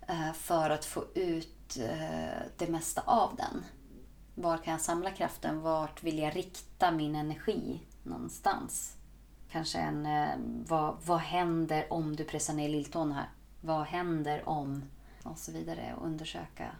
Eh, 0.07 0.33
för 0.33 0.69
att 0.69 0.85
få 0.85 1.05
ut 1.13 1.77
eh, 1.79 2.41
det 2.57 2.67
mesta 2.67 3.01
av 3.05 3.35
den. 3.35 3.65
Var 4.35 4.57
kan 4.57 4.71
jag 4.71 4.81
samla 4.81 5.11
kraften? 5.11 5.61
Vart 5.61 6.03
vill 6.03 6.19
jag 6.19 6.35
rikta 6.35 6.91
min 6.91 7.15
energi 7.15 7.81
någonstans? 8.03 8.95
Kanske 9.51 9.79
en, 9.79 10.05
eh, 10.05 10.35
vad, 10.67 10.97
vad 11.05 11.19
händer 11.19 11.93
om 11.93 12.15
du 12.15 12.23
pressar 12.23 12.53
ner 12.53 12.69
lilltån 12.69 13.11
här? 13.11 13.29
Vad 13.61 13.85
händer 13.85 14.49
om 14.49 14.83
och 15.23 15.37
så 15.37 15.51
vidare 15.51 15.95
och 15.97 16.05
undersöka 16.05 16.71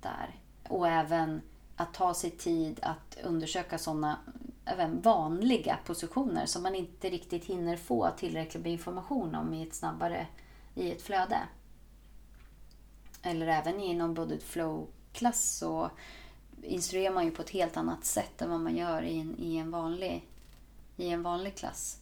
där. 0.00 0.40
Och 0.68 0.88
även 0.88 1.40
att 1.76 1.94
ta 1.94 2.14
sig 2.14 2.30
tid 2.30 2.80
att 2.82 3.16
undersöka 3.24 3.78
sådana 3.78 4.18
även 4.64 5.00
vanliga 5.00 5.78
positioner 5.84 6.46
som 6.46 6.62
man 6.62 6.74
inte 6.74 7.10
riktigt 7.10 7.44
hinner 7.44 7.76
få 7.76 8.10
tillräckligt 8.16 8.62
med 8.62 8.72
information 8.72 9.34
om 9.34 9.54
i 9.54 9.62
ett 9.62 9.74
snabbare 9.74 10.26
i 10.74 10.92
ett 10.92 11.02
flöde. 11.02 11.38
Eller 13.22 13.46
även 13.46 13.80
inom 13.80 14.14
Bodied 14.14 14.42
Flow-klass 14.42 15.56
så 15.56 15.90
instruerar 16.62 17.14
man 17.14 17.24
ju 17.24 17.30
på 17.30 17.42
ett 17.42 17.50
helt 17.50 17.76
annat 17.76 18.04
sätt 18.04 18.42
än 18.42 18.50
vad 18.50 18.60
man 18.60 18.76
gör 18.76 19.02
i 19.02 19.20
en, 19.20 19.38
i 19.38 19.56
en, 19.56 19.70
vanlig, 19.70 20.28
i 20.96 21.08
en 21.08 21.22
vanlig 21.22 21.56
klass. 21.56 21.98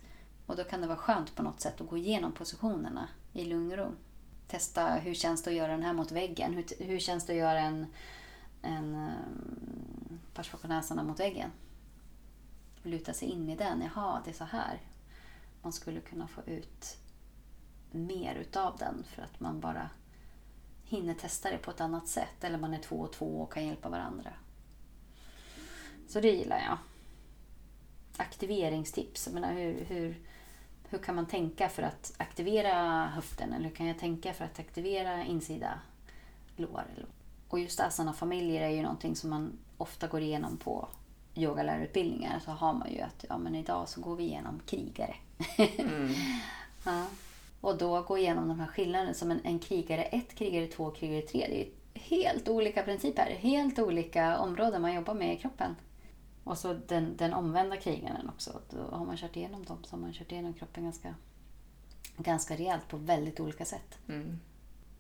Och 0.47 0.57
då 0.57 0.65
kan 0.65 0.81
det 0.81 0.87
vara 0.87 0.99
skönt 0.99 1.35
på 1.35 1.43
något 1.43 1.61
sätt 1.61 1.81
att 1.81 1.89
gå 1.89 1.97
igenom 1.97 2.33
positionerna 2.33 3.09
i 3.33 3.45
lugn 3.45 3.73
och 3.73 3.79
ro. 3.79 3.93
Testa 4.49 4.95
hur 4.95 5.15
känns 5.15 5.43
det 5.43 5.51
att 5.51 5.57
göra 5.57 5.73
den 5.73 5.83
här 5.83 5.93
mot 5.93 6.13
väggen? 6.13 6.55
Hur, 6.55 6.85
hur 6.85 6.99
känns 6.99 7.27
det 7.27 7.33
att 7.33 7.39
göra 7.39 7.61
en, 7.61 7.87
en 8.63 8.95
eh, 8.95 10.45
um, 10.63 10.71
näsorna 10.71 11.03
mot 11.03 11.21
väggen? 11.21 11.51
Luta 12.83 13.13
sig 13.13 13.29
in 13.29 13.49
i 13.49 13.57
den. 13.57 13.83
Jaha, 13.83 14.23
det 14.25 14.31
är 14.31 14.35
så 14.35 14.45
här. 14.45 14.81
Man 15.63 15.73
skulle 15.73 16.01
kunna 16.01 16.29
få 16.29 16.43
ut 16.47 16.99
mer 17.91 18.35
utav 18.35 18.77
den 18.79 19.05
för 19.05 19.23
att 19.23 19.41
man 19.41 19.61
bara 19.61 19.91
hinner 20.91 21.15
testa 21.15 21.51
det 21.51 21.59
på 21.59 21.71
ett 21.71 21.81
annat 21.81 22.09
sätt. 22.09 22.45
Eller 22.45 22.59
man 22.59 22.75
är 22.75 22.79
två 22.79 22.97
och 22.97 23.13
två 23.13 23.43
och 23.43 23.53
kan 23.53 23.67
hjälpa 23.67 23.89
varandra. 23.89 24.33
Så 26.09 26.21
det 26.21 26.31
gillar 26.31 26.59
jag. 26.59 26.79
Aktiveringstips. 28.17 29.27
Jag 29.27 29.35
menar, 29.35 29.53
hur, 29.53 29.85
hur, 29.85 30.21
hur 30.89 30.99
kan 30.99 31.15
man 31.15 31.27
tänka 31.27 31.69
för 31.69 31.83
att 31.83 32.13
aktivera 32.17 33.07
höften? 33.07 33.53
Eller 33.53 33.69
hur 33.69 33.75
kan 33.75 33.87
jag 33.87 33.99
tänka 33.99 34.35
för 34.35 34.45
att 34.45 34.59
aktivera 34.59 35.25
insida 35.25 35.81
lår? 36.57 36.85
Och 37.49 37.61
just 37.61 37.81
asana-familjer 37.81 38.63
är 38.63 38.71
ju 38.71 38.83
någonting 38.83 39.17
som 39.17 39.31
man 39.31 39.59
ofta 39.77 40.07
går 40.07 40.21
igenom 40.21 40.57
på 40.57 40.89
yogalärarutbildningar. 41.35 42.41
Så 42.45 42.51
har 42.51 42.73
man 42.73 42.93
ju 42.93 43.01
att 43.01 43.25
ja, 43.29 43.39
men 43.39 43.55
idag 43.55 43.89
så 43.89 44.01
går 44.01 44.17
vi 44.17 44.25
igenom 44.25 44.61
krigare. 44.67 45.17
Mm. 45.79 46.15
ja. 46.85 47.07
Och 47.61 47.79
då 47.79 48.03
gå 48.03 48.19
igenom 48.19 48.49
de 48.49 48.61
här 48.61 48.67
skillnaderna 48.67 49.15
som 49.15 49.31
en, 49.31 49.41
en 49.45 49.59
krigare 49.59 50.03
1, 50.03 50.35
krigare 50.35 50.67
2, 50.67 50.91
krigare 50.91 51.23
3. 51.23 51.47
Det 51.49 51.63
är 51.63 51.69
helt 52.01 52.49
olika 52.49 52.83
principer, 52.83 53.37
helt 53.41 53.79
olika 53.79 54.39
områden 54.39 54.83
man 54.83 54.95
jobbar 54.95 55.15
med 55.15 55.35
i 55.35 55.39
kroppen. 55.39 55.77
Och 56.45 56.59
så 56.59 56.73
den, 56.73 57.17
den 57.17 57.33
omvända 57.33 57.77
krigaren 57.77 58.29
också. 58.29 58.61
Då 58.71 58.97
har 58.97 59.05
man 59.05 59.17
kört 59.17 59.37
igenom 59.37 59.65
dem 59.65 59.79
så 59.85 59.97
har 59.97 60.01
man 60.01 60.13
kört 60.13 60.33
igenom 60.33 60.55
kroppen 60.55 60.85
ganska, 60.85 61.15
ganska 62.17 62.57
rejält 62.57 62.89
på 62.89 62.97
väldigt 62.97 63.41
olika 63.41 63.65
sätt. 63.65 63.99
Mm. 64.09 64.41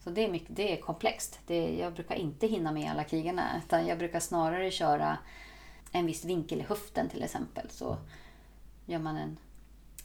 Så 0.04 0.10
det 0.10 0.24
är, 0.24 0.30
mycket, 0.30 0.56
det 0.56 0.78
är 0.78 0.80
komplext. 0.80 1.40
Det, 1.46 1.78
jag 1.78 1.94
brukar 1.94 2.14
inte 2.14 2.46
hinna 2.46 2.72
med 2.72 2.90
alla 2.90 3.04
krigarna. 3.04 3.62
Utan 3.64 3.86
jag 3.86 3.98
brukar 3.98 4.20
snarare 4.20 4.70
köra 4.70 5.18
en 5.92 6.06
viss 6.06 6.24
vinkel 6.24 6.60
i 6.60 6.62
höften 6.62 7.08
till 7.08 7.22
exempel. 7.22 7.70
Så 7.70 7.96
gör 8.86 8.98
man 8.98 9.16
en, 9.16 9.36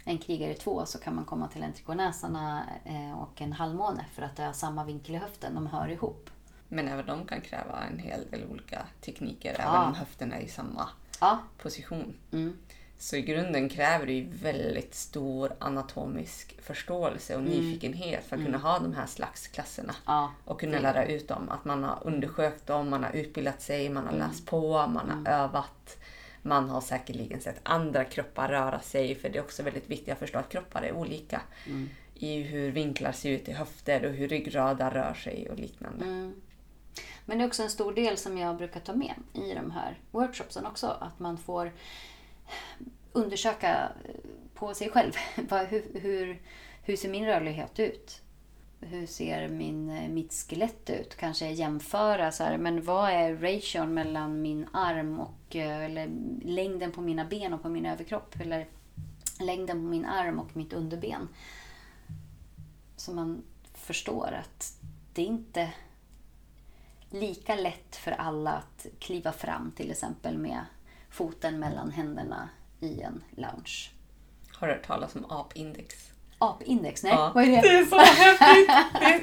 en 0.05 0.17
krigare 0.17 0.53
två 0.53 0.85
så 0.85 0.99
kan 0.99 1.15
man 1.15 1.25
komma 1.25 1.47
till 1.47 1.63
en 1.63 1.73
trikonäsarna 1.73 2.65
eh, 2.85 3.19
och 3.19 3.41
en 3.41 3.53
halvmåne 3.53 4.05
för 4.13 4.21
att 4.21 4.35
det 4.35 4.43
har 4.43 4.53
samma 4.53 4.83
vinkel 4.83 5.15
i 5.15 5.17
höften. 5.17 5.55
De 5.55 5.67
hör 5.67 5.87
ihop. 5.87 6.29
Men 6.67 6.87
även 6.87 7.05
de 7.05 7.25
kan 7.25 7.41
kräva 7.41 7.83
en 7.91 7.99
hel 7.99 8.29
del 8.31 8.43
olika 8.51 8.85
tekniker, 9.01 9.55
ja. 9.59 9.63
även 9.63 9.87
om 9.87 9.95
höften 9.95 10.33
är 10.33 10.39
i 10.39 10.47
samma 10.47 10.89
ja. 11.19 11.39
position. 11.57 12.13
Mm. 12.31 12.57
Så 12.97 13.15
i 13.15 13.21
grunden 13.21 13.69
kräver 13.69 14.05
det 14.05 14.13
ju 14.13 14.27
väldigt 14.29 14.95
stor 14.95 15.53
anatomisk 15.59 16.61
förståelse 16.61 17.35
och 17.35 17.41
mm. 17.41 17.53
nyfikenhet 17.53 18.23
för 18.25 18.35
att 18.35 18.39
mm. 18.39 18.45
kunna 18.45 18.57
ha 18.57 18.79
de 18.79 18.93
här 18.93 19.05
slags 19.05 19.47
klasserna. 19.47 19.95
Ja. 20.05 20.31
Och 20.45 20.59
kunna 20.59 20.79
lära 20.79 21.05
ut 21.05 21.27
dem. 21.27 21.49
Att 21.49 21.65
man 21.65 21.83
har 21.83 21.99
undersökt 22.03 22.67
dem, 22.67 22.89
man 22.89 23.03
har 23.03 23.11
utbildat 23.11 23.61
sig, 23.61 23.89
man 23.89 24.03
har 24.03 24.13
mm. 24.13 24.27
läst 24.27 24.45
på, 24.45 24.71
man 24.71 25.09
har 25.09 25.17
mm. 25.17 25.27
övat. 25.27 25.97
Man 26.45 26.69
har 26.69 26.81
säkerligen 26.81 27.41
sett 27.41 27.59
andra 27.63 28.03
kroppar 28.03 28.47
röra 28.47 28.79
sig, 28.79 29.15
för 29.15 29.29
det 29.29 29.37
är 29.37 29.43
också 29.43 29.63
väldigt 29.63 29.89
viktigt 29.89 30.13
att 30.13 30.19
förstå 30.19 30.39
att 30.39 30.49
kroppar 30.49 30.81
är 30.81 30.91
olika. 30.91 31.41
Mm. 31.67 31.89
I 32.15 32.41
hur 32.41 32.71
vinklar 32.71 33.11
ser 33.11 33.29
ut 33.29 33.49
i 33.49 33.51
höfter 33.51 34.05
och 34.05 34.13
hur 34.13 34.27
ryggradar 34.27 34.91
rör 34.91 35.13
sig 35.13 35.49
och 35.49 35.59
liknande. 35.59 36.05
Mm. 36.05 36.41
Men 37.25 37.37
det 37.37 37.43
är 37.43 37.47
också 37.47 37.63
en 37.63 37.69
stor 37.69 37.93
del 37.93 38.17
som 38.17 38.37
jag 38.37 38.57
brukar 38.57 38.79
ta 38.79 38.93
med 38.93 39.13
i 39.33 39.53
de 39.53 39.71
här 39.71 39.99
workshopsen 40.11 40.65
också. 40.65 40.87
Att 40.87 41.19
man 41.19 41.37
får 41.37 41.71
undersöka 43.11 43.91
på 44.53 44.73
sig 44.73 44.89
själv. 44.89 45.11
hur, 45.69 45.99
hur, 45.99 46.41
hur 46.83 46.95
ser 46.95 47.09
min 47.09 47.25
rörlighet 47.25 47.79
ut? 47.79 48.21
Hur 48.88 49.05
ser 49.05 49.47
min, 49.47 49.89
eh, 49.89 50.09
mitt 50.09 50.33
skelett 50.33 50.89
ut? 50.89 51.15
Kanske 51.15 51.51
jämföra 51.51 52.31
så 52.31 52.43
här, 52.43 52.57
men 52.57 52.83
vad 52.83 53.09
är 53.09 53.36
ration 53.36 53.93
mellan 53.93 54.41
min 54.41 54.67
arm 54.73 55.19
och 55.19 55.55
eh, 55.55 55.86
eller 55.86 56.09
längden 56.41 56.91
på 56.91 57.01
mina 57.01 57.25
ben 57.25 57.53
och 57.53 57.61
på 57.61 57.69
min 57.69 57.86
överkropp? 57.86 58.36
Eller 58.39 58.67
längden 59.39 59.77
på 59.77 59.88
min 59.88 60.05
arm 60.05 60.39
och 60.39 60.57
mitt 60.57 60.73
underben. 60.73 61.29
Så 62.95 63.13
man 63.13 63.43
förstår 63.73 64.31
att 64.31 64.77
det 65.13 65.21
är 65.21 65.25
inte 65.25 65.73
lika 67.09 67.55
lätt 67.55 67.95
för 67.95 68.11
alla 68.11 68.51
att 68.51 68.86
kliva 68.99 69.31
fram 69.31 69.71
till 69.71 69.91
exempel 69.91 70.38
med 70.38 70.65
foten 71.09 71.59
mellan 71.59 71.91
händerna 71.91 72.49
i 72.79 73.01
en 73.01 73.23
lounge. 73.36 73.91
Har 74.53 74.67
du 74.67 74.73
hört 74.73 74.88
talas 74.88 75.15
om 75.15 75.25
apindex? 75.29 76.14
Apindex? 76.49 77.03
Nej, 77.03 77.13
ja. 77.13 77.31
vad 77.35 77.43
är 77.43 77.47
det? 77.47 77.61
Det 77.61 77.77
är 77.77 77.85
så 77.85 77.97
häftigt! 77.97 78.71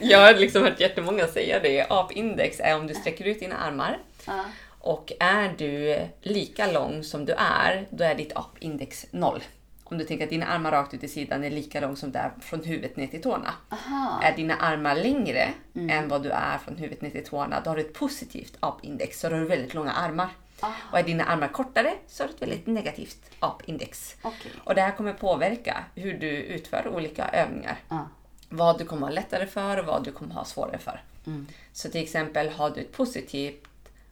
Jag 0.10 0.18
har 0.18 0.34
liksom 0.34 0.62
hört 0.62 0.80
jättemånga 0.80 1.26
säga 1.26 1.60
det. 1.60 1.86
Apindex 1.90 2.60
är 2.60 2.76
om 2.76 2.86
du 2.86 2.94
sträcker 2.94 3.24
ut 3.24 3.40
dina 3.40 3.56
armar 3.56 3.98
ja. 4.26 4.44
och 4.78 5.12
är 5.20 5.54
du 5.58 5.98
lika 6.22 6.72
lång 6.72 7.04
som 7.04 7.24
du 7.24 7.32
är, 7.32 7.86
då 7.90 8.04
är 8.04 8.14
ditt 8.14 8.32
apindex 8.36 9.06
noll. 9.10 9.42
Om 9.84 9.98
du 9.98 10.04
tänker 10.04 10.24
att 10.24 10.30
dina 10.30 10.46
armar 10.46 10.70
rakt 10.70 10.94
ut 10.94 11.04
i 11.04 11.08
sidan 11.08 11.44
är 11.44 11.50
lika 11.50 11.80
lång 11.80 11.96
som 11.96 12.12
det 12.12 12.18
är 12.18 12.32
från 12.40 12.64
huvudet 12.64 12.96
ner 12.96 13.06
till 13.06 13.22
tårna. 13.22 13.54
Aha. 13.70 14.20
Är 14.22 14.36
dina 14.36 14.56
armar 14.56 14.94
längre 14.94 15.48
mm. 15.74 15.90
än 15.90 16.08
vad 16.08 16.22
du 16.22 16.30
är 16.30 16.58
från 16.58 16.76
huvudet 16.76 17.02
ner 17.02 17.10
till 17.10 17.24
tårna, 17.24 17.60
då 17.64 17.70
har 17.70 17.76
du 17.76 17.82
ett 17.82 17.94
positivt 17.94 18.56
apindex. 18.60 19.20
Så 19.20 19.28
då 19.28 19.34
har 19.34 19.40
du 19.40 19.48
väldigt 19.48 19.74
långa 19.74 19.92
armar. 19.92 20.28
Aha. 20.62 20.74
Och 20.92 20.98
är 20.98 21.02
dina 21.02 21.24
armar 21.24 21.48
kortare 21.48 21.94
så 22.06 22.22
har 22.22 22.28
du 22.28 22.34
ett 22.34 22.42
väldigt 22.42 22.66
negativt 22.66 23.30
apindex. 23.38 24.16
Okay. 24.22 24.52
Och 24.64 24.74
det 24.74 24.80
här 24.80 24.96
kommer 24.96 25.12
påverka 25.12 25.84
hur 25.94 26.18
du 26.18 26.30
utför 26.30 26.88
olika 26.88 27.28
övningar. 27.28 27.76
Ah. 27.88 28.00
Vad 28.48 28.78
du 28.78 28.84
kommer 28.84 29.06
ha 29.06 29.14
lättare 29.14 29.46
för 29.46 29.78
och 29.78 29.86
vad 29.86 30.04
du 30.04 30.12
kommer 30.12 30.34
ha 30.34 30.44
svårare 30.44 30.78
för. 30.78 31.02
Mm. 31.26 31.46
Så 31.72 31.88
till 31.88 32.02
exempel 32.02 32.48
har 32.48 32.70
du 32.70 32.80
ett 32.80 32.92
positivt 32.92 33.68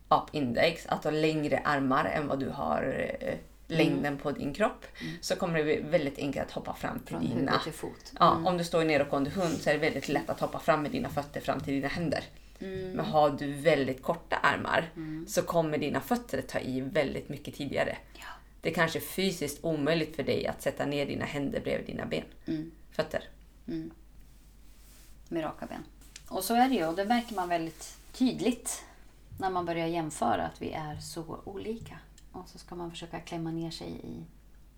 apindex, 0.09 0.86
att 0.86 1.05
ha 1.05 1.11
längre 1.11 1.59
armar 1.64 2.05
än 2.05 2.28
vad 2.28 2.40
du 2.40 2.48
har 2.48 3.11
eh, 3.20 3.34
längden 3.66 4.07
mm. 4.07 4.18
på 4.18 4.30
din 4.30 4.55
kropp 4.55 4.86
mm. 5.01 5.12
så 5.20 5.36
kommer 5.36 5.59
det 5.59 5.64
bli 5.64 5.80
väldigt 5.80 6.18
enkelt 6.18 6.46
att 6.46 6.53
hoppa 6.53 6.74
fram 6.74 6.98
till 6.98 7.09
Från 7.09 7.28
dina... 7.28 7.59
till 7.59 7.72
fot. 7.72 8.12
Ja, 8.18 8.32
mm. 8.32 8.46
om 8.46 8.59
du 8.59 8.64
står 8.64 8.82
i 8.82 8.84
nedåtgående 8.84 9.30
hund 9.30 9.57
så 9.61 9.70
är 9.70 9.74
det 9.74 9.80
väldigt 9.80 10.09
lätt 10.09 10.30
att 10.30 10.40
hoppa 10.40 10.59
fram 10.59 10.82
med 10.82 10.90
dina 10.90 11.09
fötter 11.09 11.40
fram 11.40 11.61
till 11.61 11.74
dina 11.74 11.88
händer. 11.88 12.24
Mm. 12.61 12.92
Men 12.92 13.04
har 13.04 13.30
du 13.30 13.52
väldigt 13.52 14.02
korta 14.02 14.36
armar 14.36 14.90
mm. 14.96 15.26
så 15.28 15.42
kommer 15.42 15.78
dina 15.78 16.00
fötter 16.00 16.42
ta 16.42 16.58
i 16.58 16.80
väldigt 16.80 17.28
mycket 17.28 17.54
tidigare. 17.54 17.96
Ja. 18.14 18.26
Det 18.61 18.70
är 18.70 18.74
kanske 18.74 19.00
fysiskt 19.00 19.64
omöjligt 19.64 20.16
för 20.16 20.22
dig 20.22 20.46
att 20.46 20.62
sätta 20.62 20.86
ner 20.86 21.06
dina 21.06 21.24
händer 21.24 21.61
bredvid 21.61 21.86
dina 21.86 22.06
ben. 22.06 22.24
Mm. 22.46 22.70
Fötter. 22.90 23.24
Med 25.28 25.44
raka 25.44 25.66
ben. 25.66 25.84
Och 26.28 26.44
så 26.44 26.54
är 26.54 26.68
det 26.68 26.74
ju 26.74 26.86
och 26.86 26.96
det 26.96 27.04
märker 27.04 27.34
man 27.34 27.48
väldigt 27.48 27.98
tydligt 28.12 28.84
när 29.38 29.50
man 29.50 29.66
börjar 29.66 29.86
jämföra 29.86 30.46
att 30.46 30.62
vi 30.62 30.72
är 30.72 30.96
så 30.96 31.40
olika. 31.44 31.98
Och 32.32 32.48
så 32.48 32.58
ska 32.58 32.74
man 32.74 32.90
försöka 32.90 33.20
klämma 33.20 33.50
ner 33.50 33.70
sig 33.70 33.88
i 33.88 34.24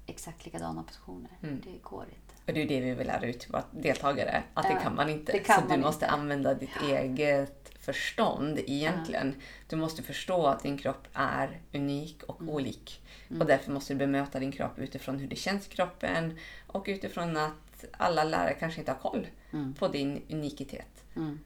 exakt 0.07 0.45
likadana 0.45 0.83
positioner. 0.83 1.30
Mm. 1.43 1.61
Det 1.64 1.83
går 1.83 2.05
inte. 2.05 2.32
Och 2.47 2.53
det 2.53 2.62
är 2.62 2.68
det 2.68 2.80
vi 2.80 2.95
vill 2.95 3.07
lära 3.07 3.26
ut 3.26 3.40
till 3.40 3.53
våra 3.53 3.64
deltagare. 3.70 4.43
Att 4.55 4.68
det 4.68 4.78
kan 4.82 4.95
man 4.95 5.09
inte. 5.09 5.38
Kan 5.38 5.62
så 5.62 5.68
man 5.68 5.78
du 5.78 5.84
måste 5.84 6.05
inte. 6.05 6.14
använda 6.14 6.55
ditt 6.55 6.82
eget 6.82 7.72
förstånd 7.80 8.59
egentligen. 8.66 9.34
Ja. 9.38 9.45
Du 9.68 9.76
måste 9.76 10.03
förstå 10.03 10.47
att 10.47 10.62
din 10.62 10.78
kropp 10.78 11.09
är 11.12 11.61
unik 11.72 12.22
och 12.22 12.40
mm. 12.40 12.55
olik. 12.55 13.03
Mm. 13.28 13.43
Och 13.43 13.49
därför 13.49 13.72
måste 13.72 13.95
du 13.95 13.99
bemöta 13.99 14.40
din 14.40 14.53
kropp 14.53 14.78
utifrån 14.78 15.18
hur 15.18 15.28
det 15.28 15.36
känns 15.36 15.66
i 15.66 15.70
kroppen 15.70 16.38
och 16.66 16.84
utifrån 16.88 17.36
att 17.36 17.84
alla 17.93 18.24
lärare 18.24 18.55
kanske 18.55 18.80
inte 18.80 18.93
har 18.93 18.99
koll 18.99 19.26
mm. 19.53 19.74
på 19.74 19.88
din 19.88 20.22
unikitet. 20.30 21.05
Mm. 21.16 21.38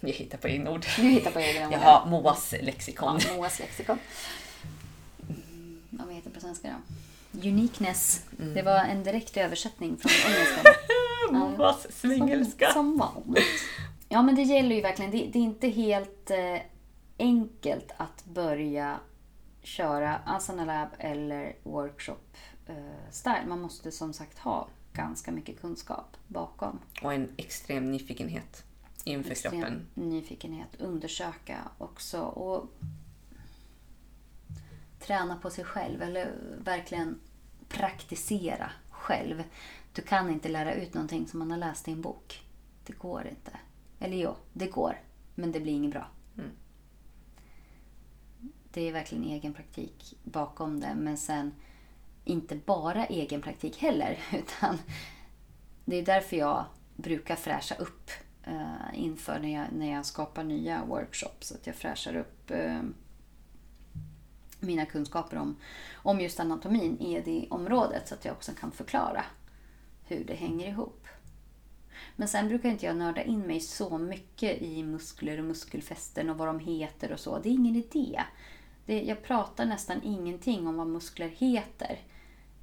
Jag 0.00 0.10
hittar 0.10 0.38
på 0.38 0.48
egna 0.48 0.70
ord. 0.70 0.86
Du 0.96 1.02
hittar 1.02 1.30
på 1.30 1.40
egna 1.40 1.66
ord. 1.66 1.72
Jag 1.72 1.78
har 1.78 2.06
Moas 2.06 2.54
lexikon. 2.62 3.18
Ja, 3.26 3.34
Moas 3.34 3.58
lexikon 3.58 3.98
vad 6.10 6.16
heter 6.16 6.30
på 6.30 6.40
svenska 6.40 6.68
då? 6.68 6.94
Uniqueness. 7.32 8.24
Mm. 8.38 8.54
Det 8.54 8.62
var 8.62 8.78
en 8.78 9.04
direkt 9.04 9.36
översättning 9.36 9.96
från 9.96 10.32
engelskan. 10.32 10.64
Moas 11.32 11.86
svengelska. 11.90 12.72
Som, 12.72 12.98
som 12.98 13.36
Ja, 14.08 14.22
men 14.22 14.34
det 14.34 14.42
gäller 14.42 14.76
ju 14.76 14.82
verkligen. 14.82 15.10
Det, 15.10 15.30
det 15.32 15.38
är 15.38 15.42
inte 15.42 15.68
helt 15.68 16.30
eh, 16.30 16.60
enkelt 17.18 17.92
att 17.96 18.24
börja 18.24 19.00
köra 19.62 20.16
Asana 20.16 20.64
Lab 20.64 20.88
eller 20.98 21.56
workshop 21.62 22.36
eh. 22.66 23.46
Man 23.46 23.60
måste 23.60 23.92
som 23.92 24.12
sagt 24.12 24.38
ha 24.38 24.68
ganska 24.92 25.32
mycket 25.32 25.60
kunskap 25.60 26.16
bakom. 26.26 26.78
Och 27.02 27.14
en 27.14 27.28
extrem 27.36 27.90
nyfikenhet. 27.90 28.64
Inför 29.04 29.30
extrem 29.30 29.52
kroppen. 29.52 29.86
nyfikenhet. 29.94 30.68
Undersöka 30.78 31.58
också 31.78 32.20
och 32.20 32.66
träna 35.00 35.36
på 35.36 35.50
sig 35.50 35.64
själv. 35.64 36.02
Eller 36.02 36.32
verkligen 36.58 37.20
praktisera 37.68 38.70
själv. 38.90 39.44
Du 39.92 40.02
kan 40.02 40.30
inte 40.30 40.48
lära 40.48 40.74
ut 40.74 40.94
någonting 40.94 41.28
som 41.28 41.38
man 41.38 41.50
har 41.50 41.58
läst 41.58 41.88
i 41.88 41.92
en 41.92 42.02
bok. 42.02 42.42
Det 42.84 42.92
går 42.92 43.26
inte. 43.26 43.52
Eller 43.98 44.16
jo, 44.16 44.36
det 44.52 44.66
går. 44.66 45.00
Men 45.34 45.52
det 45.52 45.60
blir 45.60 45.72
inget 45.72 45.90
bra. 45.90 46.06
Mm. 46.38 46.50
Det 48.72 48.88
är 48.88 48.92
verkligen 48.92 49.24
egen 49.24 49.54
praktik 49.54 50.18
bakom 50.24 50.80
det. 50.80 50.94
Men 50.94 51.16
sen 51.16 51.54
inte 52.24 52.56
bara 52.56 53.06
egen 53.06 53.42
praktik 53.42 53.78
heller. 53.78 54.18
Utan 54.32 54.78
det 55.84 55.96
är 55.96 56.04
därför 56.04 56.36
jag 56.36 56.64
brukar 56.96 57.36
fräscha 57.36 57.74
upp 57.74 58.10
eh, 58.44 58.94
inför 58.94 59.38
när 59.38 59.54
jag, 59.54 59.66
när 59.72 59.92
jag 59.92 60.06
skapar 60.06 60.44
nya 60.44 60.84
workshops. 60.84 61.52
Att 61.52 61.66
jag 61.66 61.76
fräschar 61.76 62.16
upp 62.16 62.50
eh, 62.50 62.82
mina 64.60 64.86
kunskaper 64.86 65.36
om, 65.36 65.56
om 65.94 66.20
just 66.20 66.40
anatomin 66.40 67.00
i 67.00 67.20
det 67.20 67.46
området 67.50 68.08
så 68.08 68.14
att 68.14 68.24
jag 68.24 68.32
också 68.32 68.52
kan 68.52 68.72
förklara 68.72 69.24
hur 70.04 70.24
det 70.24 70.34
hänger 70.34 70.68
ihop. 70.68 71.06
Men 72.16 72.28
sen 72.28 72.48
brukar 72.48 72.68
inte 72.68 72.86
jag 72.86 72.96
nörda 72.96 73.22
in 73.22 73.40
mig 73.40 73.60
så 73.60 73.98
mycket 73.98 74.62
i 74.62 74.82
muskler 74.82 75.38
och 75.38 75.44
muskelfästen 75.44 76.30
och 76.30 76.38
vad 76.38 76.48
de 76.48 76.58
heter 76.58 77.12
och 77.12 77.20
så. 77.20 77.38
Det 77.38 77.48
är 77.48 77.52
ingen 77.52 77.76
idé. 77.76 78.22
Det, 78.86 79.02
jag 79.02 79.22
pratar 79.22 79.66
nästan 79.66 80.02
ingenting 80.02 80.66
om 80.66 80.76
vad 80.76 80.86
muskler 80.86 81.28
heter. 81.28 81.98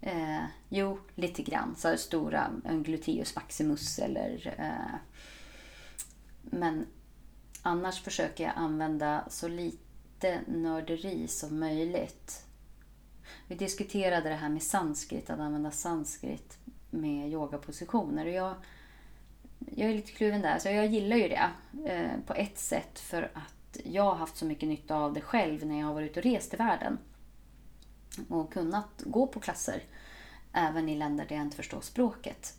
Eh, 0.01 0.43
jo, 0.69 0.99
lite 1.15 1.43
grann. 1.43 1.75
Så 1.75 1.97
stora, 1.97 2.51
en 2.65 2.83
gluteus 2.83 3.35
maximus 3.35 3.99
eller... 3.99 4.55
Eh, 4.57 4.99
men 6.41 6.85
annars 7.61 8.01
försöker 8.01 8.43
jag 8.43 8.53
använda 8.55 9.23
så 9.29 9.47
lite 9.47 9.86
lite 10.17 10.41
nörderi 10.47 11.27
som 11.27 11.59
möjligt. 11.59 12.45
Vi 13.47 13.55
diskuterade 13.55 14.29
det 14.29 14.35
här 14.35 14.49
med 14.49 14.63
sanskrit, 14.63 15.29
att 15.29 15.39
använda 15.39 15.71
sanskrit 15.71 16.57
med 16.89 17.29
yogapositioner. 17.29 18.25
Och 18.25 18.31
jag, 18.31 18.55
jag 19.59 19.89
är 19.89 19.93
lite 19.93 20.11
kluven 20.11 20.41
där. 20.41 20.59
Så 20.59 20.67
jag 20.67 20.87
gillar 20.87 21.17
ju 21.17 21.27
det 21.27 21.49
eh, 21.85 22.19
på 22.25 22.33
ett 22.33 22.57
sätt 22.57 22.99
för 22.99 23.31
att 23.33 23.77
jag 23.83 24.03
har 24.03 24.15
haft 24.15 24.37
så 24.37 24.45
mycket 24.45 24.69
nytta 24.69 24.95
av 24.95 25.13
det 25.13 25.21
själv 25.21 25.65
när 25.65 25.79
jag 25.79 25.87
har 25.87 25.93
varit 25.93 26.11
ute 26.11 26.19
och 26.19 26.25
rest 26.25 26.53
i 26.53 26.57
världen. 26.57 26.97
Och 28.29 28.53
kunnat 28.53 29.03
gå 29.05 29.27
på 29.27 29.39
klasser 29.39 29.83
även 30.53 30.89
i 30.89 30.95
länder 30.95 31.25
där 31.29 31.35
jag 31.35 31.45
inte 31.45 31.57
förstår 31.57 31.81
språket. 31.81 32.53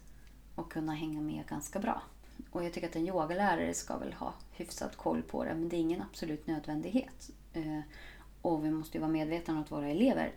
Och 0.55 0.73
kunna 0.73 0.95
hänga 0.95 1.21
med 1.21 1.47
ganska 1.47 1.79
bra. 1.79 2.03
Och 2.51 2.65
jag 2.65 2.73
tycker 2.73 2.89
att 2.89 2.97
en 2.97 3.09
yogalärare 3.09 3.75
ska 3.75 3.99
väl 3.99 4.13
ha 4.13 4.35
hyfsat 4.51 4.97
koll 4.97 5.23
på 5.23 5.45
det, 5.45 5.55
men 5.55 5.69
det 5.69 5.77
är 5.77 5.81
ingen 5.81 6.03
absolut 6.03 6.47
nödvändighet. 6.47 7.31
Eh, 7.53 7.81
och 8.43 8.65
vi 8.65 8.71
måste 8.71 8.97
ju 8.97 9.01
vara 9.01 9.11
medvetna 9.13 9.55
om 9.55 9.61
att 9.61 9.71
våra 9.73 9.89
elever 9.89 10.33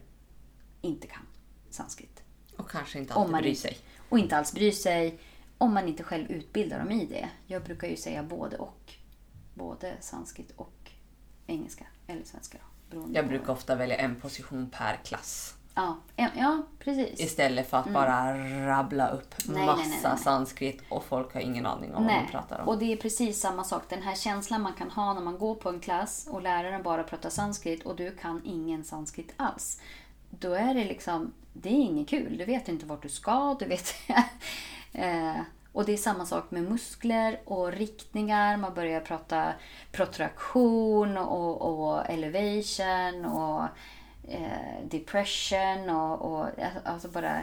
inte 0.82 1.08
kan 1.08 1.24
sanskrit. 1.70 2.24
Och 2.58 2.70
kanske 2.70 3.00
inte 3.00 3.14
alltid 3.14 3.36
bryr 3.38 3.56
sig. 3.56 3.78
Och 4.10 4.20
inte 4.20 4.38
alls 4.38 4.54
bryr 4.54 4.72
sig 4.72 5.20
om 5.58 5.74
man 5.74 5.88
inte 5.88 6.04
själv 6.04 6.32
utbildar 6.32 6.80
dem 6.80 6.92
i 6.92 7.06
det. 7.06 7.30
Jag 7.48 7.64
brukar 7.64 7.88
ju 7.88 7.96
säga 7.96 8.24
både 8.24 8.58
och. 8.58 8.94
Både 9.54 9.96
sanskrit 10.00 10.52
och 10.56 10.92
engelska. 11.48 11.88
Eller 12.08 12.24
svenska 12.24 12.58
då. 12.90 13.08
Jag 13.14 13.24
på- 13.26 13.30
brukar 13.30 13.54
ofta 13.54 13.76
välja 13.76 13.96
en 13.98 14.16
position 14.16 14.70
per 14.70 14.96
klass. 15.04 15.56
Ja, 15.76 15.98
ja, 16.36 16.62
precis. 16.80 17.20
Istället 17.20 17.70
för 17.70 17.78
att 17.78 17.94
bara 17.94 18.38
rabbla 18.68 19.10
upp 19.10 19.32
Mm. 19.46 19.56
Nej, 19.56 19.66
massa 19.66 19.90
nej, 19.90 20.00
nej, 20.04 20.18
sanskrit 20.18 20.82
och 20.90 21.04
folk 21.04 21.34
har 21.34 21.42
ingen 21.42 21.66
aning 21.66 21.96
om 21.96 22.06
vad 22.06 22.14
de 22.14 22.28
pratar 22.32 22.60
om. 22.60 22.68
och 22.68 22.78
det 22.78 22.94
är 22.94 22.98
precis 22.98 23.40
samma 23.40 23.64
sak. 23.64 23.84
Den 23.90 24.02
här 24.02 24.16
känslan 24.16 24.62
man 24.62 24.74
kan 24.74 24.92
ha 24.92 25.14
när 25.14 25.22
man 25.22 25.38
går 25.38 25.56
på 25.56 25.70
en 25.70 25.80
klass 25.80 26.28
och 26.30 26.42
läraren 26.42 26.84
bara 26.84 27.04
pratar 27.04 27.30
sanskrit 27.30 27.86
och 27.86 27.96
du 27.96 28.12
kan 28.12 28.42
ingen 28.46 28.84
sanskrit 28.84 29.34
alls. 29.38 29.82
Då 30.30 30.54
är 30.54 30.74
det 30.74 30.86
liksom, 30.86 31.34
det 31.54 31.70
är 31.70 31.74
inget 31.74 32.10
kul. 32.10 32.38
Du 32.38 32.46
vet 32.46 32.68
inte 32.68 32.86
vart 32.86 33.02
du 33.02 33.10
ska, 33.10 33.56
du 33.60 33.66
vet... 33.66 33.94
eh, 34.94 35.36
och 35.74 35.86
det 35.86 35.94
är 35.94 35.98
samma 35.98 36.26
sak 36.26 36.52
med 36.52 36.64
muskler 36.64 37.40
och 37.46 37.72
riktningar. 37.72 38.58
Man 38.58 38.74
börjar 38.74 39.02
prata 39.02 39.54
protraktion 39.92 41.18
och, 41.18 41.62
och 41.62 42.10
elevation 42.10 43.26
och 43.26 43.68
eh, 44.28 44.86
depression 44.86 45.90
och, 45.90 46.22
och 46.22 46.48
alltså 46.84 47.08
bara 47.08 47.42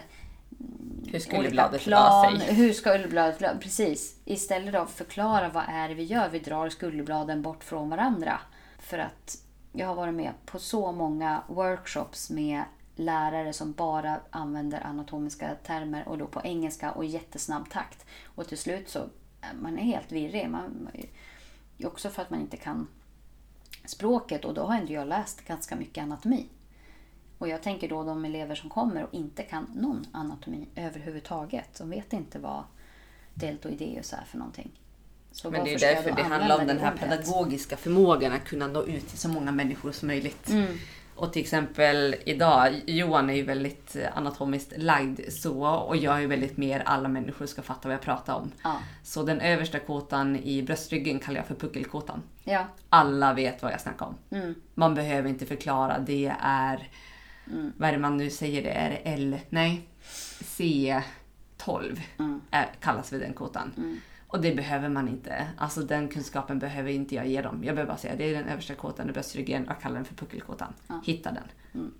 Hur 1.12 1.18
skulle 1.18 1.48
dra 1.50 1.68
plan. 1.78 2.40
sig? 2.40 2.54
Hur 2.54 2.72
ska 2.72 2.90
skulderbladet 2.90 3.38
dra- 3.38 3.58
Precis. 3.60 4.16
Istället 4.24 4.72
då 4.74 4.86
förklara 4.86 5.48
vad 5.48 5.64
är 5.68 5.88
det 5.88 5.94
vi 5.94 6.04
gör. 6.04 6.28
Vi 6.28 6.38
drar 6.38 6.68
skulderbladen 6.68 7.42
bort 7.42 7.64
från 7.64 7.90
varandra. 7.90 8.40
För 8.78 8.98
att 8.98 9.36
jag 9.72 9.86
har 9.86 9.94
varit 9.94 10.14
med 10.14 10.32
på 10.46 10.58
så 10.58 10.92
många 10.92 11.42
workshops 11.48 12.30
med 12.30 12.62
lärare 12.96 13.52
som 13.52 13.72
bara 13.72 14.20
använder 14.30 14.86
anatomiska 14.86 15.54
termer 15.66 16.08
och 16.08 16.18
då 16.18 16.26
på 16.26 16.40
engelska 16.44 16.92
och 16.92 17.04
jättesnabb 17.04 17.70
takt. 17.70 18.06
Och 18.24 18.46
till 18.48 18.58
slut 18.58 18.88
så 18.88 18.98
är 19.40 19.54
man 19.54 19.78
är 19.78 19.82
helt 19.82 20.12
virrig. 20.12 20.48
Man, 20.50 20.88
också 21.84 22.10
för 22.10 22.22
att 22.22 22.30
man 22.30 22.40
inte 22.40 22.56
kan 22.56 22.88
språket 23.84 24.44
och 24.44 24.54
då 24.54 24.62
har 24.62 24.74
ändå 24.76 24.92
jag 24.92 25.08
läst 25.08 25.44
ganska 25.44 25.76
mycket 25.76 26.02
anatomi. 26.02 26.46
Och 27.38 27.48
jag 27.48 27.62
tänker 27.62 27.88
då 27.88 28.04
de 28.04 28.24
elever 28.24 28.54
som 28.54 28.70
kommer 28.70 29.04
och 29.04 29.14
inte 29.14 29.42
kan 29.42 29.66
någon 29.74 30.06
anatomi 30.12 30.68
överhuvudtaget. 30.76 31.78
De 31.78 31.90
vet 31.90 32.12
inte 32.12 32.38
vad 32.38 32.64
deltoideus 33.34 34.12
är 34.12 34.24
för 34.26 34.38
någonting. 34.38 34.70
Så 35.32 35.50
Men 35.50 35.64
det 35.64 35.74
är 35.74 35.78
därför 35.78 36.12
det 36.12 36.22
handlar 36.22 36.60
om 36.60 36.66
den 36.66 36.78
här 36.78 36.92
ordet? 36.92 37.00
pedagogiska 37.00 37.76
förmågan 37.76 38.32
att 38.32 38.44
kunna 38.44 38.66
nå 38.66 38.84
ut 38.84 39.08
till 39.08 39.18
så 39.18 39.28
många 39.28 39.52
människor 39.52 39.92
som 39.92 40.08
möjligt. 40.08 40.48
Mm. 40.48 40.78
Och 41.14 41.32
till 41.32 41.42
exempel 41.42 42.16
idag, 42.24 42.82
Johan 42.86 43.30
är 43.30 43.34
ju 43.34 43.42
väldigt 43.42 43.96
eh, 43.96 44.16
anatomiskt 44.16 44.72
lagd 44.76 45.20
så 45.32 45.66
och 45.66 45.96
jag 45.96 46.22
är 46.22 46.26
väldigt 46.26 46.56
mer 46.56 46.82
alla 46.86 47.08
människor 47.08 47.46
ska 47.46 47.62
fatta 47.62 47.88
vad 47.88 47.94
jag 47.94 48.00
pratar 48.00 48.34
om. 48.34 48.52
Ja. 48.62 48.76
Så 49.02 49.22
den 49.22 49.40
översta 49.40 49.78
kotan 49.78 50.36
i 50.36 50.62
bröstryggen 50.62 51.18
kallar 51.18 51.38
jag 51.38 51.46
för 51.46 51.54
puckelkotan. 51.54 52.22
Ja. 52.44 52.66
Alla 52.88 53.34
vet 53.34 53.62
vad 53.62 53.72
jag 53.72 53.80
snackar 53.80 54.06
om. 54.06 54.14
Mm. 54.30 54.54
Man 54.74 54.94
behöver 54.94 55.28
inte 55.28 55.46
förklara. 55.46 55.98
Det 55.98 56.34
är, 56.40 56.88
vad 57.76 57.88
är 57.88 57.92
det 57.92 57.98
man 57.98 58.16
nu 58.16 58.30
säger 58.30 58.62
det? 58.62 58.70
Är 58.70 58.90
det 58.90 58.96
L? 58.96 59.38
Nej. 59.50 59.88
C12 60.42 62.00
Mm. 62.18 62.40
är, 62.50 62.66
kallas 62.80 63.08
för 63.10 63.18
den 63.18 63.32
kotan. 63.32 63.98
Och 64.26 64.40
det 64.40 64.54
behöver 64.54 64.88
man 64.88 65.08
inte. 65.08 65.46
Alltså 65.58 65.80
den 65.80 66.08
kunskapen 66.08 66.58
behöver 66.58 66.90
inte 66.90 67.14
jag 67.14 67.26
ge 67.26 67.42
dem. 67.42 67.64
Jag 67.64 67.74
behöver 67.74 67.92
bara 67.92 67.98
säga 67.98 68.16
det 68.16 68.24
är 68.24 68.34
den 68.34 68.48
översta 68.48 68.74
kotan 68.74 69.08
i 69.08 69.12
bröstryggen. 69.12 69.64
Jag 69.68 69.80
kallar 69.80 69.96
den 69.96 70.04
för 70.04 70.14
puckelkotan. 70.14 70.72
Hitta 71.04 71.32
den. 71.32 71.44
Mm. 71.74 71.92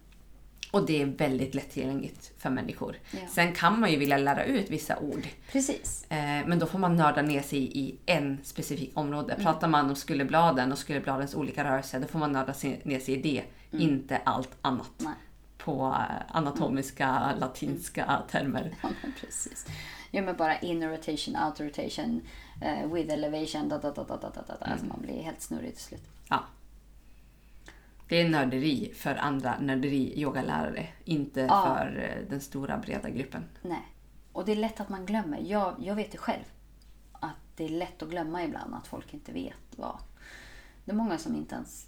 Och 0.71 0.87
det 0.87 1.03
är 1.03 1.07
väldigt 1.07 1.55
lättillgängligt 1.55 2.33
för 2.39 2.51
människor. 2.51 2.97
Ja. 3.11 3.19
Sen 3.31 3.53
kan 3.55 3.81
man 3.81 3.91
ju 3.93 3.97
vilja 3.99 4.19
lära 4.19 4.45
ut 4.45 4.71
vissa 4.71 4.99
ord. 4.99 5.27
Precis. 5.53 6.07
Eh, 6.11 6.47
Men 6.47 6.59
då 6.59 6.67
får 6.67 6.79
man 6.79 6.97
nörda 6.97 7.23
ner 7.23 7.43
sig 7.43 7.79
i 7.79 7.99
en 8.07 8.39
specifik 8.43 8.91
område. 8.95 9.33
Mm. 9.33 9.45
Pratar 9.45 9.69
man 9.69 9.89
om 9.91 9.97
skulderbladen 9.97 10.73
och 10.73 10.79
skulderbladens 10.79 11.35
olika 11.35 11.65
rörelser, 11.65 12.01
då 12.01 12.07
får 12.07 12.19
man 12.19 12.33
nörda 12.33 12.55
ner 12.83 13.01
sig 13.01 13.15
i 13.15 13.23
det. 13.23 13.45
Inte 13.81 14.17
allt 14.25 14.51
annat. 14.63 14.91
Nej. 14.99 15.13
På 15.69 15.87
eh, 15.87 16.37
anatomiska, 16.37 17.35
latinska 17.41 18.23
termer. 18.31 18.75
Ja, 18.83 18.89
precis. 19.21 19.67
Ja, 20.11 20.23
men 20.23 20.37
bara 20.37 20.59
in 20.59 20.89
rotation, 20.89 21.37
out 21.37 21.61
rotation, 21.61 22.21
eh, 22.63 22.93
with 22.93 23.13
elevation, 23.13 23.69
da, 23.69 23.79
da, 23.79 23.91
da, 23.91 24.05
da, 24.05 24.17
da, 24.17 24.31
da, 24.31 24.43
da. 24.61 24.67
Alltså 24.67 24.87
man 24.87 25.01
blir 25.03 25.23
helt 25.23 25.41
snurrig 25.41 25.75
till 25.75 25.85
slut. 25.85 26.03
Ja. 26.29 26.45
Det 28.09 28.21
är 28.21 28.29
nörderi 28.29 28.93
för 28.95 29.15
andra 29.15 29.55
nörderi-yogalärare. 29.61 30.87
Inte 31.05 31.41
Ja. 31.41 31.63
för 31.65 32.17
eh, 32.17 32.29
den 32.31 32.41
stora 32.41 32.79
breda 32.79 33.11
gruppen. 33.11 33.45
Nej. 33.63 33.87
Och 34.33 34.45
det 34.45 34.53
är 34.53 34.57
lätt 34.57 34.81
att 34.81 34.89
man 34.89 35.07
glömmer. 35.07 35.39
Jag, 35.41 35.75
jag 35.81 35.95
vet 35.95 36.13
det 36.13 36.19
själv. 36.19 36.45
Att 37.13 37.37
det 37.57 37.65
är 37.65 37.69
lätt 37.69 38.03
att 38.03 38.09
glömma 38.11 38.45
ibland 38.45 38.75
att 38.75 38.87
folk 38.87 39.15
inte 39.15 39.33
vet 39.33 39.77
vad. 39.77 39.99
Det 40.85 40.91
är 40.91 40.97
många 40.97 41.19
som 41.19 41.37
inte 41.37 41.55
ens 41.55 41.87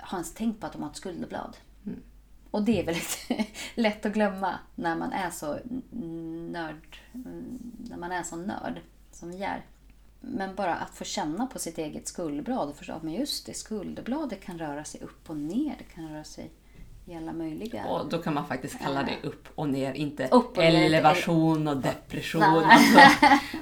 har 0.00 0.18
ens 0.18 0.34
tänkt 0.34 0.60
på 0.60 0.66
att 0.66 0.72
de 0.72 0.82
har 0.82 0.90
ett 0.90 0.96
skulderblad. 0.96 1.56
Och 2.54 2.62
det 2.62 2.80
är 2.80 2.84
väldigt 2.84 3.30
lätt 3.74 4.06
att 4.06 4.12
glömma 4.12 4.58
när 4.74 4.96
man 4.96 5.12
är 5.12 5.30
så 5.30 5.58
nörd. 6.50 6.98
När 7.90 7.96
man 7.96 8.12
är 8.12 8.22
så 8.22 8.36
nörd 8.36 8.80
som 9.12 9.30
vi 9.30 9.42
är. 9.42 9.64
Men 10.20 10.54
bara 10.54 10.74
att 10.74 10.90
få 10.90 11.04
känna 11.04 11.46
på 11.46 11.58
sitt 11.58 11.78
eget 11.78 12.08
skulderblad 12.08 12.68
och 12.68 12.76
förstå 12.76 12.92
att 12.92 13.12
just 13.12 13.46
det, 13.46 13.54
skulderbladet 13.54 14.40
kan 14.40 14.58
röra 14.58 14.84
sig 14.84 15.00
upp 15.00 15.30
och 15.30 15.36
ner. 15.36 15.74
Det 15.78 15.84
kan 15.84 16.08
röra 16.08 16.24
sig 16.24 16.50
i 17.06 17.14
alla 17.14 17.32
möjliga... 17.32 17.86
Och 17.86 18.08
då 18.08 18.18
kan 18.18 18.34
man 18.34 18.46
faktiskt 18.46 18.78
kalla 18.78 19.02
det 19.02 19.28
upp 19.28 19.48
och 19.54 19.68
ner, 19.68 19.94
inte 19.94 20.28
Upp 20.28 20.56
och 20.56 20.64
elevation 20.64 21.68
och 21.68 21.76
depression. 21.76 22.42
Alltså, 22.42 23.00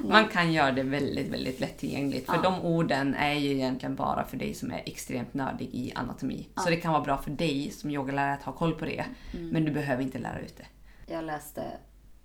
man 0.09 0.28
kan 0.28 0.53
göra 0.53 0.72
det 0.72 0.82
väldigt, 0.82 1.28
väldigt 1.28 1.61
lättillgängligt. 1.61 2.26
För 2.26 2.34
Ja. 2.34 2.43
de 2.43 2.61
orden 2.61 3.14
är 3.14 3.34
ju 3.34 3.51
egentligen 3.51 3.95
bara 3.95 4.24
för 4.24 4.36
dig 4.36 4.55
som 4.55 4.70
är 4.70 4.82
extremt 4.86 5.34
nördig 5.34 5.68
i 5.72 5.93
anatomi. 5.95 6.49
Så 6.57 6.70
det 6.70 6.76
kan 6.76 6.93
vara 6.93 7.03
bra 7.03 7.18
för 7.18 7.30
dig 7.30 7.70
som 7.70 7.90
yogalärare 7.90 8.34
att 8.34 8.43
ha 8.43 8.53
koll 8.53 8.74
på 8.74 8.84
det. 8.84 9.05
Mm. 9.34 9.49
Men 9.49 9.64
du 9.64 9.70
behöver 9.70 10.03
inte 10.03 10.18
lära 10.18 10.40
ut 10.40 10.57
det. 10.57 10.66
Jag 11.12 11.24
läste 11.24 11.64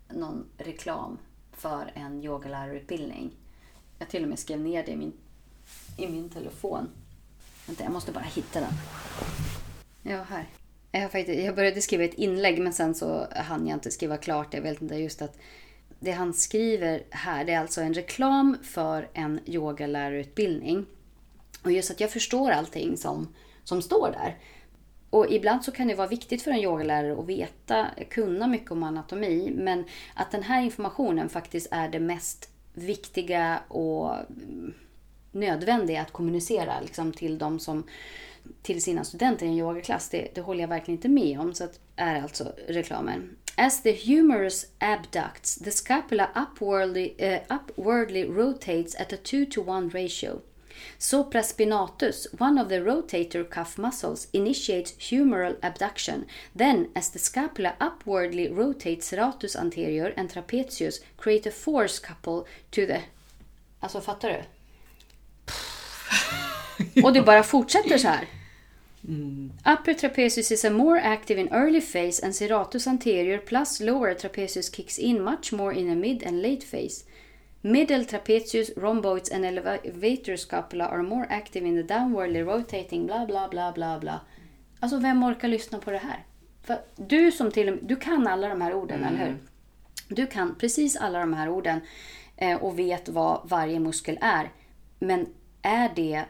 någon 0.09 0.45
reklam 0.57 1.17
för 1.51 1.91
en 1.93 2.23
yogalärarutbildning. 2.23 3.31
Jag 3.99 4.09
till 4.09 4.23
och 4.23 4.29
med 4.29 4.39
skrev 4.39 4.59
ner 4.59 4.83
det 4.85 4.91
i 4.91 4.95
min 4.95 5.13
i 5.97 6.07
min 6.07 6.29
telefon. 6.29 6.89
Vänta, 7.67 7.83
jag 7.83 7.93
måste 7.93 8.11
bara 8.11 8.23
hitta 8.23 8.59
den. 8.59 8.73
Ja, 10.01 10.23
här. 10.29 10.45
Jag, 10.91 11.01
har 11.01 11.09
faktiskt, 11.09 11.45
jag 11.45 11.55
började 11.55 11.81
skriva 11.81 12.03
ett 12.03 12.13
inlägg 12.13 12.59
men 12.61 12.73
sen 12.73 12.95
så 12.95 13.27
hann 13.35 13.67
jag 13.67 13.75
inte 13.75 13.91
skriva 13.91 14.17
klart. 14.17 14.53
Jag 14.53 14.61
vet 14.61 14.81
inte 14.81 14.95
just 14.95 15.21
att 15.21 15.37
det 15.99 16.11
han 16.11 16.33
skriver 16.33 17.03
här 17.09 17.45
det 17.45 17.53
är 17.53 17.59
alltså 17.59 17.81
en 17.81 17.93
reklam 17.93 18.57
för 18.63 19.09
en 19.13 19.39
yogalärarutbildning. 19.45 20.85
Och 21.63 21.71
just 21.71 21.91
att 21.91 21.99
jag 21.99 22.11
förstår 22.11 22.51
allting 22.51 22.97
som, 22.97 23.35
som 23.63 23.81
står 23.81 24.11
där. 24.11 24.37
Och 25.09 25.31
ibland 25.31 25.63
så 25.63 25.71
kan 25.71 25.87
det 25.87 25.95
vara 25.95 26.07
viktigt 26.07 26.41
för 26.41 26.51
en 26.51 26.59
yogalärare 26.59 27.19
att 27.19 27.25
veta, 27.25 27.87
kunna 28.09 28.47
mycket 28.47 28.71
om 28.71 28.83
anatomi. 28.83 29.51
Men 29.55 29.83
att 30.13 30.31
den 30.31 30.43
här 30.43 30.61
informationen 30.61 31.29
faktiskt 31.29 31.67
är 31.71 31.89
det 31.89 31.99
mest 31.99 32.49
viktiga 32.73 33.59
och 33.67 34.15
nödvändiga 35.31 36.01
att 36.01 36.11
kommunicera 36.11 36.81
liksom, 36.81 37.11
till 37.11 37.37
de 37.37 37.59
som 37.59 37.83
till 38.61 38.81
sina 38.81 39.03
studenter 39.03 39.45
i 39.45 39.49
en 39.49 39.57
yogaklass, 39.57 40.09
det, 40.09 40.27
det 40.35 40.41
håller 40.41 40.61
jag 40.61 40.67
verkligen 40.67 40.97
inte 40.97 41.09
med 41.09 41.39
om. 41.39 41.53
Så 41.53 41.63
att, 41.63 41.79
är 41.95 42.21
alltså 42.21 42.53
reklamen. 42.67 43.35
As 43.55 43.83
the 43.83 43.91
humerus 43.91 44.65
abducts, 44.79 45.55
the 45.55 45.71
scapula 45.71 46.29
upwardly, 46.35 47.15
uh, 47.19 47.39
upwardly 47.49 48.23
rotates 48.25 48.95
at 48.95 49.13
a 49.13 49.17
2 49.23 49.45
to 49.45 49.61
1 49.61 49.93
ratio. 49.93 50.41
Supraspinatus, 50.99 52.27
one 52.39 52.59
of 52.59 52.69
the 52.69 52.81
rotator 52.81 53.43
cuff 53.43 53.77
muscles, 53.77 54.27
initiates 54.31 54.93
humeral 54.99 55.57
abduction. 55.63 56.25
Then, 56.55 56.89
as 56.95 57.09
the 57.09 57.19
scapula 57.19 57.73
upwardly 57.79 58.47
rotates 58.47 59.11
serratus 59.11 59.55
anterior 59.55 60.13
and 60.17 60.29
trapezius, 60.29 60.99
create 61.17 61.47
a 61.47 61.51
force 61.51 61.99
couple 61.99 62.45
to 62.71 62.85
the... 62.85 63.01
Alltså, 63.79 64.01
fattar 64.01 64.29
du? 64.29 64.43
Och 67.03 67.13
det 67.13 67.21
bara 67.21 67.43
fortsätter 67.43 67.97
så 67.97 68.07
här. 68.07 68.27
Mm. 69.07 69.51
Upper 69.65 69.93
trapezius 69.93 70.51
is 70.51 70.65
a 70.65 70.69
more 70.69 70.97
active 70.97 71.37
in 71.37 71.47
early 71.51 71.79
phase 71.79 72.19
and 72.19 72.33
serratus 72.33 72.87
anterior 72.87 73.39
plus 73.39 73.79
lower 73.79 74.13
trapezius 74.13 74.69
kicks 74.69 74.97
in 74.99 75.23
much 75.23 75.53
more 75.53 75.71
in 75.71 75.89
a 75.89 75.95
mid 75.95 76.23
and 76.23 76.41
late 76.41 76.63
phase. 76.63 77.05
Middle 77.61 78.05
trapezius, 78.05 78.69
rhomboids 78.77 79.29
and 79.29 79.45
elevator 79.45 80.37
scapula 80.37 80.85
are 80.85 81.03
more 81.03 81.25
active 81.29 81.65
in 81.65 81.75
the 81.75 81.83
downwardly 81.83 82.43
rotating 82.43 83.07
bla 83.07 83.25
bla 83.25 83.47
bla 83.47 83.71
bla 83.71 83.99
bla. 83.99 84.19
Alltså 84.79 84.97
vem 84.97 85.23
orkar 85.23 85.47
lyssna 85.47 85.79
på 85.79 85.91
det 85.91 85.97
här? 85.97 86.25
För 86.63 86.79
du 86.95 87.31
som 87.31 87.51
till 87.51 87.69
och 87.69 87.75
med, 87.75 87.83
du 87.83 87.95
kan 87.95 88.27
alla 88.27 88.47
de 88.47 88.61
här 88.61 88.73
orden, 88.73 89.03
mm. 89.03 89.15
eller 89.15 89.25
hur? 89.25 89.37
Du 90.09 90.27
kan 90.27 90.55
precis 90.55 90.95
alla 90.95 91.19
de 91.19 91.33
här 91.33 91.49
orden 91.49 91.81
eh, 92.37 92.63
och 92.63 92.79
vet 92.79 93.09
vad 93.09 93.49
varje 93.49 93.79
muskel 93.79 94.17
är. 94.21 94.51
Men 94.99 95.27
är 95.61 95.91
det 95.95 96.25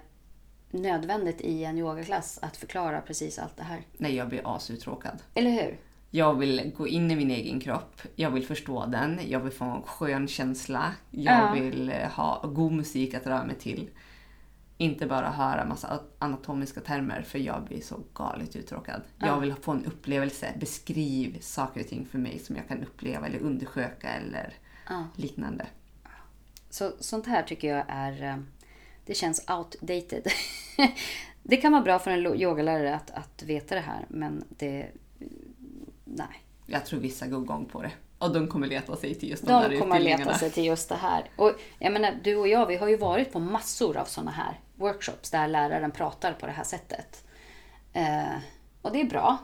nödvändigt 0.82 1.42
i 1.42 1.64
en 1.64 1.78
yogaklass 1.78 2.40
att 2.42 2.58
förklara 2.58 3.02
precis 3.02 3.40
allt 3.40 3.58
det 3.58 3.64
här. 3.64 3.82
Nej, 3.98 4.16
jag 4.16 4.30
blir 4.30 4.56
asuttråkad. 4.56 5.24
Eller 5.34 5.52
hur? 5.52 5.78
Jag 6.12 6.36
vill 6.36 6.72
gå 6.78 6.88
in 6.88 7.12
i 7.12 7.16
min 7.16 7.32
egen 7.32 7.60
kropp. 7.60 8.02
Jag 8.16 8.32
vill 8.32 8.46
förstå 8.46 8.86
den. 8.86 9.20
Jag 9.28 9.40
vill 9.40 9.52
få 9.52 9.66
en 9.66 9.82
skön 9.82 10.28
känsla. 10.28 10.94
Jag 11.12 11.40
ja. 11.40 11.52
vill 11.54 11.92
ha 12.16 12.48
god 12.48 12.72
musik 12.72 13.14
att 13.14 13.28
röra 13.28 13.46
mig 13.46 13.56
till. 13.56 13.90
Inte 14.78 15.08
bara 15.08 15.30
höra 15.30 15.66
massa 15.66 16.00
anatomiska 16.20 16.82
termer 16.82 17.22
för 17.22 17.40
jag 17.40 17.64
blir 17.64 17.82
så 17.82 18.00
galet 18.14 18.56
uttråkad. 18.56 19.02
Ja. 19.18 19.28
Jag 19.28 19.40
vill 19.40 19.54
få 19.54 19.72
en 19.72 19.86
upplevelse. 19.86 20.54
Beskriv 20.60 21.40
saker 21.42 21.82
och 21.82 21.88
ting 21.88 22.06
för 22.06 22.18
mig 22.18 22.40
som 22.40 22.56
jag 22.56 22.68
kan 22.68 22.84
uppleva 22.84 23.28
eller 23.28 23.40
undersöka 23.40 24.10
eller 24.10 24.54
ja. 24.90 25.04
liknande. 25.16 25.66
Så, 26.70 26.92
sånt 27.00 27.28
här 27.28 27.44
tycker 27.44 27.76
jag 27.76 27.86
är 27.88 28.24
eh, 28.24 28.38
det 29.08 29.14
känns 29.14 29.46
outdated. 29.50 30.28
det 31.44 31.58
kan 31.58 31.72
vara 31.72 31.82
bra 31.82 32.00
för 32.00 32.12
en 32.12 32.42
yogalärare 32.42 32.96
att, 32.96 33.12
att 33.12 33.44
veta 33.44 33.76
det 33.76 33.82
här, 33.82 34.06
men 34.08 34.44
det... 34.50 34.88
Nej. 36.06 36.44
Jag 36.66 36.86
tror 36.86 37.00
vissa 37.00 37.28
går 37.28 37.44
igång 37.44 37.66
på 37.66 37.82
det. 37.82 37.92
Och 38.20 38.34
de 38.34 38.48
kommer 38.48 38.68
leta 38.68 38.96
sig 38.96 39.16
till 39.16 39.30
just 39.30 39.46
de, 39.46 39.52
de 39.52 39.70
där 39.70 39.80
kommer 39.80 40.00
leta 40.00 40.34
sig 40.34 40.52
till 40.52 40.66
just 40.66 40.90
det 40.90 40.96
här. 40.96 41.30
Och 41.36 41.52
jag 41.80 41.94
menar, 41.94 42.20
du 42.24 42.36
och 42.36 42.48
jag, 42.48 42.66
vi 42.66 42.76
har 42.76 42.88
ju 42.88 42.98
varit 42.98 43.34
på 43.34 43.40
massor 43.40 43.98
av 43.98 44.06
sådana 44.06 44.32
här 44.32 44.60
workshops 44.76 45.32
där 45.32 45.48
läraren 45.48 45.92
pratar 45.92 46.34
på 46.34 46.46
det 46.46 46.52
här 46.52 46.64
sättet. 46.64 47.24
Eh, 47.94 48.38
och 48.82 48.92
det 48.92 49.02
är 49.02 49.06
bra. 49.06 49.38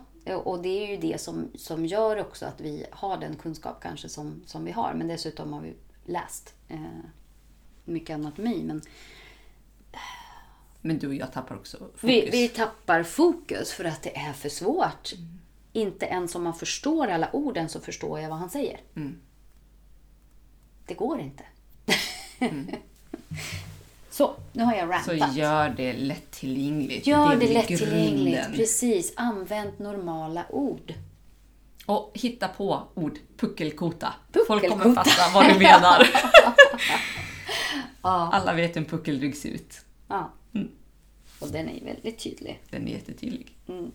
Och 0.44 0.62
det 0.62 0.70
är 0.70 0.88
ju 0.88 0.98
det 0.98 1.22
som, 1.22 1.52
som 1.56 1.86
gör 1.86 2.20
också 2.20 2.46
att 2.46 2.62
vi 2.62 2.86
har 2.92 3.18
den 3.18 3.36
kunskap 3.36 3.80
kanske 3.82 4.10
som, 4.10 4.44
som 4.46 4.66
vi 4.66 4.72
har. 4.72 4.94
Men 4.94 5.08
dessutom 5.08 5.54
har 5.54 5.62
vi 5.62 5.74
läst 6.06 6.54
eh, 6.68 6.80
mycket 7.86 8.14
anatomi. 8.14 8.64
Men 8.64 8.82
men 10.86 11.00
du 11.00 11.08
och 11.08 11.16
jag 11.16 11.34
tappar 11.34 11.56
också 11.56 11.78
fokus. 11.78 12.04
Vi, 12.04 12.30
vi 12.32 12.48
tappar 12.48 13.04
fokus 13.04 13.74
för 13.74 13.86
att 13.86 14.04
det 14.04 14.18
är 14.18 14.34
för 14.34 14.50
svårt. 14.50 15.14
Mm. 15.14 15.40
Inte 15.74 16.06
ens 16.06 16.36
om 16.36 16.44
man 16.44 16.54
förstår 16.54 17.08
alla 17.08 17.30
orden 17.34 17.70
så 17.70 17.80
förstår 17.80 18.20
jag 18.20 18.30
vad 18.30 18.38
han 18.38 18.50
säger. 18.50 18.80
Mm. 18.96 19.20
Det 20.86 20.94
går 20.94 21.20
inte. 21.20 21.44
Mm. 22.40 22.72
så, 24.10 24.36
nu 24.54 24.64
har 24.64 24.74
jag 24.74 24.90
rantat. 24.90 25.06
Så 25.06 25.40
gör 25.40 25.70
det 25.70 25.94
lättillgängligt. 25.94 27.08
Gör 27.08 27.30
det, 27.30 27.46
det 27.46 27.54
lättillgängligt. 27.54 28.54
Precis. 28.54 29.14
Använd 29.16 29.80
normala 29.80 30.46
ord. 30.50 30.94
Och 31.86 32.12
hitta 32.14 32.48
på 32.48 32.84
ord. 32.94 33.20
Puckelkota. 33.38 34.14
Puckelkota. 34.32 34.48
Folk 34.48 34.70
kommer 34.70 34.96
fatta 34.96 35.34
vad 35.34 35.54
du 35.54 35.60
menar. 35.60 36.10
Alla 38.02 38.54
vet 38.54 38.76
hur 38.76 38.82
en 38.82 38.86
puckelrygg 38.86 39.38
ser 39.38 39.50
ut. 39.50 39.82
Ja. 40.08 40.32
Och 41.44 41.52
den 41.52 41.70
är 41.70 41.86
väldigt 41.86 42.20
tydlig. 42.20 42.60
Den 42.70 42.88
är 42.88 42.92
jättetydlig. 42.92 43.56
Mm. 43.68 43.92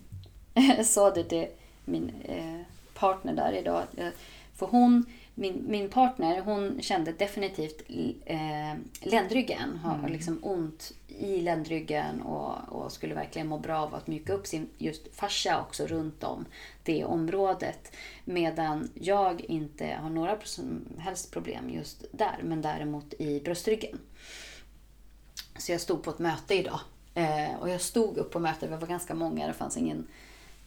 Jag 0.53 0.85
sa 0.85 1.11
det 1.11 1.23
till 1.23 1.47
min 1.85 2.11
eh, 2.25 2.61
partner 2.93 3.33
där 3.33 3.53
idag. 3.53 3.83
Eh, 3.97 4.09
för 4.55 4.65
hon, 4.65 5.05
min, 5.35 5.65
min 5.67 5.89
partner, 5.89 6.41
hon 6.41 6.81
kände 6.81 7.11
definitivt 7.11 7.81
eh, 8.25 8.73
ländryggen. 9.01 9.77
Har 9.83 9.95
mm. 9.95 10.11
liksom 10.11 10.39
ont 10.41 10.93
i 11.07 11.41
ländryggen 11.41 12.21
och, 12.21 12.55
och, 12.69 12.91
skulle 12.91 13.15
verkligen 13.15 13.47
må 13.47 13.57
bra 13.57 13.79
av 13.79 13.95
att 13.95 14.07
mjuka 14.07 14.33
upp 14.33 14.47
sin 14.47 14.69
just 14.77 15.15
fascia 15.15 15.61
också 15.61 15.87
runt 15.87 16.23
om 16.23 16.45
det 16.83 17.05
området. 17.05 17.95
Medan 18.25 18.89
jag 18.93 19.41
inte 19.41 19.87
har 20.01 20.09
några 20.09 20.37
som 20.43 20.85
helst 20.97 21.31
problem 21.31 21.69
just 21.69 22.05
där, 22.11 22.39
men 22.43 22.61
däremot 22.61 23.13
i 23.19 23.39
bröstryggen. 23.39 23.99
Så 25.57 25.71
jag 25.71 25.81
stod 25.81 26.03
på 26.03 26.09
ett 26.09 26.19
möte 26.19 26.55
idag. 26.55 26.79
Eh, 27.19 27.55
och 27.59 27.69
jag 27.69 27.81
stod 27.81 28.17
upp 28.17 28.31
på 28.31 28.39
mötet, 28.39 28.71
vi 28.71 28.75
var 28.75 28.87
ganska 28.87 29.15
många, 29.15 29.47
det 29.47 29.53
fanns 29.53 29.77
ingen 29.77 30.07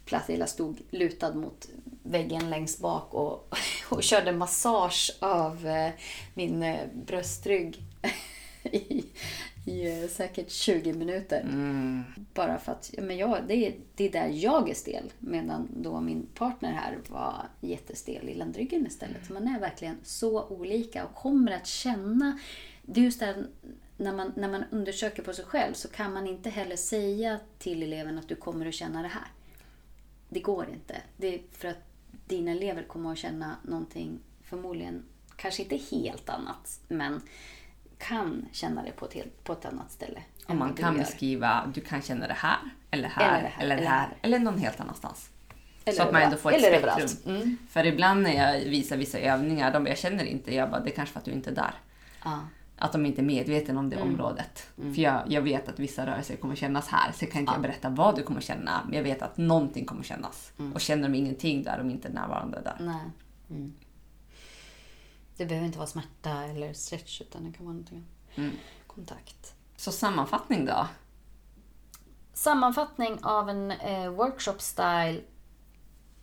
plats. 0.05 0.29
Jag 0.29 0.49
stod 0.49 0.79
lutad 0.91 1.35
mot 1.35 1.69
väggen 2.03 2.51
längst 2.51 2.81
bak 2.81 3.15
och, 3.15 3.55
och 3.91 4.03
körde 4.03 4.33
massage 4.33 5.17
av 5.21 5.67
eh, 5.67 5.91
min 6.35 6.63
eh, 6.63 6.87
bröstrygg 7.07 7.83
i, 8.63 9.05
i 9.67 10.03
eh, 10.03 10.09
säkert 10.09 10.51
20 10.51 10.93
minuter. 10.93 11.41
Mm. 11.41 12.03
Bara 12.35 12.59
för 12.59 12.73
att 12.73 12.95
men 12.99 13.17
jag, 13.17 13.39
det, 13.49 13.55
är, 13.55 13.75
det 13.95 14.05
är 14.05 14.13
där 14.13 14.29
jag 14.29 14.71
är 14.71 14.75
stel. 14.75 15.13
Medan 15.19 15.69
då 15.77 16.01
min 16.01 16.27
partner 16.35 16.73
här 16.73 16.99
var 17.09 17.35
jättestel 17.61 18.29
i 18.29 18.35
ländryggen 18.35 18.87
istället. 18.87 19.27
Så 19.27 19.33
man 19.33 19.49
är 19.49 19.61
verkligen 19.61 19.97
så 20.03 20.45
olika 20.45 21.05
och 21.05 21.15
kommer 21.15 21.53
att 21.53 21.67
känna... 21.67 22.39
Det 22.83 23.01
är 23.01 23.05
just 23.05 23.21
det 23.21 23.45
när 24.03 24.13
man, 24.13 24.33
när 24.37 24.49
man 24.49 24.65
undersöker 24.71 25.23
på 25.23 25.33
sig 25.33 25.45
själv 25.45 25.75
så 25.75 25.89
kan 25.89 26.13
man 26.13 26.27
inte 26.27 26.51
heller 26.51 26.77
säga 26.77 27.41
till 27.59 27.83
eleven 27.83 28.19
att 28.19 28.29
du 28.29 28.35
kommer 28.35 28.67
att 28.67 28.75
känna 28.75 29.03
det 29.03 29.09
här. 29.09 29.27
Det 30.29 30.41
går 30.41 30.69
inte. 30.69 30.97
Det 31.17 31.35
är 31.35 31.41
för 31.53 31.69
att 31.69 31.85
dina 32.27 32.51
elever 32.51 32.83
kommer 32.83 33.13
att 33.13 33.19
känna 33.19 33.57
någonting 33.63 34.21
förmodligen, 34.45 35.05
kanske 35.37 35.63
inte 35.63 35.77
helt 35.77 36.29
annat, 36.29 36.81
men 36.89 37.23
kan 37.99 38.47
känna 38.53 38.83
det 38.83 38.91
på 38.91 39.07
ett, 39.07 39.15
helt, 39.15 39.45
på 39.45 39.53
ett 39.53 39.65
annat 39.65 39.93
ställe. 39.93 40.23
Och 40.47 40.57
man 40.57 40.75
kan 40.75 40.97
beskriva, 40.97 41.71
du 41.75 41.81
kan 41.81 42.03
känna 42.03 42.27
det 42.27 42.35
här, 42.35 42.59
eller 42.91 43.09
här, 43.09 43.39
eller, 43.39 43.49
här, 43.49 43.63
eller, 43.63 43.77
eller 43.77 43.87
här, 43.87 44.17
eller 44.23 44.39
någon 44.39 44.59
helt 44.59 44.81
annanstans. 44.81 45.31
Eller 45.85 45.97
så 45.97 46.03
att 46.03 46.13
man 46.13 46.23
ändå 46.23 46.37
får 46.37 46.53
ett 46.53 46.61
spektrum. 46.61 47.37
Mm. 47.37 47.57
För 47.71 47.87
ibland 47.87 48.23
när 48.23 48.33
jag 48.33 48.61
visar 48.61 48.97
vissa 48.97 49.19
övningar, 49.19 49.73
de 49.73 49.87
jag 49.87 49.99
känner 49.99 50.25
inte, 50.25 50.55
jag 50.55 50.71
bara, 50.71 50.81
det 50.81 50.91
är 50.91 50.95
kanske 50.95 51.13
för 51.13 51.21
att 51.21 51.25
du 51.25 51.33
inte 51.33 51.51
är 51.51 51.55
där. 51.55 51.75
Ah 52.23 52.39
att 52.77 52.93
de 52.93 53.07
inte 53.07 53.21
är 53.21 53.25
medvetna 53.25 53.79
om 53.79 53.91
det 53.91 53.97
mm. 53.97 54.09
området. 54.09 54.71
Mm. 54.79 54.95
För 54.95 55.03
jag, 55.03 55.23
jag 55.27 55.43
vet 55.43 55.69
att 55.69 55.79
vissa 55.79 56.07
rörelser 56.07 56.37
kommer 56.37 56.55
kännas 56.55 56.89
här, 56.89 57.13
så 57.13 57.25
jag 57.25 57.33
kan 57.33 57.41
inte 57.41 57.53
ja. 57.57 57.61
berätta 57.61 57.89
vad 57.89 58.17
du 58.17 58.23
kommer 58.23 58.41
känna. 58.41 58.83
Men 58.85 58.97
jag 58.97 59.03
vet 59.03 59.23
att 59.23 59.37
någonting 59.37 59.85
kommer 59.85 60.03
kännas. 60.03 60.53
Mm. 60.59 60.73
Och 60.73 60.81
känner 60.81 61.03
de 61.03 61.15
ingenting 61.15 61.63
där, 61.63 61.79
de 61.79 61.91
inte 61.91 62.09
närvarande 62.09 62.61
där. 62.61 62.77
Nej. 62.81 63.11
Mm. 63.51 63.73
Det 65.37 65.47
behöver 65.47 65.67
inte 65.67 65.79
vara 65.79 65.89
smärta 65.89 66.31
eller 66.31 66.73
stretch, 66.73 67.21
utan 67.21 67.45
det 67.45 67.53
kan 67.53 67.67
vara 67.67 67.75
någonting. 67.75 68.05
Mm. 68.35 68.51
Kontakt. 68.87 69.55
Så 69.77 69.93
sammanfattning 69.93 70.67
då? 70.67 70.87
Sammanfattning 72.33 73.19
av 73.23 73.51
en 73.51 73.71
eh, 73.71 74.11
workshop 74.11 74.59
style. 74.59 75.21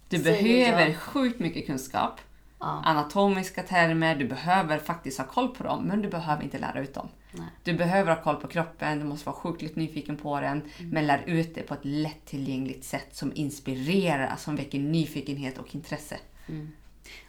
Du 0.10 0.24
behöver 0.24 0.88
jag. 0.88 0.98
sjukt 0.98 1.40
mycket 1.40 1.66
kunskap. 1.66 2.20
Ja. 2.60 2.82
Anatomiska 2.86 3.64
termer, 3.64 4.16
du 4.16 4.28
behöver 4.28 4.78
faktiskt 4.80 5.18
ha 5.18 5.26
koll 5.26 5.48
på 5.48 5.64
dem, 5.64 5.84
men 5.84 6.02
du 6.02 6.10
behöver 6.10 6.44
inte 6.44 6.58
lära 6.60 6.80
ut 6.82 6.94
dem. 6.94 7.10
Nej. 7.32 7.48
Du 7.64 7.74
behöver 7.74 8.16
ha 8.16 8.24
koll 8.24 8.36
på 8.36 8.48
kroppen, 8.48 9.00
du 9.00 9.06
måste 9.06 9.26
vara 9.26 9.36
sjukligt 9.36 9.76
nyfiken 9.76 10.18
på 10.18 10.40
den, 10.40 10.62
Mm. 10.80 10.90
men 10.92 11.08
lär 11.08 11.24
ut 11.28 11.56
det 11.56 11.62
på 11.62 11.74
ett 11.74 11.80
lättillgängligt 11.86 12.84
sätt 12.86 13.16
som 13.16 13.32
inspirerar, 13.36 14.36
som 14.36 14.56
väcker 14.56 14.80
nyfikenhet 14.80 15.58
och 15.58 15.76
intresse. 15.76 16.18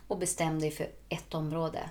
Och 0.09 0.18
bestäm 0.18 0.59
dig 0.61 0.70
för 0.70 0.87
ett 1.09 1.35
område. 1.35 1.91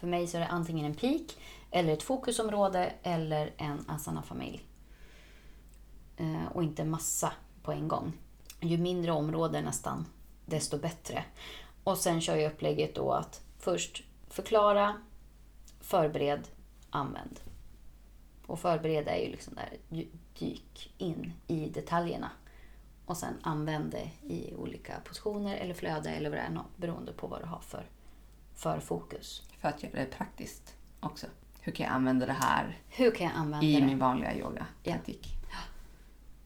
För 0.00 0.06
mig 0.06 0.26
så 0.26 0.36
är 0.36 0.40
det 0.40 0.46
antingen 0.46 0.86
en 0.86 0.94
peak, 0.94 1.22
eller 1.70 1.92
ett 1.92 2.02
fokusområde 2.02 2.92
eller 3.02 3.52
en 3.56 3.84
asana-familj. 3.88 4.60
Eh, 6.16 6.46
och 6.54 6.62
inte 6.62 6.84
massa 6.84 7.32
på 7.62 7.72
en 7.72 7.88
gång. 7.88 8.12
Ju 8.60 8.78
mindre 8.78 9.12
område 9.12 9.60
nästan, 9.60 10.06
desto 10.46 10.78
bättre. 10.78 11.24
Och 11.84 11.98
sen 11.98 12.20
kör 12.20 12.36
jag 12.36 12.52
upplägget 12.52 12.94
då 12.94 13.12
att 13.12 13.42
först 13.58 14.02
förklara, 14.28 15.00
förbered, 15.80 16.48
använd. 16.90 17.40
Och 18.46 18.58
förbereda 18.60 19.16
är 19.16 19.24
ju 19.24 19.30
liksom 19.30 19.54
där, 19.54 19.76
dy- 19.88 20.08
dyk 20.38 20.94
in 20.98 21.32
i 21.46 21.68
detaljerna. 21.68 22.30
Och 23.06 23.16
sen 23.16 23.34
använd 23.42 23.90
det 23.90 24.10
i 24.34 24.54
olika 24.54 25.00
positioner 25.04 25.56
eller 25.56 25.74
flöde 25.74 26.10
eller 26.10 26.30
vad 26.30 26.38
det 26.38 26.42
är, 26.42 26.50
nå- 26.50 26.66
beroende 26.76 27.12
på 27.12 27.26
vad 27.26 27.40
du 27.42 27.46
har 27.46 27.60
för, 27.60 27.86
för 28.54 28.80
fokus. 28.80 29.42
För 29.58 29.68
att 29.68 29.82
göra 29.82 29.92
det 29.94 30.04
praktiskt 30.06 30.74
också. 31.00 31.26
Hur 31.60 31.72
kan 31.72 31.86
jag 31.86 31.94
använda 31.94 32.26
det 32.26 32.32
här 32.32 32.78
Hur 32.88 33.10
kan 33.10 33.26
jag 33.26 33.36
använda 33.36 33.66
i 33.66 33.80
det? 33.80 33.86
min 33.86 33.98
vanliga 33.98 34.34
yoga-praktik? 34.38 35.28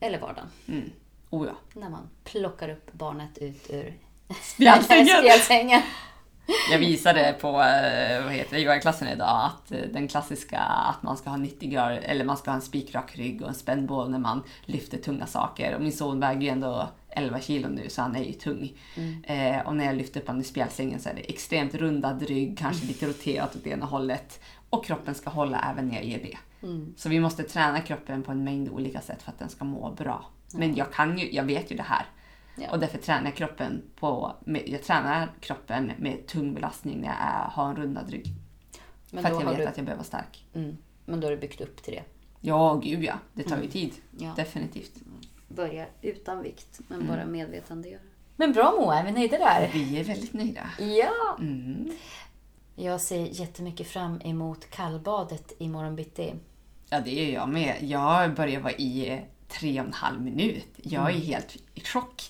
Eller 0.00 0.20
vardagen. 0.20 0.48
Mm. 0.68 0.90
Oh 1.30 1.46
ja. 1.46 1.80
När 1.80 1.90
man 1.90 2.08
plockar 2.24 2.68
upp 2.68 2.92
barnet 2.92 3.38
ut 3.38 3.70
ur 3.70 3.98
Spjälsängen. 4.42 5.06
spjälsängen. 5.06 5.82
Jag 6.70 6.78
visade 6.78 7.36
på 7.40 7.48
eh, 7.48 8.24
vad 8.24 8.32
heter 8.32 8.56
det, 8.56 8.62
yogaklassen 8.62 9.08
idag 9.08 9.44
att 9.44 9.72
eh, 9.72 9.78
den 9.92 10.08
klassiska 10.08 10.58
att 10.58 11.02
man 11.02 11.16
ska 11.16 11.30
ha 11.30 11.36
90 11.36 11.70
grader 11.70 11.96
eller 11.96 12.24
man 12.24 12.36
ska 12.36 12.50
ha 12.50 12.56
en 12.56 12.62
spikrak 12.62 13.16
rygg 13.16 13.42
och 13.42 13.48
en 13.48 13.54
spänd 13.54 13.88
bål 13.88 14.10
när 14.10 14.18
man 14.18 14.42
lyfter 14.64 14.98
tunga 14.98 15.26
saker. 15.26 15.74
Och 15.74 15.82
min 15.82 15.92
son 15.92 16.20
väger 16.20 16.40
ju 16.40 16.48
ändå 16.48 16.88
11 17.08 17.40
kilo 17.40 17.68
nu 17.68 17.88
så 17.88 18.02
han 18.02 18.16
är 18.16 18.24
ju 18.24 18.32
tung. 18.32 18.72
Eh, 19.22 19.66
och 19.66 19.76
när 19.76 19.84
jag 19.84 19.96
lyfter 19.96 20.20
upp 20.20 20.26
honom 20.26 20.42
i 20.42 20.44
spjälsängen 20.44 21.00
så 21.00 21.08
är 21.08 21.14
det 21.14 21.20
extremt 21.20 21.74
rundad 21.74 22.22
rygg, 22.22 22.58
kanske 22.58 22.86
lite 22.86 23.06
roterat 23.06 23.56
åt 23.56 23.66
ena 23.66 23.86
hållet. 23.86 24.40
Och 24.70 24.84
kroppen 24.84 25.14
ska 25.14 25.30
hålla 25.30 25.70
även 25.72 25.88
när 25.88 25.94
jag 25.94 26.04
ger 26.04 26.18
det. 26.18 26.38
Så 26.96 27.08
vi 27.08 27.20
måste 27.20 27.42
träna 27.42 27.80
kroppen 27.80 28.22
på 28.22 28.32
en 28.32 28.44
mängd 28.44 28.68
olika 28.68 29.00
sätt 29.00 29.22
för 29.22 29.30
att 29.30 29.38
den 29.38 29.48
ska 29.48 29.64
må 29.64 29.90
bra. 29.90 30.24
Men 30.54 30.74
jag, 30.74 30.92
kan 30.92 31.18
ju, 31.18 31.32
jag 31.32 31.44
vet 31.44 31.72
ju 31.72 31.76
det 31.76 31.82
här. 31.82 32.06
Ja. 32.56 32.70
Och 32.70 32.78
därför 32.78 32.98
tränar 32.98 33.24
jag 33.24 33.36
kroppen 33.36 33.82
på, 33.96 34.32
jag 34.66 34.82
tränar 34.82 35.28
kroppen 35.40 35.92
med 35.98 36.26
tung 36.26 36.54
belastning 36.54 37.00
när 37.00 37.08
jag 37.08 37.16
är, 37.20 37.48
har 37.50 37.68
en 37.70 37.76
rundad 37.76 38.10
rygg. 38.10 38.26
Men 39.10 39.22
för 39.24 39.30
att 39.30 39.42
jag 39.42 39.48
vet 39.50 39.58
du, 39.58 39.64
att 39.66 39.76
jag 39.76 39.86
behöver 39.86 39.98
vara 39.98 40.04
stark. 40.06 40.44
mm, 40.54 40.76
men 41.04 41.20
då 41.20 41.26
har 41.26 41.30
du 41.32 41.36
byggt 41.36 41.60
upp 41.60 41.82
till 41.82 41.94
det. 41.94 42.02
Ja, 42.40 42.80
gud 42.84 43.04
ja. 43.04 43.14
Det 43.32 43.42
tar 43.42 43.62
ju 43.62 43.68
tid. 43.68 43.92
Ja. 44.18 44.32
Definitivt. 44.36 44.92
Börjar 45.48 45.88
utan 46.02 46.42
vikt, 46.42 46.80
men 46.88 47.00
Mm. 47.00 47.08
bara 47.16 47.26
medvetandegöra. 47.26 48.00
Men 48.36 48.52
bra 48.52 48.74
Moa, 48.80 48.98
är 48.98 49.04
vi 49.04 49.12
nöjda 49.12 49.38
där? 49.38 49.70
Vi 49.72 50.00
är 50.00 50.04
väldigt 50.04 50.32
nöjda. 50.32 50.70
Ja! 50.78 51.36
Mm. 51.38 51.90
Jag 52.76 53.00
ser 53.00 53.40
jättemycket 53.40 53.86
fram 53.86 54.20
emot 54.24 54.70
kallbadet 54.70 55.52
imorgon 55.58 55.96
bitti. 55.96 56.34
Ja, 56.90 57.00
det 57.00 57.10
är 57.20 57.34
jag 57.34 57.48
med. 57.48 57.76
Jag 57.80 58.34
börjar 58.34 58.60
vara 58.60 58.72
i 58.72 59.20
tre 59.52 59.80
och 59.80 59.86
en 59.86 59.92
halv 59.92 60.20
minut. 60.20 60.68
Jag 60.76 61.10
är 61.10 61.18
helt 61.18 61.56
i 61.74 61.80
chock. 61.80 62.22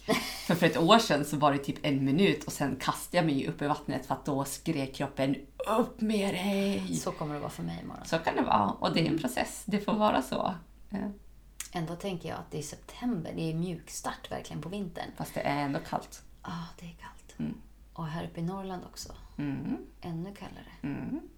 För 0.47 0.55
för 0.55 0.66
ett 0.66 0.77
år 0.77 0.99
sedan 0.99 1.25
så 1.25 1.37
var 1.37 1.53
det 1.53 1.59
typ 1.59 1.79
en 1.83 2.05
minut 2.05 2.45
och 2.45 2.53
sen 2.53 2.77
kastade 2.77 3.16
jag 3.16 3.27
mig 3.27 3.49
upp 3.49 3.62
i 3.62 3.66
vattnet 3.66 4.07
för 4.07 4.14
att 4.14 4.25
då 4.25 4.45
skrek 4.45 4.95
kroppen 4.95 5.37
upp 5.66 6.01
med 6.01 6.35
dig. 6.35 6.97
Så 6.97 7.12
kommer 7.12 7.35
det 7.35 7.41
vara 7.41 7.51
för 7.51 7.62
mig 7.62 7.81
imorgon. 7.83 8.05
Så 8.05 8.18
kan 8.18 8.37
det 8.37 8.43
vara. 8.43 8.70
Och 8.70 8.95
det 8.95 9.01
är 9.01 9.11
en 9.11 9.18
process. 9.18 9.62
Det 9.66 9.81
får 9.81 9.93
vara 9.93 10.23
så. 10.23 10.55
Ändå 11.73 11.97
tänker 11.97 12.29
jag 12.29 12.39
att 12.39 12.51
det 12.51 12.59
är 12.59 12.62
september, 12.62 13.33
det 13.37 13.51
är 13.51 13.55
mjukstart 13.55 14.31
verkligen 14.31 14.62
på 14.62 14.68
vintern. 14.68 15.11
Fast 15.16 15.35
det 15.35 15.41
är 15.41 15.64
ändå 15.64 15.79
kallt. 15.89 16.23
Ja, 16.43 16.49
ah, 16.51 16.66
det 16.81 16.87
är 16.87 16.97
kallt. 17.01 17.39
Mm. 17.39 17.55
Och 17.93 18.07
här 18.07 18.25
uppe 18.25 18.41
i 18.41 18.43
Norrland 18.43 18.83
också. 18.85 19.12
Mm. 19.39 19.77
Ännu 20.01 20.35
kallare. 20.35 20.73
Mm. 20.83 21.20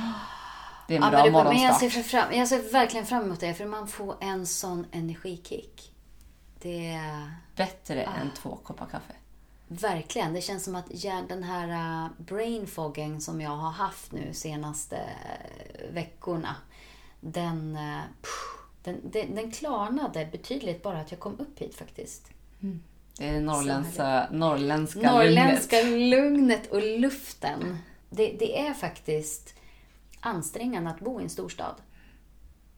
Det 0.88 0.94
är 0.94 0.98
en 0.98 1.04
Ja, 1.04 1.10
bra 1.10 1.18
men, 1.22 1.24
det, 1.24 1.30
men 1.30 1.44
jag, 1.44 1.54
morgonstart. 1.54 1.92
ser 1.92 2.02
fram, 2.02 2.32
jag 2.32 2.48
ser 2.48 2.72
verkligen 2.72 3.06
fram 3.06 3.24
emot 3.24 3.40
det, 3.40 3.54
för 3.54 3.66
man 3.66 3.88
får 3.88 4.16
en 4.20 4.46
sån 4.46 4.86
energikick. 4.92 5.92
Det 6.62 6.86
är 6.92 7.30
Bättre 7.56 8.06
Ah. 8.08 8.20
än 8.20 8.30
två 8.36 8.56
koppar 8.62 8.86
kaffe. 8.86 9.12
verkligen, 9.68 10.32
det 10.32 10.40
känns 10.40 10.64
som 10.64 10.74
att 10.74 10.86
den 11.28 11.42
här 11.42 11.68
uh, 12.04 12.10
brain 12.18 12.66
foggen 12.66 13.20
som 13.20 13.40
jag 13.40 13.50
har 13.50 13.70
haft 13.70 14.12
nu 14.12 14.32
senaste 14.32 14.96
eh, 14.96 15.92
veckorna, 15.92 16.54
den, 17.20 17.78
pff, 18.22 18.66
den, 18.82 19.00
den, 19.10 19.34
den 19.34 19.50
klarnade 19.50 20.28
betydligt 20.32 20.82
bara 20.82 20.98
att 21.00 21.10
jag 21.10 21.20
kom 21.20 21.40
upp 21.40 21.58
hit 21.58 21.74
faktiskt. 21.74 22.30
Det 23.18 23.28
är 23.28 23.32
det 23.32 23.40
norrländska, 23.40 24.28
norrländska 24.32 25.12
Norrländska 25.12 25.76
lugnet. 25.82 26.10
lugnet 26.10 26.66
och 26.72 26.82
luften. 26.82 27.78
Det, 28.10 28.36
det 28.38 28.58
är 28.66 28.74
faktiskt 28.74 29.54
ansträngande 30.20 30.90
att 30.90 31.00
bo 31.00 31.20
i 31.20 31.22
en 31.22 31.30
storstad. 31.30 31.74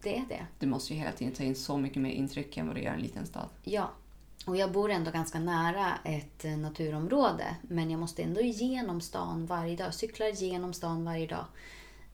Det 0.02 0.16
är 0.16 0.24
det. 0.28 0.46
Du 0.58 0.66
måste 0.66 0.94
ju 0.94 0.98
hela 0.98 1.12
tiden 1.12 1.34
ta 1.34 1.42
in 1.42 1.54
så 1.54 1.78
mycket 1.78 2.02
mer 2.02 2.10
intryck 2.10 2.56
än 2.56 2.66
vad 2.66 2.76
du 2.76 2.82
gör 2.82 2.92
i 2.92 2.94
en 2.94 3.02
liten 3.02 3.26
stad. 3.26 3.48
Ja. 3.64 3.90
Och 4.46 4.56
jag 4.56 4.72
bor 4.72 4.90
ändå 4.90 5.10
ganska 5.10 5.40
nära 5.40 5.98
ett 6.04 6.44
eh, 6.44 6.56
naturområde. 6.56 7.56
Men 7.62 7.90
jag 7.90 8.00
måste 8.00 8.22
ändå 8.22 8.40
igenom 8.40 9.00
stan 9.00 9.46
varje 9.46 9.76
dag. 9.76 9.94
Cyklar 9.94 10.26
genom 10.26 10.72
stan 10.72 11.04
varje 11.04 11.26
dag. 11.26 11.44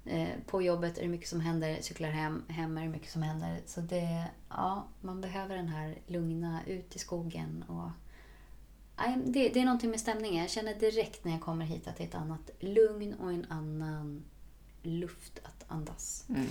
Eh, 0.04 0.28
på 0.46 0.62
jobbet 0.62 0.98
är 0.98 1.02
det 1.02 1.08
mycket 1.08 1.28
som 1.28 1.40
händer. 1.40 1.78
Cyklar 1.80 2.10
hem, 2.10 2.42
hem 2.48 2.78
är 2.78 2.82
det 2.82 2.88
mycket 2.88 3.10
som 3.10 3.22
händer. 3.22 3.60
Så 3.66 3.80
det, 3.80 4.24
ja, 4.48 4.86
man 5.00 5.20
behöver 5.20 5.56
den 5.56 5.68
här 5.68 5.98
lugna, 6.06 6.60
ut 6.66 6.96
i 6.96 6.98
skogen. 6.98 7.64
Och, 7.68 7.90
det, 9.24 9.48
det 9.48 9.60
är 9.60 9.64
någonting 9.64 9.90
med 9.90 10.00
stämningen. 10.00 10.40
Jag 10.40 10.50
känner 10.50 10.74
direkt 10.74 11.24
när 11.24 11.32
jag 11.32 11.40
kommer 11.40 11.64
hit 11.64 11.88
att 11.88 11.96
det 11.96 12.02
är 12.02 12.08
ett 12.08 12.14
annat 12.14 12.50
lugn 12.60 13.14
och 13.14 13.32
en 13.32 13.46
annan 13.48 14.24
luft 14.86 15.38
att 15.42 15.64
andas. 15.68 16.24
Mm. 16.28 16.46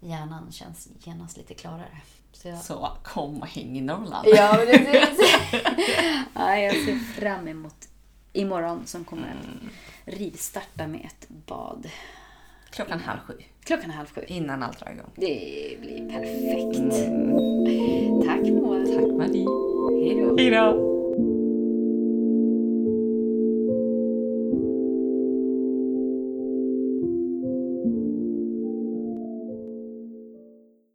Hjärnan 0.00 0.52
känns 0.52 0.88
genast 1.00 1.36
lite 1.36 1.54
klarare. 1.54 2.00
Så 2.32 2.48
jag, 2.48 2.58
Så 2.58 2.88
kom 3.02 3.40
och 3.40 3.48
häng 3.48 3.78
i 3.78 3.80
Norrland. 3.80 4.28
Ja, 4.28 4.64
men 4.66 4.84
precis. 4.84 5.34
ja, 6.34 6.58
jag 6.58 6.74
ser 6.74 6.98
fram 7.20 7.48
emot 7.48 7.88
imorgon 8.32 8.86
som 8.86 9.04
kommer 9.04 9.28
att 9.28 10.14
rivstarta 10.14 10.86
med 10.86 11.00
ett 11.04 11.28
bad. 11.28 11.90
Klockan 12.70 13.00
halv 13.00 13.18
sju. 13.20 13.34
Klockan 13.64 13.90
halv 13.90 14.06
sju. 14.06 14.20
Innan 14.26 14.62
allt 14.62 14.80
drar 14.80 14.92
igång. 14.92 15.10
Det 15.14 15.76
blir 15.80 16.10
perfekt. 16.10 16.94
Tack 18.26 18.52
Moa. 18.52 18.86
Tack 18.86 19.12
Marie. 19.18 19.46
Hej 20.38 20.50
då. 20.50 20.83